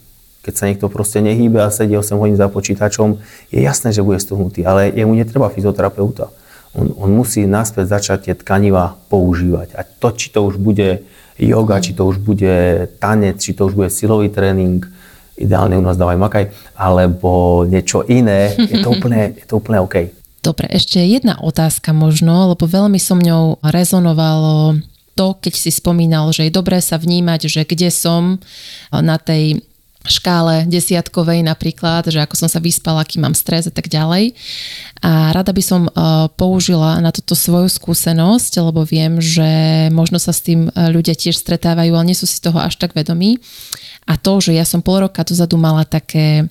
Keď 0.44 0.54
sa 0.56 0.66
niekto 0.66 0.90
proste 0.90 1.22
nehýbe 1.22 1.62
a 1.62 1.70
sedí 1.70 1.94
8 1.94 2.18
hodín 2.18 2.36
za 2.36 2.50
počítačom, 2.50 3.22
je 3.54 3.60
jasné, 3.62 3.94
že 3.94 4.02
bude 4.02 4.18
stuhnutý, 4.18 4.66
ale 4.66 4.90
jemu 4.92 5.14
netreba 5.14 5.48
fyzioterapeuta 5.54 6.34
on, 6.78 6.94
on 6.98 7.10
musí 7.10 7.50
naspäť 7.50 8.00
začať 8.00 8.20
tie 8.30 8.36
tkaniva 8.38 8.98
používať. 9.10 9.74
A 9.74 9.82
to, 9.82 10.14
či 10.14 10.30
to 10.30 10.46
už 10.46 10.62
bude 10.62 11.02
yoga, 11.40 11.82
či 11.82 11.96
to 11.96 12.06
už 12.06 12.22
bude 12.22 12.88
tanec, 13.00 13.40
či 13.40 13.56
to 13.56 13.72
už 13.72 13.74
bude 13.74 13.90
silový 13.90 14.30
tréning, 14.30 14.84
ideálne 15.40 15.80
u 15.80 15.84
nás 15.84 15.96
dávaj 15.96 16.20
makaj, 16.20 16.46
alebo 16.76 17.64
niečo 17.64 18.04
iné, 18.06 18.54
je 18.60 18.84
to 18.84 18.92
úplne, 18.92 19.32
je 19.40 19.46
to 19.48 19.58
úplne 19.58 19.80
OK. 19.80 19.96
Dobre, 20.40 20.72
ešte 20.72 21.04
jedna 21.04 21.36
otázka 21.40 21.92
možno, 21.92 22.56
lebo 22.56 22.64
veľmi 22.64 23.00
so 23.00 23.16
mňou 23.16 23.60
rezonovalo 23.60 24.80
to, 25.20 25.36
keď 25.36 25.54
si 25.56 25.68
spomínal, 25.68 26.32
že 26.32 26.48
je 26.48 26.56
dobré 26.56 26.80
sa 26.80 26.96
vnímať, 26.96 27.52
že 27.52 27.62
kde 27.68 27.92
som 27.92 28.40
na 28.88 29.20
tej 29.20 29.68
škále 30.08 30.64
desiatkovej 30.72 31.44
napríklad, 31.44 32.08
že 32.08 32.24
ako 32.24 32.36
som 32.40 32.50
sa 32.50 32.64
vyspala, 32.64 33.04
aký 33.04 33.20
mám 33.20 33.36
stres 33.36 33.68
a 33.68 33.74
tak 33.74 33.92
ďalej. 33.92 34.32
A 35.04 35.36
rada 35.36 35.52
by 35.52 35.64
som 35.64 35.92
použila 36.40 37.04
na 37.04 37.12
toto 37.12 37.36
svoju 37.36 37.68
skúsenosť, 37.68 38.64
lebo 38.64 38.88
viem, 38.88 39.20
že 39.20 39.92
možno 39.92 40.16
sa 40.16 40.32
s 40.32 40.40
tým 40.40 40.72
ľudia 40.72 41.20
tiež 41.20 41.36
stretávajú, 41.36 41.92
ale 41.92 42.08
nie 42.12 42.18
sú 42.18 42.24
si 42.24 42.40
toho 42.40 42.64
až 42.64 42.80
tak 42.80 42.96
vedomí. 42.96 43.44
A 44.08 44.16
to, 44.16 44.40
že 44.40 44.56
ja 44.56 44.64
som 44.64 44.80
pol 44.80 45.04
roka 45.06 45.22
dozadu 45.22 45.60
mala 45.60 45.84
také 45.84 46.48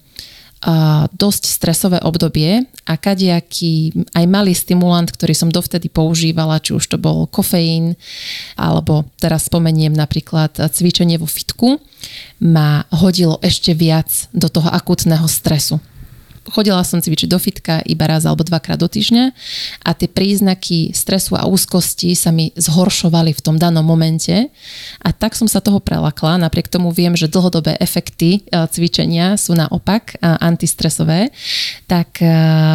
dosť 1.14 1.42
stresové 1.46 1.98
obdobie 2.02 2.66
a 2.86 2.94
kadejaký 2.98 3.94
aj 4.11 4.24
malý 4.26 4.56
stimulant, 4.59 5.06
ktorý 5.06 5.34
som 5.36 5.54
dovtedy 5.54 5.86
používala, 5.86 6.59
či 6.59 6.74
už 6.74 6.82
to 6.82 6.98
bol 6.98 7.30
kofeín, 7.30 7.94
alebo 8.59 9.06
teraz 9.22 9.46
spomeniem 9.46 9.94
napríklad 9.94 10.59
cvičenie 10.59 11.14
vo 11.20 11.30
fitku, 11.30 11.78
ma 12.42 12.82
hodilo 12.90 13.38
ešte 13.38 13.70
viac 13.74 14.11
do 14.34 14.50
toho 14.50 14.66
akutného 14.70 15.26
stresu 15.30 15.78
chodila 16.51 16.82
som 16.82 16.99
cvičiť 16.99 17.28
do 17.28 17.38
fitka 17.38 17.80
iba 17.84 18.05
raz 18.09 18.24
alebo 18.24 18.44
dvakrát 18.44 18.80
do 18.80 18.88
týždňa 18.88 19.24
a 19.84 19.90
tie 19.94 20.09
príznaky 20.11 20.92
stresu 20.96 21.38
a 21.38 21.46
úzkosti 21.46 22.16
sa 22.16 22.32
mi 22.34 22.51
zhoršovali 22.57 23.32
v 23.36 23.40
tom 23.44 23.57
danom 23.61 23.84
momente. 23.84 24.51
A 25.03 25.11
tak 25.14 25.36
som 25.36 25.46
sa 25.46 25.62
toho 25.62 25.78
prelakla. 25.78 26.40
Napriek 26.40 26.68
tomu 26.68 26.90
viem, 26.90 27.14
že 27.14 27.30
dlhodobé 27.30 27.76
efekty 27.80 28.40
e, 28.44 28.61
cvičenia 28.68 29.38
sú 29.38 29.55
naopak 29.55 30.16
e, 30.16 30.26
antistresové, 30.42 31.30
tak 31.86 32.20
e, 32.20 32.28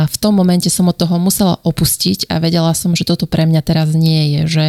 v 0.07 0.17
tom 0.17 0.33
momente 0.37 0.71
som 0.71 0.87
od 0.89 0.97
toho 0.97 1.19
musela 1.19 1.59
opustiť 1.61 2.31
a 2.31 2.39
vedela 2.39 2.71
som, 2.73 2.95
že 2.97 3.05
toto 3.05 3.25
pre 3.29 3.45
mňa 3.45 3.61
teraz 3.61 3.91
nie 3.93 4.39
je, 4.39 4.41
že 4.47 4.65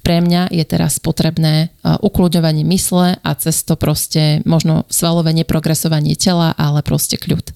pre 0.00 0.18
mňa 0.20 0.50
je 0.50 0.64
teraz 0.66 0.98
potrebné 0.98 1.70
ukludňovanie 1.82 2.66
mysle 2.74 3.18
a 3.22 3.30
cez 3.38 3.62
to 3.62 3.78
proste 3.78 4.42
možno 4.42 4.86
svalové 4.90 5.30
neprogresovanie 5.34 6.18
tela, 6.18 6.54
ale 6.58 6.82
proste 6.82 7.18
kľud 7.18 7.54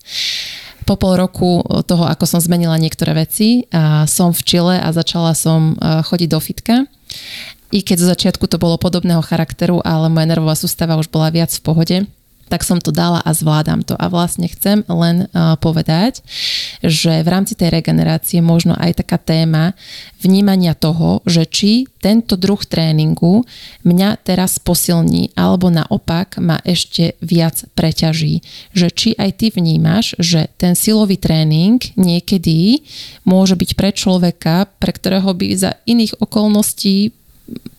po 0.87 0.95
pol 0.95 1.19
roku 1.19 1.61
toho, 1.91 2.07
ako 2.07 2.25
som 2.31 2.39
zmenila 2.39 2.79
niektoré 2.79 3.13
veci, 3.13 3.67
a 3.75 4.07
som 4.07 4.31
v 4.31 4.41
Čile 4.47 4.77
a 4.79 4.95
začala 4.95 5.35
som 5.35 5.75
chodiť 5.83 6.29
do 6.31 6.39
fitka. 6.39 6.75
I 7.75 7.83
keď 7.83 7.97
zo 7.99 8.07
začiatku 8.15 8.47
to 8.47 8.63
bolo 8.63 8.79
podobného 8.79 9.19
charakteru, 9.27 9.83
ale 9.83 10.07
moja 10.07 10.31
nervová 10.31 10.55
sústava 10.55 10.95
už 10.95 11.11
bola 11.11 11.35
viac 11.35 11.51
v 11.51 11.65
pohode, 11.67 11.97
tak 12.47 12.63
som 12.63 12.79
to 12.79 12.95
dala 12.95 13.19
a 13.23 13.31
zvládam 13.35 13.83
to. 13.83 13.99
A 13.99 14.07
vlastne 14.07 14.47
chcem 14.47 14.87
len 14.87 15.27
uh, 15.31 15.59
povedať, 15.59 16.23
že 16.83 17.23
v 17.23 17.29
rámci 17.29 17.59
tej 17.59 17.75
regenerácie 17.75 18.39
možno 18.39 18.79
aj 18.79 19.03
taká 19.03 19.19
téma 19.19 19.75
vnímania 20.23 20.79
toho, 20.79 21.23
že 21.27 21.47
či 21.47 21.73
tento 21.99 22.39
druh 22.39 22.63
tréningu 22.63 23.43
mňa 23.83 24.23
teraz 24.23 24.63
posilní 24.63 25.35
alebo 25.35 25.75
naopak 25.75 26.39
ma 26.39 26.63
ešte 26.63 27.19
viac 27.19 27.67
preťaží. 27.75 28.47
Že 28.71 28.89
či 28.95 29.11
aj 29.19 29.31
ty 29.43 29.47
vnímaš, 29.51 30.15
že 30.23 30.47
ten 30.55 30.79
silový 30.79 31.19
tréning 31.19 31.83
niekedy 31.99 32.87
môže 33.27 33.59
byť 33.59 33.71
pre 33.75 33.91
človeka, 33.91 34.71
pre 34.79 34.95
ktorého 34.95 35.35
by 35.35 35.49
za 35.59 35.75
iných 35.83 36.23
okolností 36.23 37.11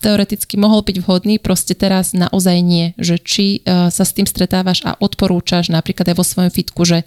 teoreticky 0.00 0.56
mohol 0.56 0.80
byť 0.80 0.96
vhodný, 1.04 1.36
proste 1.36 1.76
teraz 1.76 2.16
naozaj 2.16 2.56
nie. 2.64 2.96
Že 2.96 3.16
či 3.20 3.46
uh, 3.62 3.92
sa 3.92 4.04
s 4.06 4.14
tým 4.16 4.24
stretávaš 4.24 4.80
a 4.86 4.96
odporúčaš 4.96 5.68
napríklad 5.68 6.12
aj 6.12 6.16
vo 6.16 6.24
svojom 6.24 6.52
fitku, 6.52 6.82
že 6.88 7.04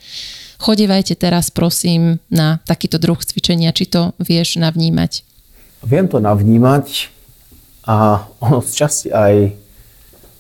chodívajte 0.62 1.18
teraz 1.18 1.50
prosím 1.50 2.22
na 2.30 2.62
takýto 2.70 3.02
druh 3.02 3.18
cvičenia, 3.18 3.74
či 3.74 3.90
to 3.90 4.14
vieš 4.22 4.62
navnímať. 4.62 5.26
Viem 5.82 6.06
to 6.06 6.22
navnímať 6.22 7.10
a 7.90 8.30
ono 8.38 8.62
z 8.62 8.72
časti 8.78 9.08
aj, 9.10 9.58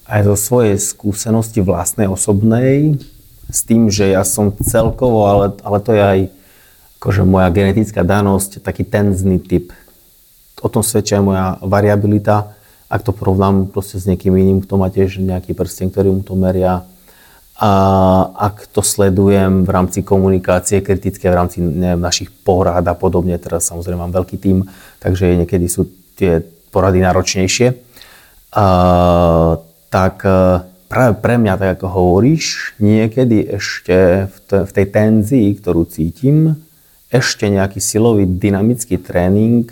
aj 0.05 0.21
zo 0.29 0.35
svojej 0.37 0.77
skúsenosti 0.77 1.65
vlastnej, 1.65 2.05
osobnej, 2.05 3.01
s 3.49 3.65
tým, 3.65 3.89
že 3.89 4.13
ja 4.13 4.21
som 4.21 4.53
celkovo, 4.61 5.25
ale, 5.25 5.57
ale 5.65 5.77
to 5.81 5.91
je 5.97 6.03
aj 6.03 6.19
akože 7.01 7.25
moja 7.25 7.49
genetická 7.49 8.05
danosť, 8.05 8.61
taký 8.61 8.85
tenzný 8.85 9.41
typ 9.41 9.73
o 10.61 10.67
tom 10.69 10.85
svedčia 10.85 11.17
aj 11.17 11.25
moja 11.25 11.45
variabilita. 11.65 12.53
Ak 12.87 13.01
to 13.01 13.11
porovnám 13.11 13.73
proste 13.73 13.97
s 13.97 14.05
niekým 14.05 14.37
iným, 14.37 14.61
kto 14.61 14.77
má 14.77 14.93
tiež 14.93 15.17
nejaký 15.17 15.57
prsten, 15.57 15.89
ktorý 15.89 16.13
mu 16.13 16.21
to 16.21 16.37
meria. 16.37 16.85
A 17.61 17.71
ak 18.49 18.73
to 18.73 18.81
sledujem 18.81 19.65
v 19.65 19.69
rámci 19.69 20.01
komunikácie 20.01 20.81
kritické, 20.81 21.29
v 21.29 21.37
rámci 21.37 21.61
neviem, 21.61 22.01
našich 22.01 22.33
porád 22.33 22.85
a 22.89 22.95
podobne, 22.97 23.37
teraz 23.37 23.69
samozrejme 23.69 24.01
mám 24.01 24.13
veľký 24.17 24.37
tým, 24.41 24.65
takže 24.97 25.37
niekedy 25.37 25.69
sú 25.69 25.85
tie 26.17 26.41
porady 26.73 27.05
náročnejšie, 27.05 27.77
a, 28.51 28.65
tak 29.93 30.25
e, 30.25 30.65
práve 30.89 31.13
pre 31.21 31.37
mňa, 31.37 31.53
tak 31.55 31.69
ako 31.77 31.87
hovoríš, 31.87 32.75
niekedy 32.81 33.45
ešte 33.45 34.27
v 34.49 34.71
tej 34.71 34.85
tenzii, 34.89 35.47
ktorú 35.61 35.85
cítim, 35.85 36.57
ešte 37.11 37.45
nejaký 37.51 37.77
silový 37.83 38.25
dynamický 38.25 38.97
tréning 38.97 39.67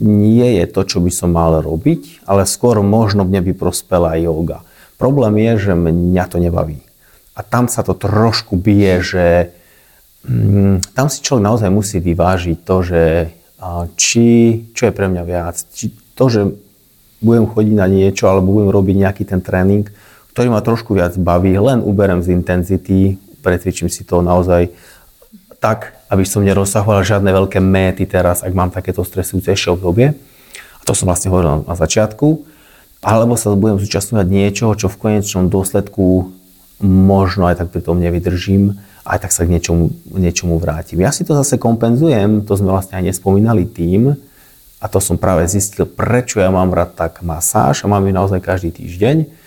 nie 0.00 0.62
je 0.62 0.64
to, 0.70 0.82
čo 0.88 0.98
by 1.04 1.12
som 1.12 1.36
mal 1.36 1.60
robiť, 1.60 2.24
ale 2.24 2.48
skôr 2.48 2.80
možno 2.80 3.28
mne 3.28 3.44
by 3.44 3.52
prospela 3.52 4.16
yoga. 4.16 4.64
Problém 4.96 5.42
je, 5.42 5.70
že 5.70 5.72
mňa 5.74 6.24
to 6.30 6.38
nebaví. 6.38 6.80
A 7.36 7.40
tam 7.44 7.66
sa 7.68 7.82
to 7.82 7.96
trošku 7.96 8.56
bije, 8.56 8.94
že 9.02 9.26
mm, 10.28 10.94
tam 10.96 11.08
si 11.08 11.24
človek 11.24 11.44
naozaj 11.44 11.70
musí 11.72 11.98
vyvážiť 12.00 12.58
to, 12.64 12.76
že 12.84 13.02
či, 13.94 14.26
čo 14.74 14.90
je 14.90 14.92
pre 14.92 15.06
mňa 15.06 15.22
viac, 15.22 15.56
či 15.70 15.94
to, 16.18 16.24
že 16.26 16.40
budem 17.22 17.46
chodiť 17.46 17.74
na 17.78 17.86
niečo, 17.86 18.26
alebo 18.26 18.58
budem 18.58 18.74
robiť 18.74 18.96
nejaký 19.06 19.22
ten 19.22 19.38
tréning, 19.38 19.86
ktorý 20.34 20.50
ma 20.50 20.64
trošku 20.64 20.98
viac 20.98 21.14
baví, 21.14 21.54
len 21.54 21.78
uberem 21.78 22.18
z 22.24 22.34
intenzity, 22.34 23.20
pretvičím 23.44 23.86
si 23.86 24.02
to 24.02 24.18
naozaj 24.18 24.72
tak, 25.62 25.94
aby 26.12 26.28
som 26.28 26.44
nerozsahoval 26.44 27.00
žiadne 27.00 27.32
veľké 27.32 27.56
méty 27.64 28.04
teraz, 28.04 28.44
ak 28.44 28.52
mám 28.52 28.68
takéto 28.68 29.00
stresujúcejšie 29.00 29.72
obdobie. 29.72 30.12
A 30.52 30.82
to 30.84 30.92
som 30.92 31.08
vlastne 31.08 31.32
hovoril 31.32 31.64
na 31.64 31.72
začiatku. 31.72 32.44
Alebo 33.00 33.34
sa 33.40 33.56
budem 33.56 33.80
zúčastňovať 33.80 34.26
niečoho, 34.28 34.76
čo 34.76 34.92
v 34.92 35.00
konečnom 35.00 35.48
dôsledku 35.48 36.30
možno 36.84 37.48
aj 37.48 37.64
tak 37.64 37.68
pri 37.72 37.80
tom 37.80 37.96
nevydržím, 37.98 38.76
aj 39.08 39.24
tak 39.24 39.32
sa 39.32 39.48
k 39.48 39.56
niečomu, 39.56 39.90
niečomu 40.12 40.60
vrátim. 40.60 41.00
Ja 41.00 41.10
si 41.10 41.24
to 41.24 41.32
zase 41.32 41.56
kompenzujem, 41.56 42.44
to 42.44 42.54
sme 42.60 42.70
vlastne 42.70 43.00
aj 43.00 43.08
nespomínali 43.10 43.66
tým, 43.66 44.14
a 44.82 44.86
to 44.90 44.98
som 44.98 45.14
práve 45.14 45.46
zistil, 45.46 45.86
prečo 45.86 46.42
ja 46.42 46.50
mám 46.50 46.74
rád 46.74 46.98
tak 46.98 47.22
masáž 47.22 47.86
a 47.86 47.90
mám 47.90 48.02
ju 48.02 48.12
naozaj 48.14 48.42
každý 48.42 48.74
týždeň 48.74 49.42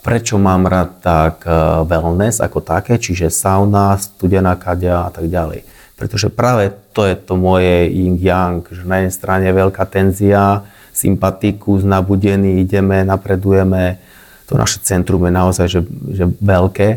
prečo 0.00 0.40
mám 0.40 0.64
rád 0.64 0.90
tak 1.04 1.44
e, 1.44 1.52
wellness 1.84 2.40
ako 2.40 2.64
také, 2.64 2.96
čiže 2.96 3.28
sauna, 3.28 4.00
studená 4.00 4.56
kadia 4.56 5.08
a 5.08 5.10
tak 5.12 5.28
ďalej. 5.28 5.64
Pretože 6.00 6.32
práve 6.32 6.72
to 6.96 7.04
je 7.04 7.12
to 7.12 7.36
moje 7.36 7.92
yin-yang, 7.92 8.64
že 8.72 8.88
na 8.88 9.04
jednej 9.04 9.12
strane 9.12 9.46
veľká 9.52 9.84
tenzia, 9.84 10.64
sympatikus, 10.96 11.84
nabudený, 11.84 12.64
ideme, 12.64 13.04
napredujeme, 13.04 14.00
to 14.48 14.56
naše 14.56 14.80
centrum 14.80 15.22
je 15.28 15.32
naozaj 15.32 15.66
že, 15.68 15.80
že 16.10 16.24
veľké. 16.40 16.88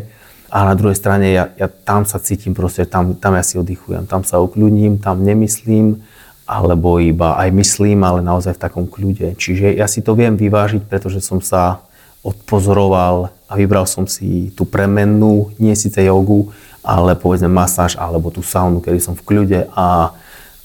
A 0.48 0.64
na 0.64 0.74
druhej 0.78 0.96
strane 0.96 1.36
ja, 1.36 1.52
ja 1.60 1.68
tam 1.68 2.08
sa 2.08 2.16
cítim 2.16 2.56
proste, 2.56 2.88
tam, 2.88 3.12
tam 3.12 3.36
ja 3.36 3.44
si 3.44 3.60
oddychujem, 3.60 4.08
tam 4.08 4.24
sa 4.24 4.40
ukľudním, 4.40 5.02
tam 5.04 5.20
nemyslím, 5.20 6.00
alebo 6.48 6.96
iba 6.96 7.36
aj 7.36 7.52
myslím, 7.52 8.00
ale 8.08 8.24
naozaj 8.24 8.56
v 8.56 8.62
takom 8.62 8.84
kľude. 8.88 9.36
Čiže 9.36 9.76
ja 9.76 9.84
si 9.84 10.00
to 10.00 10.16
viem 10.16 10.38
vyvážiť, 10.38 10.88
pretože 10.88 11.20
som 11.20 11.44
sa 11.44 11.84
odpozoroval 12.24 13.28
a 13.48 13.52
vybral 13.52 13.84
som 13.84 14.08
si 14.08 14.48
tú 14.56 14.64
premennú, 14.64 15.52
nie 15.60 15.76
síce 15.76 16.00
jogu, 16.00 16.54
ale 16.84 17.16
povedzme 17.16 17.48
masáž 17.48 17.96
alebo 17.96 18.28
tú 18.28 18.44
saunu, 18.44 18.84
kedy 18.84 19.00
som 19.00 19.16
v 19.16 19.24
kľude 19.24 19.60
a, 19.72 20.12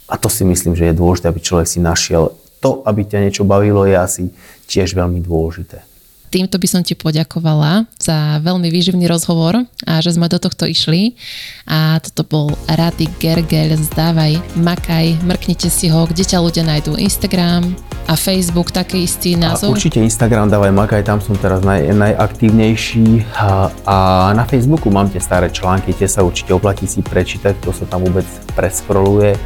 a 0.06 0.16
to 0.20 0.28
si 0.28 0.44
myslím, 0.44 0.76
že 0.76 0.92
je 0.92 1.00
dôležité, 1.00 1.32
aby 1.32 1.40
človek 1.40 1.68
si 1.72 1.80
našiel 1.80 2.36
to, 2.60 2.84
aby 2.84 3.08
ťa 3.08 3.24
niečo 3.24 3.48
bavilo, 3.48 3.88
je 3.88 3.96
asi 3.96 4.24
tiež 4.68 4.92
veľmi 4.94 5.24
dôležité. 5.24 5.88
Týmto 6.30 6.62
by 6.62 6.68
som 6.70 6.86
ti 6.86 6.94
poďakovala 6.94 7.90
za 7.98 8.38
veľmi 8.46 8.70
výživný 8.70 9.10
rozhovor 9.10 9.66
a 9.90 9.98
že 9.98 10.14
sme 10.14 10.30
do 10.30 10.38
tohto 10.38 10.70
išli. 10.70 11.18
A 11.66 11.98
toto 11.98 12.22
bol 12.22 12.54
Rady 12.70 13.10
Gergel, 13.18 13.74
zdávaj, 13.74 14.38
makaj, 14.54 15.18
mrknite 15.26 15.74
si 15.74 15.90
ho, 15.90 16.06
kde 16.06 16.22
ťa 16.22 16.38
ľudia 16.38 16.62
nájdú 16.62 17.02
Instagram 17.02 17.74
a 18.10 18.18
Facebook, 18.18 18.74
taký 18.74 19.06
istý 19.06 19.38
názov. 19.38 19.70
A 19.70 19.78
určite 19.78 20.02
Instagram, 20.02 20.50
dávaj 20.50 20.74
makaj, 20.74 21.06
tam 21.06 21.22
som 21.22 21.38
teraz 21.38 21.62
naj, 21.62 21.94
najaktívnejší. 21.94 23.38
A, 23.38 23.70
a 23.86 23.96
na 24.34 24.50
Facebooku 24.50 24.90
mám 24.90 25.14
tie 25.14 25.22
staré 25.22 25.54
články, 25.54 25.94
tie 25.94 26.10
sa 26.10 26.26
určite 26.26 26.50
oplatí 26.58 26.90
si 26.90 27.06
prečítať, 27.06 27.62
to 27.62 27.70
sa 27.70 27.86
tam 27.86 28.02
vôbec 28.02 28.26
preskroluje 28.58 29.38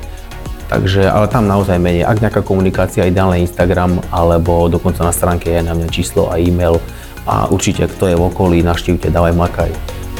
Takže, 0.73 1.05
ale 1.05 1.29
tam 1.29 1.45
naozaj 1.45 1.77
menej. 1.77 2.01
Ak 2.01 2.17
nejaká 2.17 2.41
komunikácia, 2.41 3.05
ideálne 3.05 3.37
Instagram, 3.45 4.01
alebo 4.09 4.65
dokonca 4.65 5.05
na 5.05 5.13
stránke 5.13 5.53
je 5.53 5.61
na 5.61 5.77
mňa 5.77 5.87
číslo 5.93 6.33
a 6.33 6.41
e-mail. 6.41 6.81
A 7.29 7.45
určite, 7.45 7.85
kto 7.85 8.09
je 8.09 8.17
v 8.17 8.25
okolí, 8.25 8.65
naštívte, 8.65 9.13
dávaj 9.13 9.37
makaj. 9.37 9.69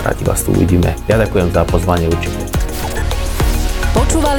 Rádi 0.06 0.24
vás 0.30 0.46
tu 0.46 0.54
uvidíme. 0.54 0.94
Ja 1.10 1.18
ďakujem 1.18 1.50
za 1.50 1.66
pozvanie 1.66 2.06
určite. 2.06 2.63